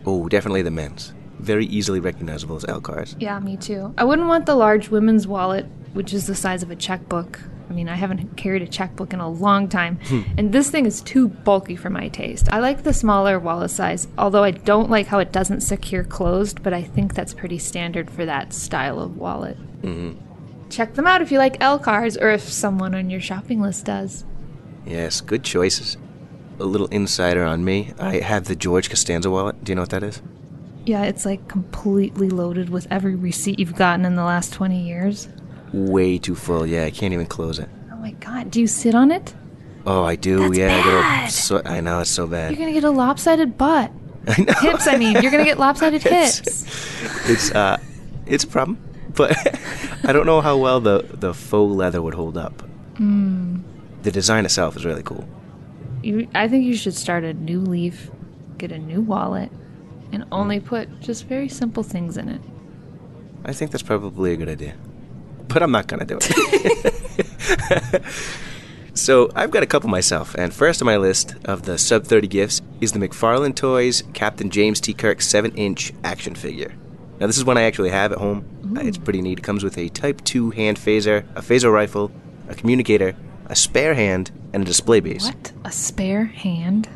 Oh, 0.06 0.28
definitely 0.28 0.62
the 0.62 0.72
men's. 0.72 1.14
Very 1.40 1.66
easily 1.66 2.00
recognizable 2.00 2.56
as 2.56 2.64
LCARS. 2.66 3.16
Yeah, 3.20 3.40
me 3.40 3.58
too. 3.58 3.94
I 3.98 4.04
wouldn't 4.04 4.28
want 4.28 4.46
the 4.46 4.56
large 4.56 4.90
women's 4.90 5.28
wallet, 5.28 5.66
which 5.94 6.14
is 6.14 6.28
the 6.28 6.36
size 6.36 6.64
of 6.64 6.72
a 6.72 6.76
checkbook. 6.76 7.40
I 7.74 7.76
mean, 7.76 7.90
I 7.90 7.96
haven't 7.96 8.38
carried 8.38 8.62
a 8.62 8.68
checkbook 8.68 9.14
in 9.14 9.20
a 9.20 9.28
long 9.28 9.68
time, 9.68 9.98
and 10.38 10.54
this 10.54 10.70
thing 10.70 10.86
is 10.86 11.02
too 11.02 11.28
bulky 11.28 11.76
for 11.76 11.90
my 11.90 12.08
taste. 12.08 12.48
I 12.54 12.60
like 12.60 12.84
the 12.84 12.94
smaller 12.94 13.40
wallet 13.40 13.72
size, 13.72 14.08
although 14.16 14.44
I 14.44 14.52
don't 14.52 14.92
like 14.92 15.08
how 15.08 15.18
it 15.18 15.32
doesn't 15.32 15.62
secure 15.62 16.04
closed, 16.04 16.62
but 16.62 16.72
I 16.72 16.84
think 16.84 17.16
that's 17.16 17.34
pretty 17.34 17.58
standard 17.58 18.12
for 18.12 18.28
that 18.28 18.54
style 18.54 19.00
of 19.00 19.18
wallet. 19.18 19.58
Mm-hmm. 19.82 20.70
Check 20.70 20.94
them 20.94 21.08
out 21.08 21.24
if 21.24 21.32
you 21.32 21.40
like 21.40 21.60
LCARS 21.60 22.22
or 22.22 22.30
if 22.30 22.44
someone 22.44 22.94
on 22.94 23.10
your 23.10 23.20
shopping 23.20 23.60
list 23.60 23.86
does. 23.86 24.24
Yes, 24.86 25.20
good 25.20 25.44
choices. 25.44 25.98
A 26.60 26.66
little 26.66 26.86
insider 26.90 27.44
on 27.44 27.66
me. 27.66 27.92
I 27.98 28.20
have 28.20 28.46
the 28.46 28.56
George 28.56 28.88
Costanza 28.88 29.32
wallet. 29.32 29.64
Do 29.64 29.72
you 29.72 29.78
know 29.78 29.82
what 29.82 29.90
that 29.90 30.04
is? 30.04 30.22
Yeah, 30.86 31.06
it's 31.06 31.26
like 31.26 31.48
completely 31.48 32.30
loaded 32.30 32.70
with 32.70 32.86
every 32.92 33.16
receipt 33.16 33.58
you've 33.58 33.76
gotten 33.76 34.06
in 34.06 34.14
the 34.14 34.24
last 34.24 34.54
20 34.54 34.80
years. 34.80 35.28
Way 35.74 36.18
too 36.20 36.36
full. 36.36 36.66
Yeah, 36.66 36.86
I 36.86 36.92
can't 36.92 37.14
even 37.14 37.26
close 37.26 37.60
it. 37.60 37.70
Oh 37.92 37.96
my 37.98 38.12
god, 38.12 38.52
do 38.52 38.62
you 38.62 38.68
sit 38.68 38.94
on 38.96 39.12
it? 39.12 39.34
Oh, 39.86 40.04
I 40.04 40.16
do. 40.16 40.40
That's 40.40 40.58
yeah, 40.58 40.84
bad. 40.84 41.24
I, 41.24 41.28
so, 41.28 41.62
I 41.66 41.82
know 41.82 42.00
it's 42.00 42.10
so 42.10 42.28
bad. 42.28 42.52
You're 42.52 42.60
gonna 42.60 42.74
get 42.74 42.84
a 42.84 42.92
lopsided 42.92 43.58
butt. 43.58 43.92
I 44.28 44.42
know. 44.42 44.54
Hips, 44.54 44.88
I 44.88 44.98
mean, 44.98 45.22
you're 45.22 45.32
gonna 45.32 45.44
get 45.44 45.60
lopsided 45.60 46.02
It's- 46.06 46.40
hips. 46.40 47.30
It's 47.30 47.52
uh, 47.52 47.78
it's 48.26 48.44
a 48.44 48.48
problem, 48.48 48.78
but 49.16 49.36
I 50.06 50.14
don't 50.14 50.26
know 50.26 50.42
how 50.42 50.58
well 50.58 50.80
the 50.80 51.06
the 51.14 51.34
faux 51.34 51.76
leather 51.76 52.02
would 52.02 52.14
hold 52.14 52.38
up. 52.38 52.64
Mm. 52.96 53.64
The 54.04 54.12
design 54.12 54.46
itself 54.46 54.76
is 54.78 54.86
really 54.86 55.04
cool. 55.04 55.28
You, 56.04 56.28
I 56.36 56.48
think 56.48 56.66
you 56.66 56.76
should 56.76 56.94
start 56.96 57.24
a 57.24 57.34
new 57.34 57.60
leaf, 57.62 58.12
get 58.58 58.72
a 58.72 58.78
new 58.78 59.02
wallet, 59.02 59.50
and 60.12 60.26
only 60.32 60.60
put 60.60 61.00
just 61.00 61.26
very 61.26 61.48
simple 61.50 61.84
things 61.84 62.18
in 62.18 62.28
it. 62.30 62.42
I 63.46 63.54
think 63.54 63.72
that's 63.72 63.84
probably 63.84 64.34
a 64.34 64.38
good 64.38 64.50
idea. 64.50 64.76
But 65.48 65.62
I'm 65.64 65.72
not 65.72 65.88
going 65.88 66.00
to 66.00 66.06
do 66.06 66.18
it. 66.22 68.04
so 68.94 69.30
I've 69.36 69.52
got 69.52 69.64
a 69.64 69.66
couple 69.68 69.90
myself, 69.90 70.36
and 70.36 70.54
first 70.54 70.82
on 70.82 70.86
my 70.86 70.98
list 70.98 71.36
of 71.46 71.64
the 71.64 71.78
sub 71.78 72.06
30 72.06 72.28
gifts 72.28 72.62
is 72.82 72.92
the 72.92 73.00
McFarlane 73.00 73.56
Toys 73.56 74.04
Captain 74.14 74.50
James 74.50 74.80
T. 74.80 74.94
Kirk 74.94 75.22
7 75.22 75.52
inch 75.56 75.94
action 76.04 76.36
figure. 76.36 76.74
Now, 77.20 77.28
this 77.28 77.38
is 77.38 77.46
one 77.46 77.58
I 77.58 77.64
actually 77.64 77.92
have 77.92 78.12
at 78.12 78.18
home. 78.18 78.46
Uh, 78.76 78.82
It's 78.82 78.98
pretty 78.98 79.22
neat. 79.22 79.40
It 79.40 79.44
comes 79.44 79.64
with 79.64 79.78
a 79.78 79.90
Type 79.90 80.24
2 80.24 80.50
hand 80.52 80.78
phaser, 80.78 81.24
a 81.36 81.42
phaser 81.42 81.72
rifle, 81.72 82.12
a 82.50 82.56
communicator, 82.56 83.16
a 83.46 83.56
spare 83.56 83.94
hand, 83.94 84.32
and 84.54 84.64
a 84.64 84.66
display 84.66 85.00
base. 85.00 85.26
What? 85.28 85.52
A 85.64 85.72
spare 85.72 86.26
hand? 86.26 86.90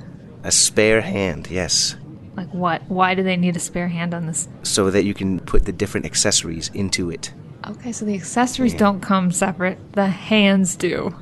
A 0.43 0.51
spare 0.51 1.01
hand, 1.01 1.47
yes. 1.51 1.95
Like 2.35 2.49
what? 2.51 2.81
Why 2.89 3.15
do 3.15 3.23
they 3.23 3.35
need 3.37 3.55
a 3.55 3.59
spare 3.59 3.87
hand 3.87 4.13
on 4.13 4.25
this? 4.27 4.47
So 4.63 4.89
that 4.91 5.03
you 5.05 5.13
can 5.13 5.39
put 5.39 5.65
the 5.65 5.71
different 5.71 6.05
accessories 6.05 6.69
into 6.73 7.09
it. 7.09 7.33
Okay, 7.69 7.91
so 7.91 8.05
the 8.05 8.15
accessories 8.15 8.73
don't 8.73 9.01
come 9.01 9.31
separate. 9.31 9.77
The 9.93 10.07
hands 10.07 10.75
do. 10.75 11.15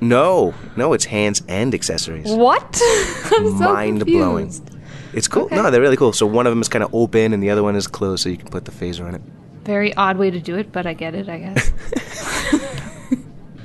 No, 0.00 0.54
no, 0.76 0.92
it's 0.92 1.04
hands 1.04 1.42
and 1.48 1.74
accessories. 1.74 2.30
What? 2.30 2.62
I'm 3.24 3.56
so 3.56 3.72
Mind 3.72 4.04
blowing. 4.04 4.50
confused. 4.50 4.76
It's 5.14 5.28
cool. 5.28 5.44
Okay. 5.44 5.56
No, 5.56 5.70
they're 5.70 5.80
really 5.80 5.96
cool. 5.96 6.12
So 6.12 6.26
one 6.26 6.46
of 6.46 6.50
them 6.52 6.60
is 6.60 6.68
kind 6.68 6.84
of 6.84 6.94
open 6.94 7.32
and 7.32 7.42
the 7.42 7.50
other 7.50 7.62
one 7.62 7.76
is 7.76 7.86
closed, 7.86 8.22
so 8.22 8.28
you 8.28 8.36
can 8.36 8.48
put 8.48 8.64
the 8.66 8.72
phaser 8.72 9.06
on 9.06 9.14
it. 9.14 9.22
Very 9.64 9.94
odd 9.94 10.18
way 10.18 10.30
to 10.30 10.40
do 10.40 10.56
it, 10.56 10.72
but 10.72 10.86
I 10.86 10.92
get 10.92 11.14
it, 11.14 11.28
I 11.28 11.38
guess. 11.38 11.72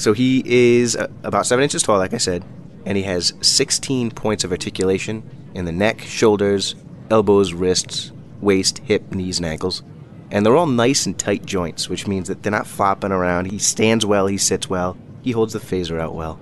So 0.01 0.13
he 0.13 0.41
is 0.43 0.95
uh, 0.95 1.09
about 1.23 1.45
seven 1.45 1.61
inches 1.61 1.83
tall, 1.83 1.99
like 1.99 2.15
I 2.15 2.17
said, 2.17 2.43
and 2.87 2.97
he 2.97 3.03
has 3.03 3.33
16 3.41 4.09
points 4.09 4.43
of 4.43 4.49
articulation 4.49 5.21
in 5.53 5.65
the 5.65 5.71
neck, 5.71 6.01
shoulders, 6.01 6.73
elbows, 7.11 7.53
wrists, 7.53 8.11
waist, 8.39 8.79
hip, 8.79 9.11
knees, 9.13 9.37
and 9.37 9.45
ankles. 9.45 9.83
And 10.31 10.45
they're 10.45 10.55
all 10.55 10.65
nice 10.67 11.05
and 11.05 11.17
tight 11.17 11.45
joints, 11.45 11.89
which 11.89 12.07
means 12.07 12.27
that 12.29 12.41
they're 12.41 12.51
not 12.51 12.67
flopping 12.67 13.11
around. 13.11 13.51
He 13.51 13.57
stands 13.57 14.05
well, 14.05 14.27
he 14.27 14.37
sits 14.37 14.69
well, 14.69 14.97
he 15.21 15.31
holds 15.31 15.53
the 15.53 15.59
phaser 15.59 15.99
out 15.99 16.15
well. 16.15 16.39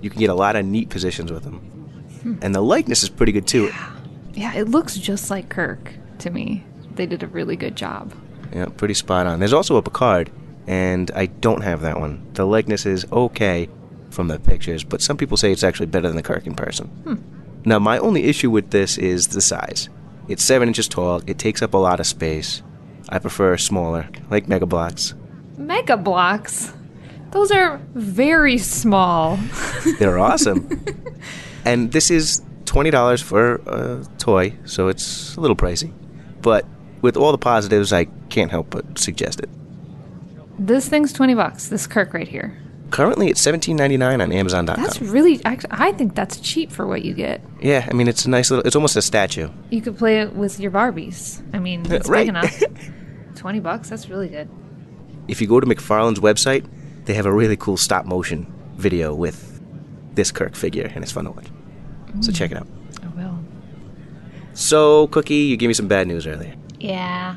You 0.00 0.10
can 0.10 0.18
get 0.18 0.30
a 0.30 0.34
lot 0.34 0.56
of 0.56 0.66
neat 0.66 0.90
positions 0.90 1.30
with 1.30 1.44
him. 1.44 2.38
And 2.42 2.54
the 2.54 2.60
likeness 2.60 3.02
is 3.02 3.08
pretty 3.08 3.32
good 3.32 3.46
too. 3.46 3.70
yeah, 4.34 4.54
it 4.54 4.68
looks 4.68 4.96
just 4.96 5.30
like 5.30 5.48
Kirk 5.48 5.94
to 6.18 6.30
me. 6.30 6.64
They 6.94 7.06
did 7.06 7.22
a 7.22 7.26
really 7.28 7.56
good 7.56 7.76
job. 7.76 8.12
Yeah, 8.52 8.66
pretty 8.66 8.94
spot 8.94 9.26
on. 9.26 9.38
There's 9.38 9.52
also 9.52 9.76
a 9.76 9.82
Picard, 9.82 10.30
and 10.66 11.10
I 11.12 11.26
don't 11.26 11.62
have 11.62 11.80
that 11.82 11.98
one. 11.98 12.26
The 12.34 12.44
likeness 12.46 12.84
is 12.86 13.06
okay 13.10 13.68
from 14.10 14.28
the 14.28 14.38
pictures, 14.38 14.84
but 14.84 15.00
some 15.00 15.16
people 15.16 15.36
say 15.36 15.50
it's 15.52 15.64
actually 15.64 15.86
better 15.86 16.08
than 16.08 16.16
the 16.16 16.22
Kirk 16.22 16.46
in 16.46 16.54
person. 16.54 16.88
Hmm. 16.88 17.14
Now, 17.64 17.78
my 17.78 17.98
only 17.98 18.24
issue 18.24 18.50
with 18.50 18.70
this 18.70 18.98
is 18.98 19.28
the 19.28 19.40
size. 19.40 19.88
It's 20.28 20.42
seven 20.42 20.68
inches 20.68 20.88
tall. 20.88 21.22
It 21.26 21.38
takes 21.38 21.62
up 21.62 21.74
a 21.74 21.78
lot 21.78 22.00
of 22.00 22.06
space. 22.06 22.62
I 23.12 23.18
prefer 23.18 23.56
smaller, 23.58 24.08
like 24.30 24.48
Mega 24.48 24.66
Bloks. 24.66 25.14
Mega 25.56 25.96
Bloks. 25.96 26.72
Those 27.30 27.50
are 27.52 27.78
very 27.94 28.58
small. 28.58 29.38
They're 29.98 30.18
awesome. 30.18 30.68
and 31.64 31.92
this 31.92 32.10
is 32.10 32.42
twenty 32.64 32.90
dollars 32.90 33.22
for 33.22 33.56
a 33.66 34.04
toy, 34.18 34.54
so 34.64 34.88
it's 34.88 35.36
a 35.36 35.40
little 35.40 35.56
pricey. 35.56 35.92
But 36.40 36.66
with 37.02 37.16
all 37.16 37.32
the 37.32 37.38
positives, 37.38 37.92
I 37.92 38.06
can't 38.30 38.50
help 38.50 38.70
but 38.70 38.98
suggest 38.98 39.40
it. 39.40 39.48
This 40.58 40.88
thing's 40.88 41.12
20 41.12 41.34
bucks. 41.34 41.68
This 41.68 41.86
Kirk 41.86 42.14
right 42.14 42.28
here. 42.28 42.56
Currently, 42.90 43.28
it's 43.28 43.40
seventeen 43.40 43.76
ninety 43.76 43.96
nine 43.96 44.20
on 44.20 44.30
Amazon.com. 44.32 44.82
That's 44.82 45.00
really 45.00 45.40
I 45.44 45.92
think 45.92 46.14
that's 46.14 46.38
cheap 46.40 46.70
for 46.70 46.86
what 46.86 47.02
you 47.02 47.14
get. 47.14 47.40
Yeah, 47.60 47.86
I 47.90 47.94
mean 47.94 48.06
it's 48.08 48.26
a 48.26 48.30
nice 48.30 48.50
little. 48.50 48.66
It's 48.66 48.76
almost 48.76 48.96
a 48.96 49.02
statue. 49.02 49.48
You 49.70 49.80
could 49.80 49.96
play 49.96 50.20
it 50.20 50.34
with 50.34 50.60
your 50.60 50.70
Barbies. 50.70 51.42
I 51.54 51.58
mean, 51.58 51.90
it's 51.90 52.08
Right. 52.10 52.20
big 52.22 52.28
enough. 52.28 52.62
20 53.42 53.58
bucks, 53.58 53.90
that's 53.90 54.08
really 54.08 54.28
good. 54.28 54.48
If 55.26 55.40
you 55.40 55.48
go 55.48 55.58
to 55.58 55.66
McFarlane's 55.66 56.20
website, 56.20 56.64
they 57.06 57.14
have 57.14 57.26
a 57.26 57.32
really 57.32 57.56
cool 57.56 57.76
stop 57.76 58.06
motion 58.06 58.46
video 58.76 59.12
with 59.12 59.60
this 60.14 60.30
Kirk 60.30 60.54
figure, 60.54 60.88
and 60.94 61.02
it's 61.02 61.10
fun 61.10 61.24
to 61.24 61.32
watch. 61.32 61.46
So 62.20 62.30
mm. 62.30 62.36
check 62.36 62.52
it 62.52 62.56
out. 62.56 62.68
I 63.02 63.08
will. 63.08 63.40
So, 64.54 65.08
Cookie, 65.08 65.34
you 65.34 65.56
gave 65.56 65.66
me 65.66 65.74
some 65.74 65.88
bad 65.88 66.06
news 66.06 66.24
earlier. 66.24 66.54
Yeah. 66.78 67.36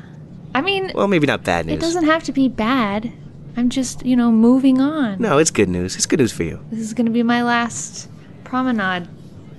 I 0.54 0.60
mean, 0.60 0.92
Well, 0.94 1.08
maybe 1.08 1.26
not 1.26 1.42
bad 1.42 1.66
news. 1.66 1.74
it 1.74 1.80
doesn't 1.80 2.04
have 2.04 2.22
to 2.24 2.32
be 2.32 2.48
bad. 2.48 3.12
I'm 3.56 3.68
just, 3.68 4.06
you 4.06 4.14
know, 4.14 4.30
moving 4.30 4.80
on. 4.80 5.20
No, 5.20 5.38
it's 5.38 5.50
good 5.50 5.68
news. 5.68 5.96
It's 5.96 6.06
good 6.06 6.20
news 6.20 6.30
for 6.30 6.44
you. 6.44 6.64
This 6.70 6.78
is 6.78 6.94
going 6.94 7.06
to 7.06 7.12
be 7.12 7.24
my 7.24 7.42
last 7.42 8.08
promenade 8.44 9.08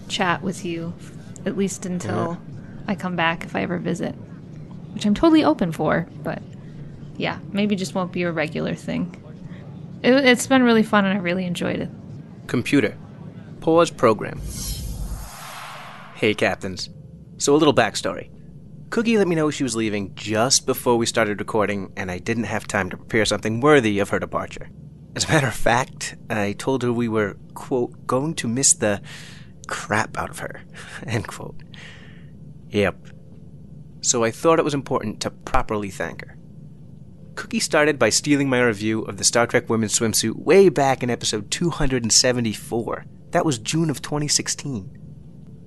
chat 0.08 0.42
with 0.42 0.64
you, 0.64 0.94
at 1.46 1.58
least 1.58 1.86
until 1.86 2.38
I 2.88 2.96
come 2.96 3.18
back 3.18 3.44
if 3.44 3.54
I 3.54 3.64
ever 3.64 3.80
visit, 3.80 4.16
which 4.98 5.06
I'm 5.06 5.14
totally 5.14 5.44
open 5.44 5.72
for. 5.72 6.08
But 6.24 6.42
yeah, 7.18 7.38
maybe 7.52 7.76
just 7.76 7.94
won't 7.94 8.12
be 8.12 8.24
a 8.24 8.32
regular 8.32 8.74
thing. 8.74 9.16
It, 10.02 10.12
it's 10.26 10.48
been 10.48 10.64
really 10.64 10.82
fun 10.82 11.06
and 11.06 11.16
I 11.16 11.22
really 11.22 11.46
enjoyed 11.46 11.80
it. 11.80 11.90
Computer. 12.48 12.98
Pause 13.60 13.92
program. 13.92 14.42
Hey, 16.16 16.34
Captains. 16.34 16.90
So, 17.38 17.54
a 17.54 17.58
little 17.58 17.76
backstory. 17.76 18.32
Cookie 18.90 19.20
let 19.20 19.28
me 19.28 19.36
know 19.36 19.52
she 19.52 19.62
was 19.62 19.76
leaving 19.76 20.16
just 20.16 20.66
before 20.66 20.98
we 20.98 21.06
started 21.06 21.40
recording, 21.40 21.94
and 21.96 22.10
I 22.10 22.18
didn't 22.18 22.46
have 22.46 22.66
time 22.66 22.90
to 22.90 22.98
prepare 22.98 23.26
something 23.26 23.62
worthy 23.62 24.00
of 24.00 24.10
her 24.10 24.18
departure. 24.18 24.72
As 25.16 25.26
a 25.26 25.28
matter 25.28 25.46
of 25.46 25.54
fact, 25.54 26.16
I 26.28 26.54
told 26.54 26.82
her 26.82 26.92
we 26.92 27.08
were, 27.08 27.38
quote, 27.54 28.08
going 28.08 28.34
to 28.36 28.48
miss 28.48 28.74
the 28.74 29.04
crap 29.68 30.18
out 30.18 30.32
of 30.32 30.40
her, 30.40 30.64
end 31.06 31.28
quote. 31.28 31.62
Yep. 32.70 33.17
So 34.08 34.24
I 34.24 34.32
thought 34.32 34.58
it 34.58 34.64
was 34.64 34.74
important 34.74 35.20
to 35.20 35.30
properly 35.30 35.90
thank 35.90 36.26
her. 36.26 36.38
Cookie 37.36 37.60
started 37.60 38.00
by 38.00 38.08
stealing 38.08 38.48
my 38.48 38.62
review 38.62 39.02
of 39.02 39.18
the 39.18 39.26
Star 39.26 39.46
Trek 39.46 39.70
women's 39.70 40.00
swimsuit 40.00 40.38
way 40.38 40.70
back 40.70 41.04
in 41.04 41.10
episode 41.10 41.52
274. 41.52 43.06
That 43.32 43.44
was 43.44 43.60
June 43.60 43.90
of 43.90 44.02
2016. 44.02 44.98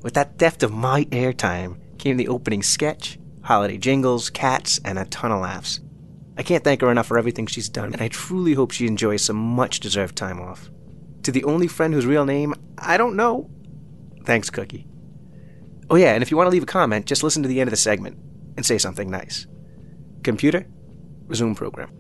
With 0.01 0.15
that 0.15 0.39
theft 0.39 0.63
of 0.63 0.73
my 0.73 1.05
airtime 1.11 1.83
came 1.99 2.17
the 2.17 2.29
opening 2.29 2.63
sketch, 2.63 3.19
holiday 3.43 3.77
jingles, 3.77 4.31
cats, 4.31 4.81
and 4.87 4.99
a 4.99 5.05
ton 5.05 5.33
of 5.33 5.43
laughs. 5.43 5.81
I 6.39 6.43
can't 6.43 6.65
thank 6.65 6.81
her 6.81 6.91
enough 6.91 7.09
for 7.09 7.19
everything 7.19 7.47
she's 7.47 7.69
done, 7.69 7.93
and 7.93 8.01
I 8.01 8.09
truly 8.09 8.55
hope 8.55 8.71
she 8.71 8.87
enjoys 8.87 9.23
some 9.23 9.37
much 9.37 9.81
deserved 9.81 10.17
time 10.17 10.41
off. 10.41 10.71
To 11.25 11.31
the 11.31 11.45
only 11.45 11.69
friend 11.69 11.93
whose 11.93 12.07
real 12.07 12.25
name 12.25 12.55
I 12.79 12.97
don't 12.97 13.17
know, 13.17 13.51
thanks, 14.25 14.49
Cookie. 14.49 14.87
Oh, 15.91 15.97
yeah, 15.97 16.15
and 16.15 16.23
if 16.23 16.31
you 16.31 16.39
want 16.39 16.47
to 16.47 16.53
leave 16.53 16.63
a 16.63 16.67
comment, 16.67 17.05
just 17.05 17.23
listen 17.23 17.43
to 17.43 17.49
the 17.51 17.61
end 17.61 17.69
of 17.69 17.73
the 17.73 17.77
segment 17.77 18.17
and 18.61 18.67
say 18.67 18.77
something 18.77 19.11
nice. 19.11 19.47
Computer, 20.23 20.67
resume 21.29 21.55
program. 21.55 21.91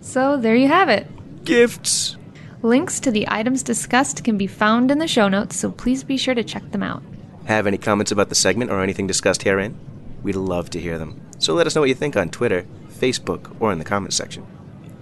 So 0.00 0.38
there 0.38 0.56
you 0.56 0.68
have 0.68 0.88
it. 0.88 1.06
Gifts! 1.44 2.16
Links 2.62 2.98
to 3.00 3.10
the 3.10 3.26
items 3.28 3.62
discussed 3.62 4.24
can 4.24 4.38
be 4.38 4.46
found 4.46 4.90
in 4.90 4.98
the 5.00 5.06
show 5.06 5.28
notes, 5.28 5.54
so 5.54 5.70
please 5.70 6.02
be 6.02 6.16
sure 6.16 6.34
to 6.34 6.42
check 6.42 6.72
them 6.72 6.82
out. 6.82 7.02
Have 7.44 7.66
any 7.66 7.76
comments 7.76 8.10
about 8.10 8.30
the 8.30 8.34
segment 8.34 8.70
or 8.70 8.80
anything 8.80 9.06
discussed 9.06 9.42
herein? 9.42 9.78
We'd 10.22 10.36
love 10.36 10.70
to 10.70 10.80
hear 10.80 10.96
them. 10.96 11.20
So 11.38 11.52
let 11.52 11.66
us 11.66 11.74
know 11.74 11.82
what 11.82 11.90
you 11.90 11.94
think 11.94 12.16
on 12.16 12.30
Twitter, 12.30 12.66
Facebook, 12.88 13.54
or 13.60 13.70
in 13.70 13.78
the 13.78 13.84
comments 13.84 14.16
section. 14.16 14.46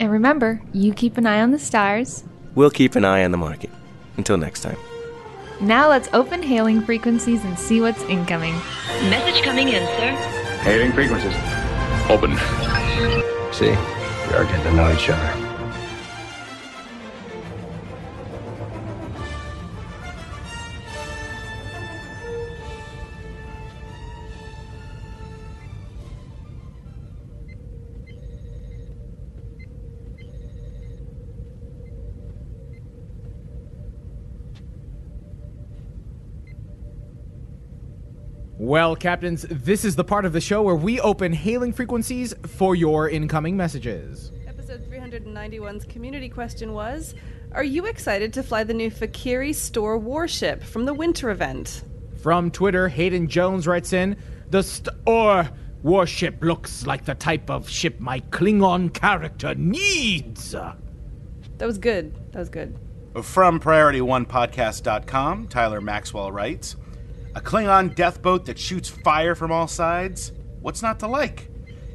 And 0.00 0.10
remember, 0.10 0.60
you 0.72 0.92
keep 0.92 1.18
an 1.18 1.26
eye 1.26 1.40
on 1.40 1.52
the 1.52 1.60
stars. 1.60 2.24
We'll 2.56 2.70
keep 2.70 2.96
an 2.96 3.04
eye 3.04 3.22
on 3.22 3.30
the 3.30 3.38
market. 3.38 3.70
Until 4.16 4.38
next 4.38 4.62
time. 4.62 4.76
Now 5.60 5.88
let's 5.88 6.08
open 6.12 6.42
hailing 6.42 6.80
frequencies 6.82 7.44
and 7.44 7.58
see 7.58 7.80
what's 7.80 8.02
incoming. 8.04 8.54
Message 9.10 9.42
coming 9.42 9.68
in, 9.68 9.86
sir. 9.96 10.10
Hailing 10.62 10.92
frequencies. 10.92 11.34
Open. 12.08 12.36
See, 13.52 13.70
we 13.70 14.34
are 14.34 14.44
getting 14.44 14.62
to 14.64 14.72
know 14.74 14.92
each 14.92 15.08
other. 15.08 15.51
Well, 38.72 38.96
Captains, 38.96 39.42
this 39.50 39.84
is 39.84 39.96
the 39.96 40.02
part 40.02 40.24
of 40.24 40.32
the 40.32 40.40
show 40.40 40.62
where 40.62 40.74
we 40.74 40.98
open 40.98 41.34
hailing 41.34 41.74
frequencies 41.74 42.32
for 42.46 42.74
your 42.74 43.06
incoming 43.06 43.54
messages. 43.54 44.32
Episode 44.46 44.90
391's 44.90 45.84
community 45.84 46.30
question 46.30 46.72
was 46.72 47.14
Are 47.52 47.64
you 47.64 47.84
excited 47.84 48.32
to 48.32 48.42
fly 48.42 48.64
the 48.64 48.72
new 48.72 48.90
Fek'Ihri 48.90 49.52
Torch 49.74 50.00
warship 50.00 50.62
from 50.62 50.86
the 50.86 50.94
winter 50.94 51.28
event? 51.28 51.84
From 52.22 52.50
Twitter, 52.50 52.88
Hayden 52.88 53.28
Jones 53.28 53.66
writes 53.66 53.92
in 53.92 54.16
The 54.48 54.62
Torch 55.04 55.48
warship 55.82 56.42
looks 56.42 56.86
like 56.86 57.04
the 57.04 57.14
type 57.14 57.50
of 57.50 57.68
ship 57.68 58.00
my 58.00 58.20
Klingon 58.20 58.94
character 58.94 59.54
needs. 59.54 60.52
That 60.52 60.78
was 61.60 61.76
good. 61.76 62.14
That 62.32 62.38
was 62.38 62.48
good. 62.48 62.78
From 63.22 63.60
PriorityOnePodcast.com, 63.60 65.48
Tyler 65.48 65.82
Maxwell 65.82 66.32
writes 66.32 66.76
A 67.34 67.40
Klingon 67.40 67.94
death 67.94 68.20
boat 68.20 68.44
that 68.44 68.58
shoots 68.58 68.90
fire 68.90 69.34
from 69.34 69.50
all 69.50 69.66
sides? 69.66 70.32
What's 70.60 70.82
not 70.82 71.00
to 71.00 71.06
like? 71.06 71.48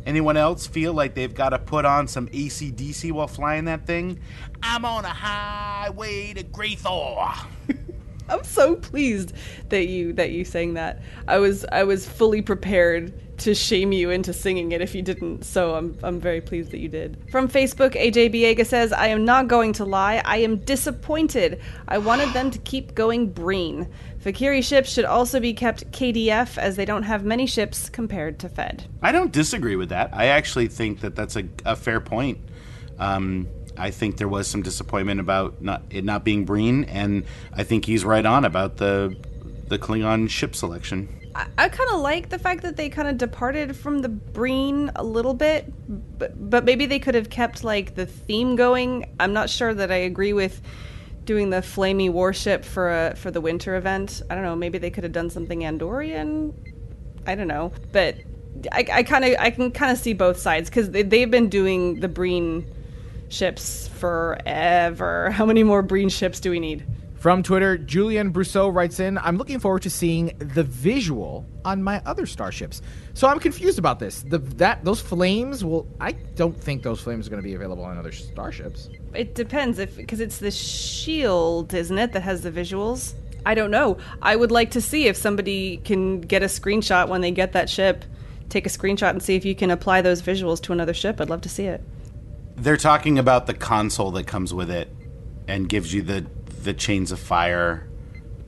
Anyone 0.07 0.35
else 0.35 0.65
feel 0.65 0.93
like 0.93 1.13
they've 1.13 1.33
got 1.33 1.49
to 1.49 1.59
put 1.59 1.85
on 1.85 2.07
some 2.07 2.27
ACDC 2.29 3.11
while 3.11 3.27
flying 3.27 3.65
that 3.65 3.85
thing? 3.85 4.19
I'm 4.63 4.83
on 4.83 5.05
a 5.05 5.09
highway 5.09 6.33
to 6.33 6.43
Gre'thor. 6.43 7.37
I'm 8.29 8.43
so 8.43 8.75
pleased 8.75 9.33
that 9.69 9.87
you 9.87 10.13
that 10.13 10.31
you 10.31 10.45
sang 10.45 10.73
that. 10.75 11.01
I 11.27 11.37
was 11.37 11.65
I 11.71 11.83
was 11.83 12.07
fully 12.07 12.41
prepared 12.41 13.13
to 13.39 13.53
shame 13.53 13.91
you 13.91 14.09
into 14.09 14.33
singing 14.33 14.71
it 14.71 14.81
if 14.81 14.95
you 14.95 15.01
didn't. 15.01 15.43
So 15.43 15.75
I'm 15.75 15.97
I'm 16.03 16.19
very 16.19 16.41
pleased 16.41 16.71
that 16.71 16.79
you 16.79 16.89
did. 16.89 17.17
From 17.31 17.47
Facebook, 17.47 17.95
AJ 17.95 18.33
Biega 18.33 18.65
says, 18.65 18.91
"I 18.91 19.07
am 19.07 19.25
not 19.25 19.47
going 19.47 19.73
to 19.73 19.85
lie. 19.85 20.21
I 20.25 20.37
am 20.37 20.57
disappointed. 20.57 21.61
I 21.87 21.97
wanted 21.97 22.33
them 22.33 22.51
to 22.51 22.59
keep 22.59 22.95
going 22.95 23.29
Breen. 23.29 23.87
Fek'Ihri 24.23 24.63
ships 24.63 24.91
should 24.91 25.05
also 25.05 25.39
be 25.39 25.53
kept 25.53 25.89
KDF 25.91 26.57
as 26.57 26.75
they 26.75 26.85
don't 26.85 27.03
have 27.03 27.23
many 27.23 27.45
ships 27.45 27.89
compared 27.89 28.39
to 28.39 28.49
Fed." 28.49 28.85
I 29.01 29.11
don't 29.11 29.31
disagree 29.31 29.75
with 29.75 29.89
that. 29.89 30.09
I 30.13 30.27
actually 30.27 30.67
think 30.67 31.01
that 31.01 31.15
that's 31.15 31.35
a, 31.35 31.47
a 31.65 31.75
fair 31.75 31.99
point. 31.99 32.39
Um, 32.99 33.47
I 33.77 33.91
think 33.91 34.17
there 34.17 34.27
was 34.27 34.47
some 34.47 34.61
disappointment 34.61 35.19
about 35.19 35.61
not 35.61 35.83
it 35.89 36.03
not 36.03 36.23
being 36.23 36.45
Breen, 36.45 36.83
and 36.85 37.25
I 37.53 37.63
think 37.63 37.85
he's 37.85 38.03
right 38.03 38.25
on 38.25 38.45
about 38.45 38.77
the 38.77 39.15
the 39.67 39.77
Klingon 39.77 40.29
ship 40.29 40.55
selection. 40.55 41.09
I, 41.35 41.47
I 41.57 41.69
kind 41.69 41.89
of 41.91 41.99
like 41.99 42.29
the 42.29 42.39
fact 42.39 42.63
that 42.63 42.77
they 42.77 42.89
kind 42.89 43.07
of 43.07 43.17
departed 43.17 43.75
from 43.75 43.99
the 43.99 44.09
Breen 44.09 44.91
a 44.95 45.03
little 45.03 45.33
bit, 45.33 45.71
but, 46.17 46.49
but 46.49 46.65
maybe 46.65 46.85
they 46.85 46.99
could 46.99 47.15
have 47.15 47.29
kept 47.29 47.63
like 47.63 47.95
the 47.95 48.05
theme 48.05 48.55
going. 48.55 49.13
I'm 49.19 49.33
not 49.33 49.49
sure 49.49 49.73
that 49.73 49.91
I 49.91 49.97
agree 49.97 50.33
with 50.33 50.61
doing 51.25 51.49
the 51.49 51.57
flamey 51.57 52.09
warship 52.09 52.65
for 52.65 52.89
a 52.89 53.15
for 53.15 53.29
the 53.29 53.41
winter 53.41 53.75
event. 53.75 54.21
I 54.29 54.35
don't 54.35 54.43
know. 54.43 54.55
Maybe 54.55 54.77
they 54.77 54.89
could 54.89 55.03
have 55.03 55.13
done 55.13 55.29
something 55.29 55.59
Andorian. 55.59 56.53
I 57.27 57.35
don't 57.35 57.49
know, 57.49 57.73
but 57.91 58.15
I, 58.71 58.85
I 58.91 59.03
kind 59.03 59.25
of 59.25 59.35
I 59.39 59.51
can 59.51 59.71
kind 59.71 59.91
of 59.91 59.97
see 59.97 60.13
both 60.13 60.39
sides 60.39 60.69
because 60.69 60.89
they, 60.91 61.03
they've 61.03 61.29
been 61.29 61.49
doing 61.49 61.99
the 61.99 62.07
Breen 62.07 62.65
ships 63.29 63.87
forever. 63.87 65.31
How 65.31 65.45
many 65.45 65.63
more 65.63 65.81
Breen 65.81 66.09
ships 66.09 66.39
do 66.39 66.51
we 66.51 66.59
need? 66.59 66.85
From 67.17 67.41
Twitter, 67.41 67.79
Julian 67.79 68.31
Brousseau 68.31 68.73
writes 68.73 68.99
in, 68.99 69.17
I'm 69.17 69.37
looking 69.37 69.59
forward 69.59 69.81
to 69.81 69.89
seeing 69.89 70.37
the 70.37 70.63
visual 70.63 71.45
on 71.65 71.81
my 71.81 71.99
other 72.05 72.27
starships. 72.27 72.81
So 73.15 73.27
I'm 73.27 73.39
confused 73.39 73.79
about 73.79 73.97
this. 73.97 74.21
The 74.21 74.37
that 74.37 74.85
those 74.85 75.01
flames 75.01 75.65
will 75.65 75.87
I 75.99 76.11
don't 76.11 76.55
think 76.61 76.83
those 76.83 77.01
flames 77.01 77.25
are 77.25 77.31
going 77.31 77.41
to 77.41 77.47
be 77.47 77.55
available 77.55 77.83
on 77.83 77.97
other 77.97 78.11
starships. 78.11 78.89
It 79.15 79.33
depends 79.33 79.79
if 79.79 79.97
because 79.97 80.19
it's 80.19 80.37
the 80.37 80.51
shield, 80.51 81.73
isn't 81.73 81.97
it, 81.97 82.13
that 82.13 82.21
has 82.21 82.43
the 82.43 82.51
visuals? 82.51 83.15
I 83.47 83.55
don't 83.55 83.71
know. 83.71 83.97
I 84.21 84.35
would 84.35 84.51
like 84.51 84.71
to 84.71 84.81
see 84.81 85.07
if 85.07 85.17
somebody 85.17 85.77
can 85.77 86.21
get 86.21 86.43
a 86.43 86.47
screenshot 86.47 87.07
when 87.07 87.21
they 87.21 87.31
get 87.31 87.53
that 87.53 87.67
ship. 87.69 88.05
Take 88.49 88.67
a 88.67 88.69
screenshot 88.69 89.09
and 89.09 89.23
see 89.23 89.35
if 89.35 89.43
you 89.43 89.55
can 89.55 89.71
apply 89.71 90.01
those 90.01 90.21
visuals 90.21 90.61
to 90.61 90.71
another 90.71 90.93
ship. 90.93 91.19
I'd 91.19 91.29
love 91.29 91.41
to 91.41 91.49
see 91.49 91.65
it. 91.65 91.83
They're 92.57 92.77
talking 92.77 93.17
about 93.17 93.45
the 93.45 93.53
console 93.53 94.11
that 94.11 94.27
comes 94.27 94.53
with 94.53 94.69
it 94.69 94.93
and 95.47 95.69
gives 95.69 95.93
you 95.93 96.01
the 96.01 96.25
the 96.63 96.73
chains 96.73 97.11
of 97.11 97.19
fire 97.19 97.87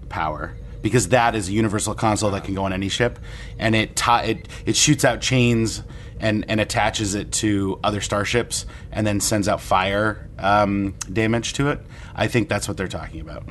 power 0.09 0.57
because 0.81 1.09
that 1.09 1.35
is 1.35 1.47
a 1.47 1.51
universal 1.51 1.93
console 1.93 2.31
that 2.31 2.43
can 2.43 2.53
go 2.53 2.63
on 2.63 2.73
any 2.73 2.89
ship 2.89 3.19
and 3.57 3.75
it 3.75 4.01
it 4.07 4.47
it 4.65 4.75
shoots 4.75 5.05
out 5.05 5.21
chains 5.21 5.83
and 6.19 6.45
and 6.49 6.59
attaches 6.59 7.15
it 7.15 7.31
to 7.31 7.79
other 7.83 8.01
starships 8.01 8.65
and 8.91 9.05
then 9.07 9.19
sends 9.19 9.47
out 9.47 9.61
fire 9.61 10.29
um, 10.37 10.95
damage 11.11 11.53
to 11.53 11.69
it. 11.69 11.79
I 12.15 12.27
think 12.27 12.49
that's 12.49 12.67
what 12.67 12.77
they're 12.77 12.87
talking 12.87 13.21
about. 13.21 13.43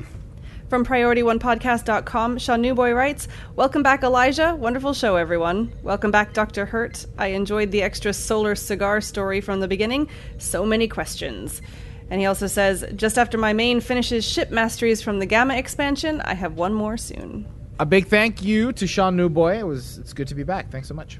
From 0.69 0.85
PriorityOnePodcast.com, 0.85 2.37
Sean 2.37 2.61
Newboy 2.61 2.91
writes, 2.91 3.27
Welcome 3.55 3.81
back, 3.81 4.03
Elijah. 4.03 4.53
Wonderful 4.53 4.93
show, 4.93 5.15
everyone. 5.15 5.73
Welcome 5.81 6.11
back, 6.11 6.33
Dr. 6.33 6.67
Hurt. 6.67 7.07
I 7.17 7.29
enjoyed 7.29 7.71
the 7.71 7.81
extra 7.81 8.13
solar 8.13 8.53
cigar 8.53 9.01
story 9.01 9.41
from 9.41 9.61
the 9.61 9.67
beginning. 9.67 10.07
So 10.37 10.67
many 10.67 10.87
questions. 10.87 11.63
And 12.11 12.21
he 12.21 12.27
also 12.27 12.45
says, 12.45 12.85
Just 12.95 13.17
after 13.17 13.35
my 13.35 13.51
main 13.51 13.81
finishes 13.81 14.23
ship 14.23 14.51
masteries 14.51 15.01
from 15.01 15.17
the 15.17 15.25
Gamma 15.25 15.55
expansion, 15.55 16.21
I 16.21 16.35
have 16.35 16.53
one 16.53 16.75
more 16.75 16.97
soon. 16.97 17.47
A 17.79 17.85
big 17.87 18.05
thank 18.05 18.43
you 18.43 18.71
to 18.73 18.85
Sean 18.85 19.15
Newboy. 19.15 19.57
It 19.57 19.65
was 19.65 19.97
it's 19.97 20.13
good 20.13 20.27
to 20.27 20.35
be 20.35 20.43
back. 20.43 20.69
Thanks 20.69 20.87
so 20.87 20.93
much. 20.93 21.17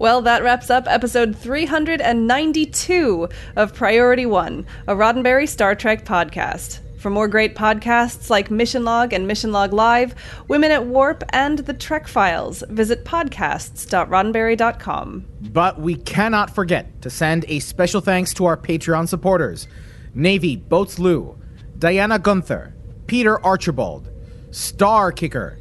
Well, 0.00 0.22
that 0.22 0.42
wraps 0.42 0.70
up 0.70 0.88
episode 0.88 1.36
392 1.36 3.28
of 3.54 3.74
Priority 3.74 4.26
One, 4.26 4.66
a 4.88 4.96
Roddenberry 4.96 5.48
Star 5.48 5.76
Trek 5.76 6.04
podcast. 6.04 6.80
For 7.02 7.10
more 7.10 7.26
great 7.26 7.56
podcasts 7.56 8.30
like 8.30 8.48
Mission 8.48 8.84
Log 8.84 9.12
and 9.12 9.26
Mission 9.26 9.50
Log 9.50 9.72
Live, 9.72 10.14
Women 10.46 10.70
at 10.70 10.86
Warp, 10.86 11.24
and 11.30 11.58
The 11.58 11.74
Trek 11.74 12.06
Files, 12.06 12.62
visit 12.68 13.04
podcasts.roddenberry.com. 13.04 15.26
But 15.50 15.80
we 15.80 15.96
cannot 15.96 16.54
forget 16.54 17.02
to 17.02 17.10
send 17.10 17.44
a 17.48 17.58
special 17.58 18.00
thanks 18.00 18.32
to 18.34 18.44
our 18.44 18.56
Patreon 18.56 19.08
supporters 19.08 19.66
Navy 20.14 20.54
Boats 20.54 21.00
Lou, 21.00 21.36
Diana 21.76 22.20
Gunther, 22.20 22.72
Peter 23.08 23.44
Archibald, 23.44 24.08
Star 24.52 25.10
Kicker, 25.10 25.58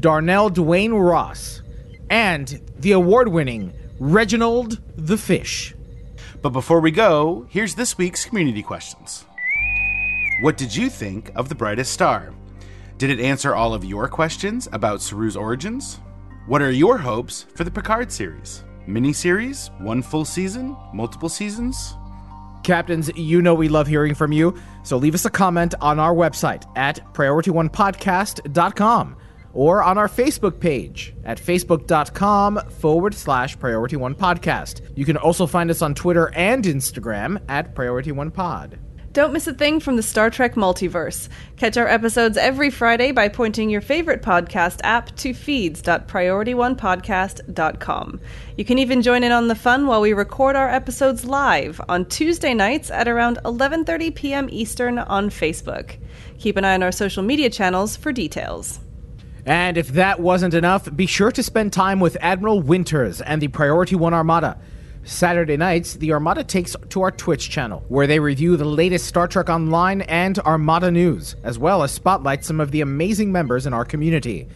Darnell 0.00 0.50
Dwayne 0.50 1.00
Ross, 1.00 1.62
and 2.10 2.60
the 2.80 2.90
award 2.90 3.28
winning 3.28 3.72
Reginald 4.00 4.80
the 4.96 5.16
Fish. 5.16 5.72
But 6.42 6.50
before 6.50 6.80
we 6.80 6.90
go, 6.90 7.46
here's 7.48 7.76
this 7.76 7.96
week's 7.96 8.24
community 8.24 8.64
questions. 8.64 9.24
What 10.40 10.56
did 10.56 10.74
you 10.74 10.88
think 10.88 11.30
of 11.36 11.50
The 11.50 11.54
Brightest 11.54 11.92
Star? 11.92 12.32
Did 12.96 13.10
it 13.10 13.20
answer 13.20 13.54
all 13.54 13.74
of 13.74 13.84
your 13.84 14.08
questions 14.08 14.70
about 14.72 15.00
Saru's 15.00 15.36
origins? 15.36 16.00
What 16.46 16.62
are 16.62 16.70
your 16.70 16.96
hopes 16.96 17.44
for 17.54 17.64
the 17.64 17.70
Picard 17.70 18.10
series? 18.10 18.64
Miniseries? 18.88 19.68
One 19.82 20.00
full 20.00 20.24
season? 20.24 20.74
Multiple 20.94 21.28
seasons? 21.28 21.94
Captains, 22.62 23.10
you 23.16 23.42
know 23.42 23.52
we 23.52 23.68
love 23.68 23.86
hearing 23.86 24.14
from 24.14 24.32
you, 24.32 24.56
so 24.82 24.96
leave 24.96 25.14
us 25.14 25.26
a 25.26 25.30
comment 25.30 25.74
on 25.82 25.98
our 25.98 26.14
website 26.14 26.64
at 26.74 27.00
priorityonepodcast.com 27.12 29.16
or 29.52 29.82
on 29.82 29.98
our 29.98 30.08
Facebook 30.08 30.58
page 30.58 31.14
at 31.24 31.38
facebook.com 31.38 32.58
forward 32.78 33.12
slash 33.12 33.58
priority 33.58 33.96
one 33.96 34.14
podcast. 34.14 34.80
You 34.96 35.04
can 35.04 35.18
also 35.18 35.46
find 35.46 35.70
us 35.70 35.82
on 35.82 35.94
Twitter 35.94 36.32
and 36.34 36.64
Instagram 36.64 37.42
at 37.50 37.74
priority 37.74 38.12
one 38.12 38.30
pod. 38.30 38.78
Don't 39.12 39.32
miss 39.32 39.48
a 39.48 39.52
thing 39.52 39.80
from 39.80 39.96
the 39.96 40.04
Star 40.04 40.30
Trek 40.30 40.54
multiverse. 40.54 41.28
Catch 41.56 41.76
our 41.76 41.88
episodes 41.88 42.36
every 42.36 42.70
Friday 42.70 43.10
by 43.10 43.28
pointing 43.28 43.68
your 43.68 43.80
favorite 43.80 44.22
podcast 44.22 44.78
app 44.84 45.16
to 45.16 45.34
feeds.priorityonepodcast.com. 45.34 48.20
You 48.56 48.64
can 48.64 48.78
even 48.78 49.02
join 49.02 49.24
in 49.24 49.32
on 49.32 49.48
the 49.48 49.56
fun 49.56 49.88
while 49.88 50.00
we 50.00 50.12
record 50.12 50.54
our 50.54 50.68
episodes 50.68 51.24
live 51.24 51.80
on 51.88 52.04
Tuesday 52.04 52.54
nights 52.54 52.88
at 52.88 53.08
around 53.08 53.40
11:30 53.44 54.14
p.m. 54.14 54.48
Eastern 54.52 55.00
on 55.00 55.28
Facebook. 55.28 55.96
Keep 56.38 56.56
an 56.56 56.64
eye 56.64 56.74
on 56.74 56.84
our 56.84 56.92
social 56.92 57.24
media 57.24 57.50
channels 57.50 57.96
for 57.96 58.12
details. 58.12 58.78
And 59.44 59.76
if 59.76 59.88
that 59.88 60.20
wasn't 60.20 60.54
enough, 60.54 60.88
be 60.94 61.06
sure 61.06 61.32
to 61.32 61.42
spend 61.42 61.72
time 61.72 61.98
with 61.98 62.16
Admiral 62.20 62.62
Winters 62.62 63.20
and 63.20 63.42
the 63.42 63.48
Priority 63.48 63.96
One 63.96 64.14
Armada. 64.14 64.56
Saturday 65.04 65.56
nights, 65.56 65.94
the 65.94 66.12
Armada 66.12 66.44
takes 66.44 66.76
to 66.90 67.02
our 67.02 67.10
Twitch 67.10 67.48
channel, 67.48 67.84
where 67.88 68.06
they 68.06 68.20
review 68.20 68.56
the 68.56 68.64
latest 68.64 69.06
Star 69.06 69.26
Trek 69.26 69.48
Online 69.48 70.02
and 70.02 70.38
Armada 70.40 70.90
news, 70.90 71.36
as 71.42 71.58
well 71.58 71.82
as 71.82 71.90
spotlight 71.90 72.44
some 72.44 72.60
of 72.60 72.70
the 72.70 72.82
amazing 72.82 73.32
members 73.32 73.66
in 73.66 73.72
our 73.72 73.84
community. 73.84 74.46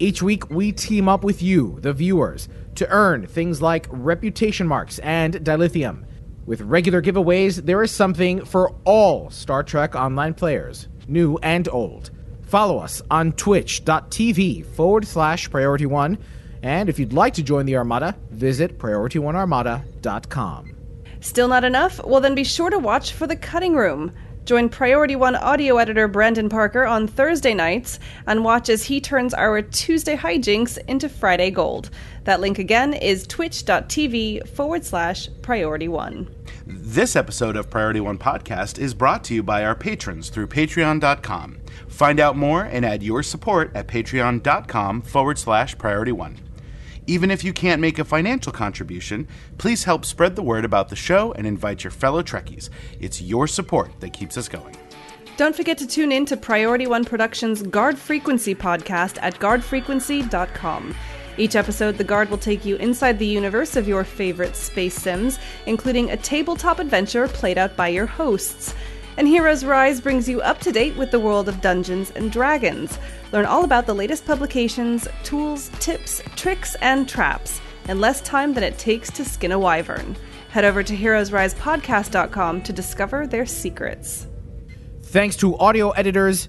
Each 0.00 0.20
week, 0.20 0.50
we 0.50 0.72
team 0.72 1.08
up 1.08 1.22
with 1.22 1.42
you, 1.42 1.78
the 1.80 1.92
viewers, 1.92 2.48
to 2.74 2.88
earn 2.90 3.26
things 3.26 3.62
like 3.62 3.86
reputation 3.90 4.66
marks 4.66 4.98
and 4.98 5.34
dilithium. 5.34 6.04
With 6.44 6.60
regular 6.62 7.00
giveaways, 7.00 7.64
there 7.64 7.82
is 7.82 7.92
something 7.92 8.44
for 8.44 8.74
all 8.84 9.30
Star 9.30 9.62
Trek 9.62 9.94
Online 9.94 10.34
players, 10.34 10.88
new 11.06 11.38
and 11.38 11.68
old. 11.68 12.10
Follow 12.42 12.78
us 12.78 13.00
on 13.10 13.32
twitch.tv 13.32 14.66
forward 14.66 15.06
slash 15.06 15.48
priority 15.48 15.86
one 15.86 16.18
and 16.64 16.88
if 16.88 16.98
you'd 16.98 17.12
like 17.12 17.34
to 17.34 17.42
join 17.42 17.66
the 17.66 17.76
Armada, 17.76 18.16
visit 18.30 18.78
PriorityOneArmada.com. 18.78 20.76
Still 21.20 21.48
not 21.48 21.62
enough? 21.62 22.02
Well, 22.04 22.22
then 22.22 22.34
be 22.34 22.42
sure 22.42 22.70
to 22.70 22.78
watch 22.78 23.12
for 23.12 23.26
The 23.26 23.36
Cutting 23.36 23.76
Room. 23.76 24.12
Join 24.46 24.68
Priority 24.70 25.16
One 25.16 25.36
audio 25.36 25.76
editor 25.76 26.08
Brandon 26.08 26.48
Parker 26.48 26.84
on 26.84 27.06
Thursday 27.06 27.54
nights 27.54 27.98
and 28.26 28.44
watch 28.44 28.68
as 28.68 28.84
he 28.84 29.00
turns 29.00 29.32
our 29.34 29.62
Tuesday 29.62 30.16
hijinks 30.16 30.78
into 30.86 31.08
Friday 31.08 31.50
gold. 31.50 31.90
That 32.24 32.40
link 32.40 32.58
again 32.58 32.94
is 32.94 33.26
twitch.tv 33.26 34.48
forward 34.48 34.84
slash 34.84 35.28
priority 35.42 35.88
one. 35.88 36.34
This 36.66 37.14
episode 37.16 37.56
of 37.56 37.70
Priority 37.70 38.00
One 38.00 38.18
Podcast 38.18 38.78
is 38.78 38.94
brought 38.94 39.24
to 39.24 39.34
you 39.34 39.42
by 39.42 39.64
our 39.64 39.74
patrons 39.74 40.30
through 40.30 40.46
patreon.com. 40.46 41.58
Find 41.88 42.20
out 42.20 42.36
more 42.36 42.62
and 42.64 42.84
add 42.84 43.02
your 43.02 43.22
support 43.22 43.70
at 43.74 43.86
patreon.com 43.86 45.02
forward 45.02 45.38
slash 45.38 45.76
priority 45.76 46.12
one. 46.12 46.43
Even 47.06 47.30
if 47.30 47.44
you 47.44 47.52
can't 47.52 47.82
make 47.82 47.98
a 47.98 48.04
financial 48.04 48.50
contribution, 48.52 49.28
please 49.58 49.84
help 49.84 50.04
spread 50.04 50.36
the 50.36 50.42
word 50.42 50.64
about 50.64 50.88
the 50.88 50.96
show 50.96 51.32
and 51.32 51.46
invite 51.46 51.84
your 51.84 51.90
fellow 51.90 52.22
Trekkies. 52.22 52.70
It's 52.98 53.20
your 53.20 53.46
support 53.46 54.00
that 54.00 54.14
keeps 54.14 54.38
us 54.38 54.48
going. 54.48 54.74
Don't 55.36 55.54
forget 55.54 55.76
to 55.78 55.86
tune 55.86 56.12
in 56.12 56.24
to 56.26 56.36
Priority 56.36 56.86
One 56.86 57.04
Productions' 57.04 57.62
Guard 57.62 57.98
Frequency 57.98 58.54
podcast 58.54 59.18
at 59.20 59.38
guardfrequency.com. 59.38 60.94
Each 61.36 61.56
episode, 61.56 61.98
the 61.98 62.04
Guard 62.04 62.30
will 62.30 62.38
take 62.38 62.64
you 62.64 62.76
inside 62.76 63.18
the 63.18 63.26
universe 63.26 63.74
of 63.74 63.88
your 63.88 64.04
favorite 64.04 64.54
space 64.54 64.94
sims, 64.94 65.38
including 65.66 66.10
a 66.10 66.16
tabletop 66.16 66.78
adventure 66.78 67.26
played 67.26 67.58
out 67.58 67.76
by 67.76 67.88
your 67.88 68.06
hosts. 68.06 68.74
And 69.16 69.28
Heroes 69.28 69.64
Rise 69.64 70.00
brings 70.00 70.28
you 70.28 70.40
up 70.40 70.58
to 70.60 70.72
date 70.72 70.96
with 70.96 71.10
the 71.10 71.20
world 71.20 71.48
of 71.48 71.60
Dungeons 71.60 72.10
and 72.10 72.32
Dragons. 72.32 72.98
Learn 73.32 73.46
all 73.46 73.64
about 73.64 73.86
the 73.86 73.94
latest 73.94 74.26
publications, 74.26 75.06
tools, 75.22 75.70
tips, 75.78 76.20
tricks, 76.34 76.74
and 76.76 77.08
traps 77.08 77.60
in 77.88 78.00
less 78.00 78.20
time 78.22 78.54
than 78.54 78.64
it 78.64 78.78
takes 78.78 79.10
to 79.12 79.24
skin 79.24 79.52
a 79.52 79.58
wyvern. 79.58 80.16
Head 80.50 80.64
over 80.64 80.82
to 80.82 80.96
heroesrisepodcast.com 80.96 82.62
to 82.62 82.72
discover 82.72 83.26
their 83.26 83.46
secrets. 83.46 84.26
Thanks 85.02 85.36
to 85.36 85.56
audio 85.58 85.90
editors 85.90 86.48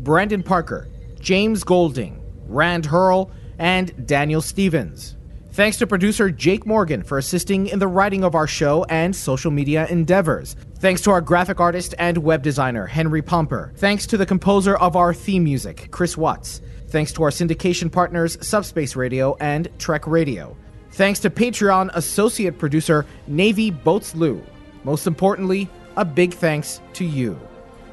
Brandon 0.00 0.42
Parker, 0.42 0.88
James 1.18 1.64
Golding, 1.64 2.22
Rand 2.46 2.86
Hurl, 2.86 3.30
and 3.58 4.06
Daniel 4.06 4.42
Stevens. 4.42 5.16
Thanks 5.52 5.76
to 5.78 5.86
producer 5.86 6.30
Jake 6.30 6.66
Morgan 6.66 7.02
for 7.02 7.18
assisting 7.18 7.66
in 7.66 7.78
the 7.78 7.86
writing 7.86 8.24
of 8.24 8.34
our 8.34 8.46
show 8.46 8.84
and 8.84 9.14
social 9.14 9.50
media 9.50 9.86
endeavors. 9.88 10.56
Thanks 10.82 11.00
to 11.02 11.12
our 11.12 11.20
graphic 11.20 11.60
artist 11.60 11.94
and 12.00 12.18
web 12.18 12.42
designer, 12.42 12.86
Henry 12.86 13.22
Pomper. 13.22 13.72
Thanks 13.76 14.04
to 14.08 14.16
the 14.16 14.26
composer 14.26 14.74
of 14.78 14.96
our 14.96 15.14
theme 15.14 15.44
music, 15.44 15.86
Chris 15.92 16.16
Watts. 16.16 16.60
Thanks 16.88 17.12
to 17.12 17.22
our 17.22 17.30
syndication 17.30 17.88
partners, 17.88 18.36
Subspace 18.44 18.96
Radio 18.96 19.36
and 19.38 19.68
Trek 19.78 20.08
Radio. 20.08 20.56
Thanks 20.90 21.20
to 21.20 21.30
Patreon 21.30 21.92
associate 21.94 22.58
producer, 22.58 23.06
Navy 23.28 23.70
Boats 23.70 24.16
Lou. 24.16 24.44
Most 24.82 25.06
importantly, 25.06 25.68
a 25.96 26.04
big 26.04 26.34
thanks 26.34 26.80
to 26.94 27.04
you, 27.04 27.38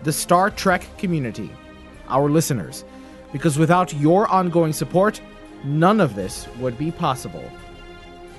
the 0.02 0.12
Star 0.12 0.50
Trek 0.50 0.84
community, 0.98 1.52
our 2.08 2.28
listeners, 2.28 2.86
because 3.32 3.60
without 3.60 3.94
your 3.94 4.28
ongoing 4.30 4.74
support, 4.74 5.22
none 5.64 6.02
of 6.02 6.16
this 6.16 6.48
would 6.58 6.76
be 6.76 6.90
possible. 6.90 7.44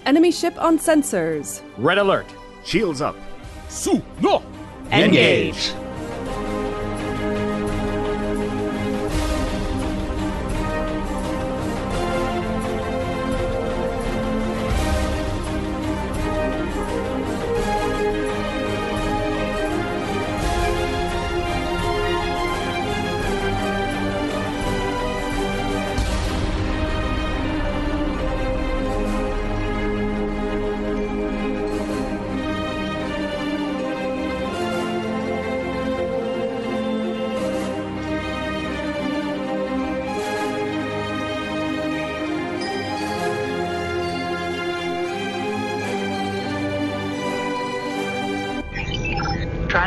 Enemy 0.07 0.33
ship 0.33 0.61
on 0.61 0.77
sensors. 0.77 1.63
Red 1.79 1.99
alert. 1.99 2.27
Shields 2.65 3.01
up. 3.01 3.15
Su 3.71 4.03
no. 4.21 4.43
Engage. 4.91 5.73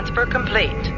Transfer 0.05 0.25
complete. 0.25 0.91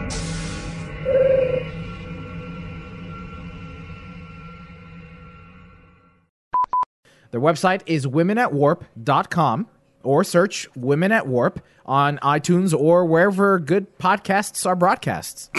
Their 7.32 7.41
website 7.41 7.82
is 7.86 8.06
womenatwarp.com 8.08 9.68
or 10.03 10.24
search 10.24 10.68
Women 10.76 11.12
at 11.12 11.28
Warp 11.28 11.60
on 11.86 12.18
iTunes 12.20 12.78
or 12.78 13.06
wherever 13.06 13.60
good 13.60 13.97
podcasts 13.97 14.66
are 14.66 14.76
broadcasts. 14.76 15.49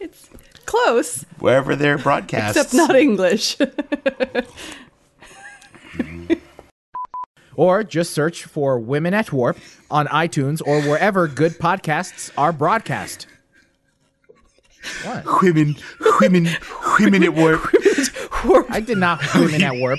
it's 0.00 0.28
close, 0.66 1.24
Wherever 1.38 1.76
they're 1.76 1.98
broadcast. 1.98 2.56
except 2.56 2.74
not 2.74 2.96
English. 2.96 3.56
or 7.60 7.84
just 7.84 8.12
search 8.14 8.44
for 8.44 8.78
Women 8.78 9.12
at 9.12 9.34
Warp 9.34 9.58
on 9.90 10.06
iTunes 10.06 10.62
or 10.66 10.80
wherever 10.80 11.28
good 11.28 11.52
podcasts 11.58 12.30
are 12.38 12.54
broadcast. 12.54 13.26
What? 15.04 15.42
Women, 15.42 15.76
women, 16.22 16.48
women 16.98 17.22
at 17.22 17.34
warp. 17.34 17.68
I 18.70 18.80
did 18.80 18.96
not 18.96 19.20
Women 19.34 19.62
at 19.62 19.76
Warp. 19.76 19.98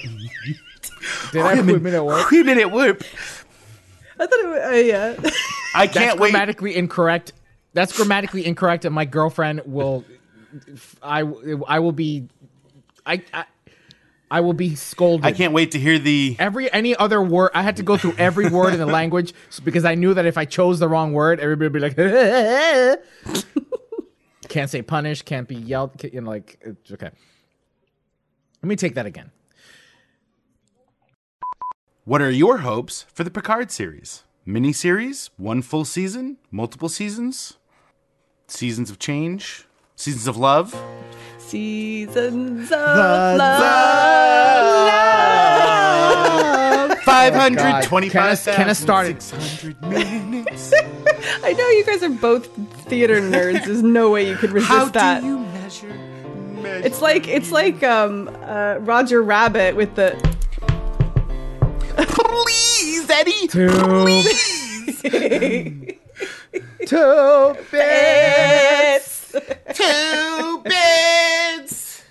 Did 1.32 1.42
I 1.44 1.54
Women- 1.54 1.74
Women 1.76 1.94
at 1.94 2.04
Warp? 2.04 2.32
Women 2.32 2.58
at 2.60 2.72
work. 2.72 3.02
I 4.20 4.26
thought 4.26 4.40
it 4.40 4.48
was, 4.48 4.60
uh, 4.60 4.70
yeah. 5.24 5.30
I 5.76 5.86
can't 5.86 6.20
wait. 6.20 6.32
grammatically 6.32 6.76
incorrect. 6.76 7.34
That's 7.74 7.96
grammatically 7.96 8.44
incorrect, 8.48 8.86
and 8.86 8.94
my 8.96 9.06
girlfriend 9.06 9.62
will. 9.68 10.04
I 11.04 11.20
I 11.68 11.78
will 11.80 11.92
be. 11.92 12.28
I 13.06 13.24
I, 13.34 13.46
I 14.32 14.40
will 14.40 14.54
be 14.54 14.76
scolded. 14.76 15.26
I 15.26 15.34
can't 15.34 15.52
wait 15.52 15.72
to 15.72 15.80
hear 15.80 16.00
the. 16.00 16.38
Every 16.40 16.72
any 16.72 16.96
other 16.96 17.22
word, 17.22 17.52
I 17.54 17.64
had 17.64 17.76
to 17.76 17.84
go 17.84 17.98
through 17.98 18.16
every 18.18 18.50
word 18.50 18.74
in 18.74 18.80
the 18.80 18.86
language 19.00 19.34
because 19.66 19.84
I 19.84 19.96
knew 19.96 20.14
that 20.14 20.26
if 20.26 20.38
I 20.38 20.46
chose 20.46 20.80
the 20.80 20.88
wrong 20.88 21.12
word, 21.12 21.42
everybody 21.42 21.66
would 21.66 21.74
be 21.74 21.80
like, 21.82 21.98
can't 24.48 24.70
say 24.70 24.82
punish, 24.82 25.24
can't 25.24 25.50
be 25.50 25.56
yelled, 25.56 26.00
ca- 26.00 26.12
you 26.14 26.22
know, 26.22 26.30
like 26.30 26.58
it's 26.62 26.94
okay. 26.94 27.10
Let 28.64 28.70
me 28.70 28.78
take 28.78 28.96
that 28.96 29.06
again. 29.06 29.32
What 32.06 32.22
are 32.22 32.32
your 32.32 32.60
hopes 32.60 33.06
for 33.14 33.26
the 33.26 33.32
Picard 33.32 33.70
series? 33.70 34.24
Mini 34.46 34.72
series? 34.72 35.30
One 35.36 35.62
full 35.62 35.84
season? 35.84 36.38
Multiple 36.50 36.90
seasons? 36.90 37.58
Seasons 38.48 38.90
of 38.90 38.98
change? 38.98 39.68
Seasons 39.98 40.28
of 40.28 40.38
love? 40.38 40.74
Seasons 41.52 42.72
of 42.72 42.72
The- 42.72 43.36
love. 43.38 43.62
525,000. 47.04 48.10
Can 48.10 48.24
I- 48.24 48.36
can 48.56 48.70
I 48.70 48.74
start 48.74 49.08
it? 49.08 49.22
600 49.22 49.82
minutes. 49.82 50.72
I 51.44 51.52
know 51.52 51.68
you 51.72 51.84
guys 51.86 52.04
are 52.04 52.10
both 52.10 52.48
theater 52.88 53.20
nerds. 53.20 53.66
There's 53.66 53.84
no 53.84 54.12
way 54.12 54.30
you 54.30 54.38
could 54.38 54.52
resist 54.52 54.72
How 54.72 54.86
that. 54.86 55.20
do 55.24 55.28
you 55.28 55.40
measure? 55.40 55.88
measure 55.90 56.88
It's 56.88 57.02
like 57.02 57.28
it's 57.28 57.52
like 57.52 57.84
um 57.84 58.30
uh, 58.44 58.78
Roger 58.80 59.22
Rabbit 59.22 59.76
with 59.76 59.94
the 59.96 60.16
Please, 61.98 63.10
Eddie. 63.10 63.48
Two 63.50 63.68
bits. 67.72 69.21
Two 69.74 70.64
bits. 70.64 72.04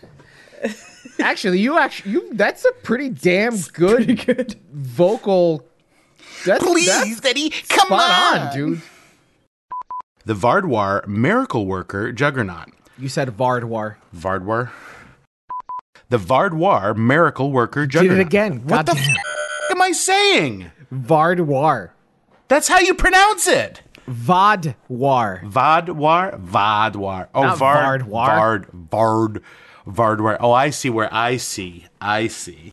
Actually, 1.20 1.60
you 1.60 1.78
actually 1.78 2.12
you 2.12 2.28
that's 2.32 2.64
a 2.64 2.72
pretty 2.82 3.10
damn 3.10 3.56
good, 3.72 4.24
good. 4.26 4.56
vocal. 4.72 5.66
That's, 6.46 6.64
Please, 6.64 6.86
that's 6.86 7.24
Eddie. 7.26 7.50
Come 7.50 7.88
spot 7.88 8.10
on. 8.10 8.46
on, 8.48 8.54
dude. 8.54 8.82
The 10.24 10.34
Vardwar 10.34 11.06
miracle 11.06 11.66
worker 11.66 12.12
Juggernaut. 12.12 12.68
You 12.98 13.08
said 13.08 13.28
Vardwar. 13.36 13.96
Vardwar. 14.16 14.70
The 16.08 16.18
Vardwar 16.18 16.96
miracle 16.96 17.52
worker 17.52 17.82
Did 17.86 17.92
Juggernaut. 17.92 18.18
it 18.18 18.26
again. 18.26 18.66
What 18.66 18.86
the 18.86 18.92
f- 18.92 19.70
am 19.70 19.82
I 19.82 19.92
saying? 19.92 20.70
Vardwar. 20.92 21.90
That's 22.48 22.68
how 22.68 22.78
you 22.80 22.94
pronounce 22.94 23.46
it. 23.46 23.82
Vodwar. 24.10 25.40
Vadwar? 25.44 26.40
Vadwar. 26.44 27.28
Oh, 27.34 27.42
Not 27.42 27.58
Vard. 27.58 28.02
Vardwar. 28.02 28.26
Vard. 28.26 28.66
Vard. 28.72 29.42
Vardwar. 29.86 30.36
Oh, 30.40 30.52
I 30.52 30.70
see 30.70 30.90
where 30.90 31.12
I 31.14 31.36
see. 31.36 31.86
I 32.00 32.26
see. 32.26 32.72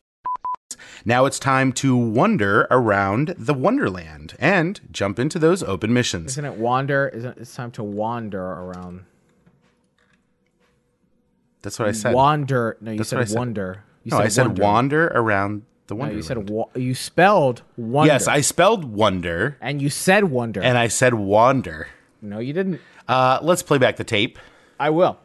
Now 1.04 1.26
it's 1.26 1.38
time 1.38 1.72
to 1.74 1.96
wander 1.96 2.66
around 2.70 3.34
the 3.38 3.54
Wonderland 3.54 4.34
and 4.38 4.80
jump 4.90 5.18
into 5.18 5.38
those 5.38 5.62
open 5.62 5.92
missions. 5.92 6.32
Isn't 6.32 6.44
it 6.44 6.54
wander? 6.56 7.08
Isn't 7.08 7.30
it, 7.30 7.38
it's 7.40 7.54
time 7.54 7.70
to 7.72 7.84
wander 7.84 8.42
around? 8.42 9.04
That's 11.62 11.78
what 11.78 11.88
I 11.88 11.92
said. 11.92 12.14
Wander. 12.14 12.76
No, 12.80 12.90
you 12.92 12.98
That's 12.98 13.10
said, 13.10 13.28
said. 13.28 13.38
wonder. 13.38 13.84
You 14.04 14.10
no, 14.10 14.18
I 14.18 14.28
said 14.28 14.46
wonder. 14.48 14.62
wander 14.62 15.06
around 15.08 15.62
the 15.88 15.94
No, 15.94 16.08
you 16.10 16.22
said 16.22 16.48
wa- 16.50 16.68
you 16.76 16.94
spelled 16.94 17.62
wonder. 17.76 18.12
Yes, 18.12 18.28
I 18.28 18.40
spelled 18.42 18.84
wonder 18.84 19.56
and 19.60 19.82
you 19.82 19.90
said 19.90 20.24
wonder. 20.24 20.62
and 20.62 20.78
I 20.78 20.88
said 20.88 21.14
wander. 21.14 21.88
no, 22.22 22.38
you 22.38 22.52
didn't. 22.52 22.80
Uh, 23.08 23.38
let's 23.42 23.62
play 23.62 23.78
back 23.78 23.96
the 23.96 24.04
tape. 24.04 24.38
I 24.78 24.90
will. 24.90 25.18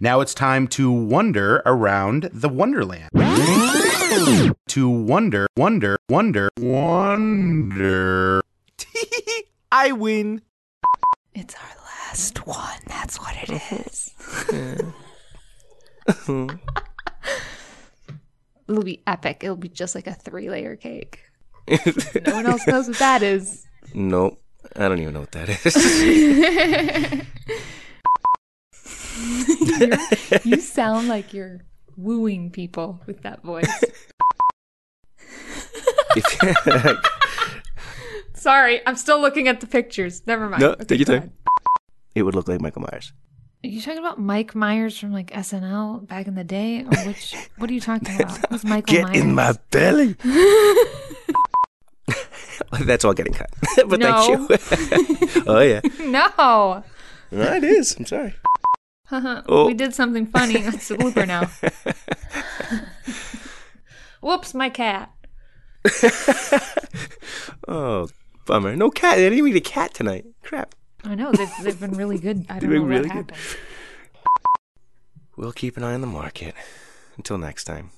Now 0.00 0.20
it's 0.20 0.34
time 0.34 0.68
to 0.68 0.90
wander 0.90 1.62
around 1.66 2.30
the 2.32 2.48
Wonderland. 2.48 3.10
to 4.68 4.88
wonder, 4.88 5.46
wonder, 5.56 5.96
wonder, 6.08 6.48
wonder. 6.58 8.40
I 9.72 9.92
win. 9.92 10.40
It's 11.34 11.54
our 11.54 11.76
last 12.08 12.46
one. 12.46 12.78
That's 12.86 13.18
what 13.20 13.34
it 13.42 13.50
is. 13.86 14.14
It'll 18.68 18.82
be 18.82 19.02
epic. 19.06 19.40
It'll 19.42 19.56
be 19.56 19.68
just 19.68 19.94
like 19.94 20.06
a 20.06 20.14
three 20.14 20.48
layer 20.50 20.76
cake. 20.76 21.20
no 21.68 22.34
one 22.34 22.46
else 22.46 22.66
knows 22.66 22.88
what 22.88 22.98
that 22.98 23.22
is. 23.22 23.66
Nope. 23.92 24.40
I 24.76 24.88
don't 24.88 24.98
even 25.00 25.14
know 25.14 25.20
what 25.20 25.32
that 25.32 25.48
is. 25.50 25.64
you 30.46 30.56
sound 30.56 31.08
like 31.08 31.34
you're 31.34 31.64
wooing 31.96 32.50
people 32.50 33.00
with 33.06 33.22
that 33.22 33.42
voice. 33.42 33.68
Sorry, 38.34 38.80
I'm 38.86 38.96
still 38.96 39.20
looking 39.20 39.48
at 39.48 39.60
the 39.60 39.66
pictures. 39.66 40.26
Never 40.26 40.48
mind. 40.48 40.60
no, 40.60 40.70
Okay, 40.72 40.84
take 40.84 40.98
your 41.06 41.20
time. 41.20 41.32
It 42.14 42.22
would 42.22 42.34
look 42.34 42.48
like 42.48 42.60
Michael 42.60 42.82
Myers. 42.82 43.12
Are 43.64 43.66
you 43.66 43.80
talking 43.80 43.98
about 43.98 44.20
Mike 44.20 44.54
Myers 44.54 44.98
from 44.98 45.10
like 45.10 45.30
SNL 45.30 46.06
back 46.06 46.26
in 46.26 46.34
the 46.34 46.44
day, 46.44 46.82
or 46.82 46.90
which? 47.06 47.34
what 47.56 47.70
are 47.70 47.72
you 47.72 47.80
talking 47.80 48.14
about? 48.14 48.36
Who's 48.50 48.62
Michael 48.64 48.94
Get 48.94 49.04
Myers? 49.04 49.16
in 49.22 49.34
my 49.34 49.54
belly. 49.70 50.16
That's 52.84 53.06
all 53.06 53.14
getting 53.14 53.32
cut. 53.32 53.48
but 53.88 54.00
No. 54.00 54.46
thank 54.48 55.34
you. 55.34 55.44
oh 55.46 55.60
yeah. 55.60 55.80
no. 56.00 56.84
No, 57.30 57.54
it 57.54 57.64
is. 57.64 57.96
I'm 57.96 58.04
sorry. 58.04 58.34
Uh-huh. 59.10 59.42
Oh. 59.48 59.66
We 59.66 59.72
did 59.72 59.94
something 59.94 60.26
funny. 60.26 60.56
It's 60.56 60.90
a 60.90 60.96
blooper 60.98 61.26
now. 61.26 61.48
Whoops, 64.20 64.52
my 64.52 64.68
cat. 64.68 65.10
Oh, 67.66 68.08
bummer. 68.46 68.76
No 68.76 68.90
cat. 68.90 69.14
I 69.14 69.16
didn't 69.16 69.38
even 69.38 69.52
eat 69.52 69.56
a 69.56 69.60
cat 69.60 69.94
tonight. 69.94 70.26
Crap. 70.42 70.74
I 71.04 71.14
know 71.14 71.32
they've 71.32 71.50
they've 71.62 71.78
been 71.80 71.92
really 71.92 72.18
good. 72.18 72.46
I 72.48 72.58
don't 72.58 72.70
They've 72.70 72.70
know 72.70 72.74
been 72.76 72.82
what 72.82 72.88
really 72.88 73.08
good. 73.08 73.30
happened. 73.32 73.38
We'll 75.36 75.52
keep 75.52 75.76
an 75.76 75.82
eye 75.84 75.94
on 75.94 76.00
the 76.00 76.06
market. 76.06 76.54
Until 77.16 77.38
next 77.38 77.64
time. 77.64 77.90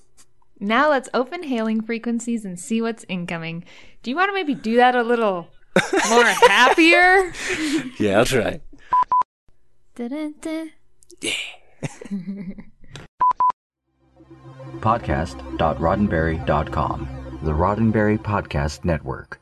Now 0.58 0.90
let's 0.90 1.08
open 1.14 1.42
hailing 1.42 1.82
frequencies 1.82 2.44
and 2.44 2.58
see 2.58 2.80
what's 2.82 3.04
incoming. 3.08 3.64
Do 4.02 4.10
you 4.10 4.16
want 4.16 4.30
to 4.30 4.34
maybe 4.34 4.54
do 4.54 4.76
that 4.76 4.94
a 4.96 5.02
little 5.02 5.48
more 6.08 6.24
happier? 6.24 7.32
Yeah, 7.98 8.18
I'll 8.18 8.24
try. 8.24 8.60
Da-da-da. 9.94 10.64
Podcast.roddenberry.com. 14.80 17.08
The 17.42 17.52
Roddenberry 17.52 18.18
Podcast 18.18 18.84
Network. 18.84 19.40